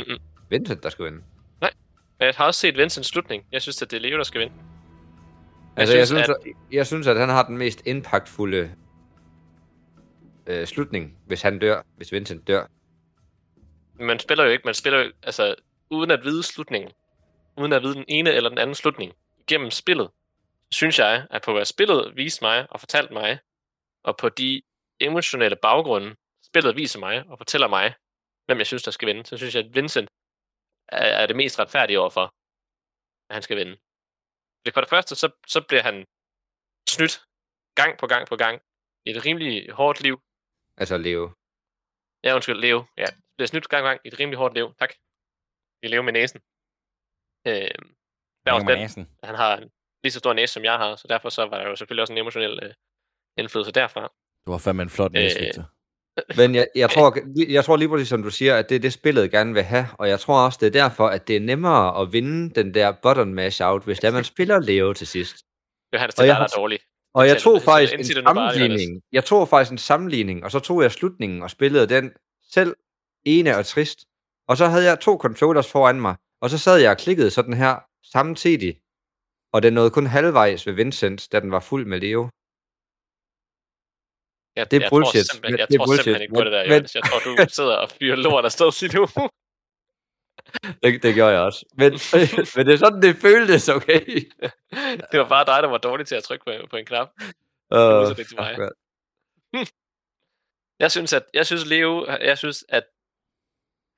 [0.49, 1.23] Vincent, der skulle vinde.
[1.61, 1.69] Men
[2.19, 3.43] Jeg har også set Vincents slutning.
[3.51, 4.53] Jeg synes, at det er Leo, der skal vinde.
[5.77, 6.53] Altså, jeg synes, synes, at...
[6.71, 8.75] jeg synes, at han har den mest impactfulde
[10.47, 12.67] øh, slutning, hvis han dør, hvis Vincent dør.
[13.99, 15.55] Man spiller jo ikke, man spiller jo, altså,
[15.89, 16.91] uden at vide slutningen,
[17.57, 19.13] uden at vide den ene eller den anden slutning,
[19.47, 20.09] gennem spillet,
[20.71, 23.39] synes jeg, at på hvad spillet viste mig og fortalte mig,
[24.03, 24.61] og på de
[24.99, 26.15] emotionelle baggrunde,
[26.45, 27.93] spillet viser mig og fortæller mig,
[28.45, 30.09] hvem jeg synes, der skal vinde, så synes jeg, at Vincent
[30.87, 32.23] er, er det mest retfærdige overfor,
[33.29, 33.77] at han skal vinde.
[34.65, 36.05] Det for det første, så, så bliver han
[36.89, 37.15] snydt
[37.75, 38.61] gang på gang på gang
[39.05, 40.21] i et rimelig hårdt liv.
[40.77, 41.31] Altså Leo.
[42.23, 42.85] Ja, undskyld, Leo.
[42.97, 43.05] Ja,
[43.37, 44.73] bliver snydt gang på gang i et rimelig hårdt liv.
[44.79, 44.93] Tak.
[45.81, 46.39] Vi lever med næsen.
[47.47, 47.53] Øh,
[48.43, 49.09] der er også den, næsen.
[49.23, 49.71] han har en
[50.03, 52.13] lige så stor næse, som jeg har, så derfor så var der jo selvfølgelig også
[52.13, 52.73] en emotionel øh,
[53.37, 54.01] indflydelse derfra.
[54.45, 55.71] Du var fandme en flot næse, Øh, Victor.
[56.37, 57.17] Men jeg, jeg, tror,
[57.49, 59.87] jeg tror lige præcis, som du siger, at det er det, spillet gerne vil have.
[59.93, 62.93] Og jeg tror også, det er derfor, at det er nemmere at vinde den der
[63.03, 65.35] button mash out, hvis der man spiller Leo til sidst.
[66.23, 66.83] Det er har- der dårligt.
[67.13, 69.01] Og jeg tog faktisk en det sammenligning.
[69.11, 72.11] Jeg tog faktisk en sammenligning, og så tog jeg slutningen og spillede den
[72.51, 72.75] selv
[73.25, 73.99] ene og trist.
[74.47, 77.53] Og så havde jeg to controllers foran mig, og så sad jeg og klikkede sådan
[77.53, 77.75] her
[78.11, 78.75] samtidig.
[79.53, 82.29] Og den nåede kun halvvejs ved Vincent, da den var fuld med Leo.
[84.55, 85.25] Jeg, Det er jeg bullshit.
[85.25, 86.03] Tror simpelthen, jeg Det tror bullshit.
[86.03, 86.87] simpelthen ikke på det der, Men-.
[86.97, 89.05] Jeg tror, du sidder og fyrer lort afsted lige nu.
[90.83, 91.65] Det, det gjorde jeg også.
[91.81, 91.91] Men,
[92.55, 94.05] men det er sådan, det føltes, okay?
[95.11, 97.09] det var bare dig, der var dårlig til at trykke på, på en knap.
[97.75, 98.69] Uh, til mig.
[100.79, 102.83] Jeg synes, at jeg synes, Leo, jeg synes, at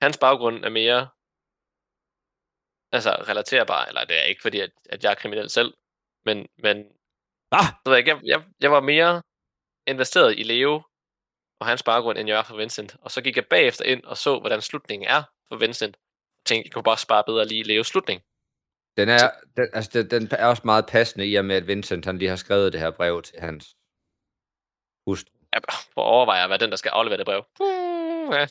[0.01, 1.07] hans baggrund er mere
[2.91, 5.73] altså relaterbar, eller det er ikke fordi, at, at jeg er kriminel selv,
[6.25, 6.77] men, men
[7.51, 7.65] ah!
[7.85, 9.21] ved ikke, jeg, jeg, jeg var mere
[9.88, 10.81] investeret i Leo
[11.59, 12.95] og hans baggrund, end jeg var for Vincent.
[13.01, 15.95] Og så gik jeg bagefter ind og så, hvordan slutningen er for Vincent.
[15.95, 18.22] Jeg tænkte, jeg kunne bare spare bedre lige Leos slutning.
[18.97, 22.05] Den er, den, altså, den, den er også meget passende i og med, at Vincent
[22.05, 23.76] han lige har skrevet det her brev til hans
[25.07, 25.34] hustru.
[25.53, 25.61] Jeg
[25.93, 27.43] får overveje, hvad den, der skal aflevere det brev.
[27.59, 28.47] Uh, ja.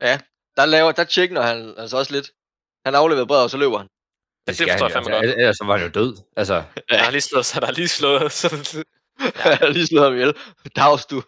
[0.00, 0.20] Ja,
[0.56, 2.30] der, laver, der tjekker han altså også lidt.
[2.86, 3.88] Han afleverer brevet, og så løber han.
[4.46, 5.38] Ja, det skal forstår jeg jo, fandme altså, godt.
[5.40, 6.16] Ellers så var han jo død.
[6.36, 8.32] Altså, Han har lige slået, så der er lige slået.
[8.32, 8.84] Så,
[9.44, 9.68] Ja.
[9.68, 10.34] Lige slået ham ihjel.
[10.76, 11.22] Dags du.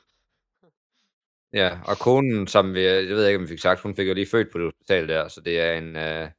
[1.53, 4.15] ja, og konen, som vi, jeg ved ikke, om vi fik sagt, hun fik jo
[4.15, 6.31] lige født på det hospital der, så det er en, øh, en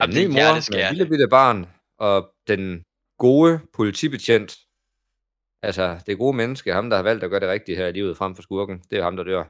[0.00, 1.66] Jamen, det ny mor med et lille bitte barn,
[1.98, 2.84] og den
[3.18, 4.58] gode politibetjent,
[5.62, 8.16] altså det gode menneske, ham der har valgt at gøre det rigtige her i livet
[8.16, 9.44] frem for skurken, det er ham, der dør.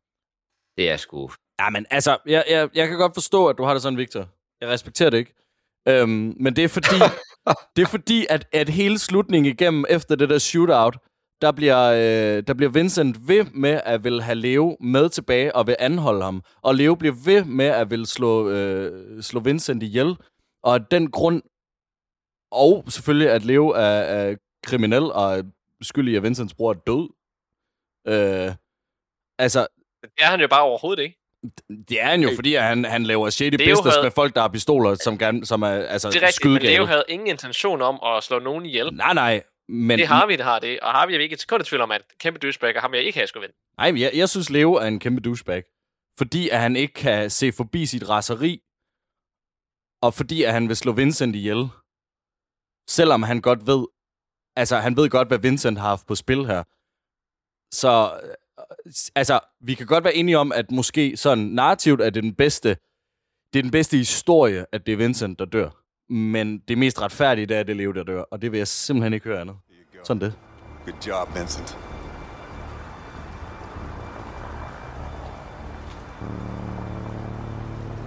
[0.77, 1.31] Det er sgu...
[1.61, 4.29] Ja, men altså, jeg, jeg, jeg kan godt forstå, at du har det sådan, Victor.
[4.61, 5.35] Jeg respekterer det ikke.
[5.89, 6.97] Øhm, men det er fordi,
[7.77, 10.99] det er fordi at, at hele slutningen igennem efter det der shootout,
[11.43, 15.67] der bliver, øh, der bliver Vincent ved med at vil have Leo med tilbage og
[15.67, 16.43] vil anholde ham.
[16.63, 20.17] Og Leo bliver ved med at vil slå, øh, slå Vincent ihjel.
[20.63, 21.43] Og af den grund,
[22.51, 25.43] og selvfølgelig at Leo er, er kriminel og er
[25.83, 27.09] skyldig, at Vincents bror er død.
[28.07, 28.55] Øh,
[29.39, 29.67] altså,
[30.03, 31.18] det er han jo bare overhovedet ikke
[31.89, 34.35] det er han jo, fordi at han, han laver shady Leo business havde- med folk,
[34.35, 36.63] der har pistoler, som, gerne, som er altså, Det er rigtigt, men.
[36.63, 38.95] Leo havde ingen intention om at slå nogen ihjel.
[38.95, 39.43] Nej, nej.
[39.69, 40.81] Men, det har vi, det har det.
[40.81, 43.03] Og har vi ikke et sekund i tvivl om, at kæmpe douchebag, og ham jeg
[43.03, 43.57] ikke have skulle vinde.
[43.79, 45.63] Nej, men jeg, jeg synes, Leo er en kæmpe douchebag.
[46.19, 48.61] Fordi at han ikke kan se forbi sit raseri,
[50.03, 51.69] og fordi at han vil slå Vincent ihjel.
[52.89, 53.87] Selvom han godt ved,
[54.57, 56.63] altså han ved godt, hvad Vincent har haft på spil her.
[57.75, 58.35] Så, øh,
[59.15, 62.69] altså, vi kan godt være enige om, at måske sådan narrativt er det den bedste,
[63.53, 65.71] det er den bedste historie, at det er Vincent, der dør.
[66.13, 68.21] Men det mest retfærdige, det er, at det er Leo, der dør.
[68.21, 69.57] Og det vil jeg simpelthen ikke høre andet.
[70.05, 70.33] Sådan det.
[70.85, 71.79] Good job, Vincent.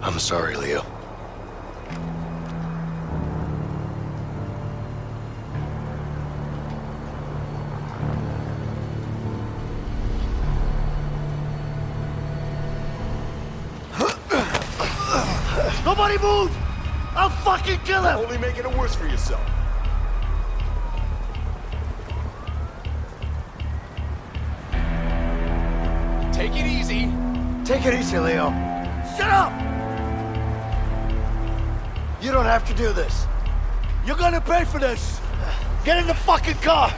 [0.03, 1.00] I'm sorry, Leo.
[15.83, 16.55] Nobody move!
[17.13, 18.17] I'll fucking kill him!
[18.17, 19.41] Only making it worse for yourself.
[26.31, 27.11] Take it easy.
[27.65, 28.51] Take it easy, Leo.
[29.17, 29.51] Shut up!
[32.21, 33.25] You don't have to do this.
[34.05, 35.19] You're gonna pay for this.
[35.83, 36.93] Get in the fucking car.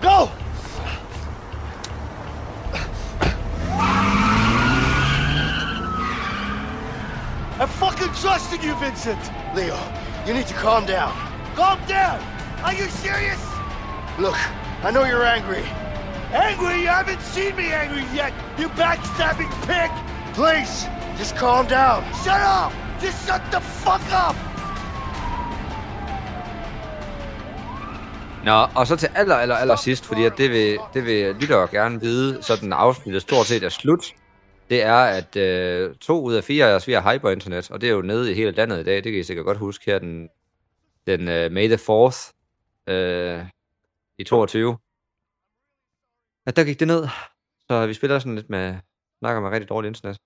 [0.00, 0.30] Go!
[7.60, 9.30] I'm fucking trusting you, Vincent.
[9.54, 9.78] Leo,
[10.26, 11.12] you need to calm down.
[11.54, 12.20] Calm down!
[12.64, 13.40] Are you serious?
[14.18, 14.36] Look,
[14.82, 15.62] I know you're angry.
[16.32, 16.80] Angry?
[16.80, 19.90] You haven't seen me angry yet, you backstabbing pig!
[20.34, 20.86] Please,
[21.16, 22.02] just calm down.
[22.24, 22.72] Shut up!
[23.00, 24.34] Just shut the fuck up!
[28.44, 31.68] Nå, og så til aller, aller, aller sidst, fordi at det vil, det vil lyttere
[31.68, 34.04] gerne vide, så den afsnittet stort set er slut.
[34.70, 37.88] Det er, at øh, to ud af fire af os, vi har hyper-internet, og det
[37.88, 39.98] er jo nede i hele landet i dag, det kan I sikkert godt huske her
[39.98, 40.28] den,
[41.06, 42.32] den øh, May the 4th
[42.92, 43.46] øh,
[44.18, 44.78] i 22.
[46.46, 47.02] At der gik det ned,
[47.68, 48.76] så vi spiller sådan lidt med,
[49.18, 50.16] snakker med rigtig dårligt internet.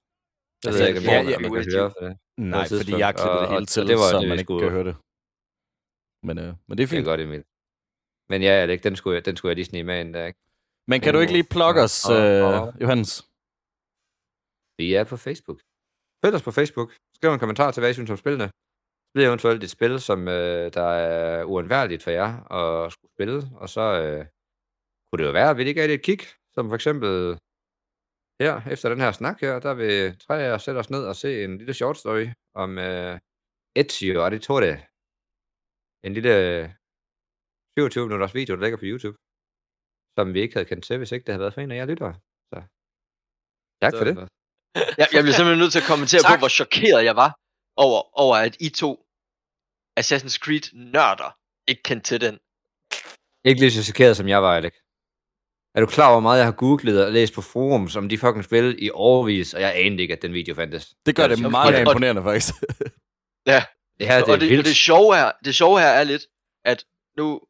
[0.62, 2.16] Det Altså, ved jeg ikke, om ja, ja, man kan høre for det.
[2.36, 4.18] Nej, et fordi jeg har tidspunkt, klippet det og- hele og til, det var så
[4.20, 4.96] det, man ikke skulle- kan høre det.
[6.26, 7.04] Men, øh, men det er Det er fint.
[7.04, 7.44] godt, Emil.
[8.28, 10.38] Men ja, Alec, den skulle, jeg, den skulle jeg lige snige med ind der, ikke?
[10.88, 13.27] Men kan du ikke lige plukke os, øh, Johannes?
[14.78, 15.60] Vi er på Facebook.
[16.22, 16.90] Følg os på Facebook.
[17.16, 18.48] Skriv en kommentar til, hvad I synes om spillene.
[19.10, 22.30] Spil eventuelt et spil, som øh, der er uundværligt for jer
[22.60, 23.38] at skulle spille.
[23.62, 24.20] Og så øh,
[25.06, 26.20] kunne det jo være, at vi lige gav det et kig.
[26.54, 27.12] Som for eksempel
[28.42, 31.16] her, efter den her snak her, der vil tre af os sætte os ned og
[31.16, 32.26] se en lille short story
[32.62, 33.18] om øh,
[33.80, 34.74] Ezio Auditore.
[36.06, 36.34] En lille
[37.78, 39.16] 27 minutters video, der ligger på YouTube.
[40.16, 41.86] Som vi ikke havde kendt til, hvis ikke det havde været for en af jer
[41.86, 42.14] lyttere.
[42.52, 42.58] Så
[43.82, 44.37] tak for det.
[44.74, 46.38] Jeg, jeg bliver simpelthen nødt til at kommentere på, Tak.
[46.38, 47.30] hvor chokeret jeg var
[47.76, 48.90] over, over at I to
[50.00, 51.30] Assassin's Creed nørder
[51.70, 52.34] ikke kendte til den.
[53.44, 54.74] Ikke lige så chokeret, som jeg var, Alec.
[55.74, 58.18] Er du klar over, hvor meget jeg har googlet og læst på forums om de
[58.18, 60.94] fucking spil i overvis, og jeg anede ikke, at den video fandtes.
[61.06, 61.50] Det gør det sjovt.
[61.50, 62.54] meget Og- imponerende, faktisk.
[63.46, 63.62] Ja,
[64.00, 64.58] Ja, det og er det, vildt.
[64.58, 66.22] og det, sjove her, det sjove her er lidt,
[66.64, 66.84] at
[67.16, 67.40] nu...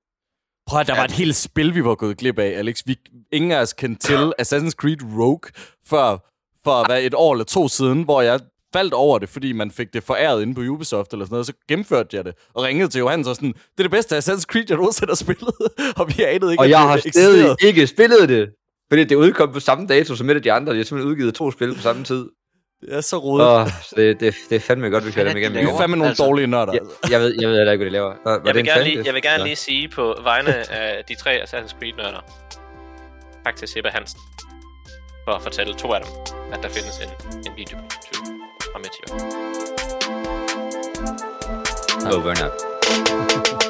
[0.66, 1.00] Prøv at der Ja.
[1.00, 2.82] var et helt spil, vi var gået glip af, Alex.
[2.86, 2.96] Vi,
[3.32, 5.50] ingen af os kendte til Assassin's Creed Rogue
[5.86, 6.18] før
[6.64, 8.40] for hvad, et år eller to siden, hvor jeg
[8.72, 11.52] faldt over det, fordi man fik det foræret inde på Ubisoft eller sådan noget, så
[11.68, 14.64] gennemførte jeg det og ringede til Johannes og sådan, det er det bedste Assassin's Creed,
[14.68, 15.54] jeg nogensinde har spillet,
[15.98, 18.48] og vi anede ikke, Og jeg har stadig ikke spillet det,
[18.88, 20.72] fordi det udkom på samme dato som et af de andre.
[20.72, 22.26] Jeg har simpelthen udgivet to spil på samme tid.
[22.80, 23.46] Det er så rodet.
[23.46, 25.58] Åh, oh, det, det, det er fandme godt, vi kører dem igennem.
[25.58, 26.72] Vi er fandme nogle altså, dårlige nørder.
[26.72, 28.14] Jeg, jeg, ved, jeg ved heller ikke, hvad de laver.
[28.24, 31.30] Nå, jeg, vil gerne lige, jeg vil gerne lige sige på vegne af de tre
[31.30, 32.20] Assassin's Creed-nørder.
[33.44, 34.20] Tak til Seba Hansen
[35.24, 36.37] for at fortælle to af dem.
[36.52, 37.10] at der findes en,
[37.46, 38.40] en video på YouTube
[38.72, 39.10] fra Mathias.
[42.14, 43.64] Over now.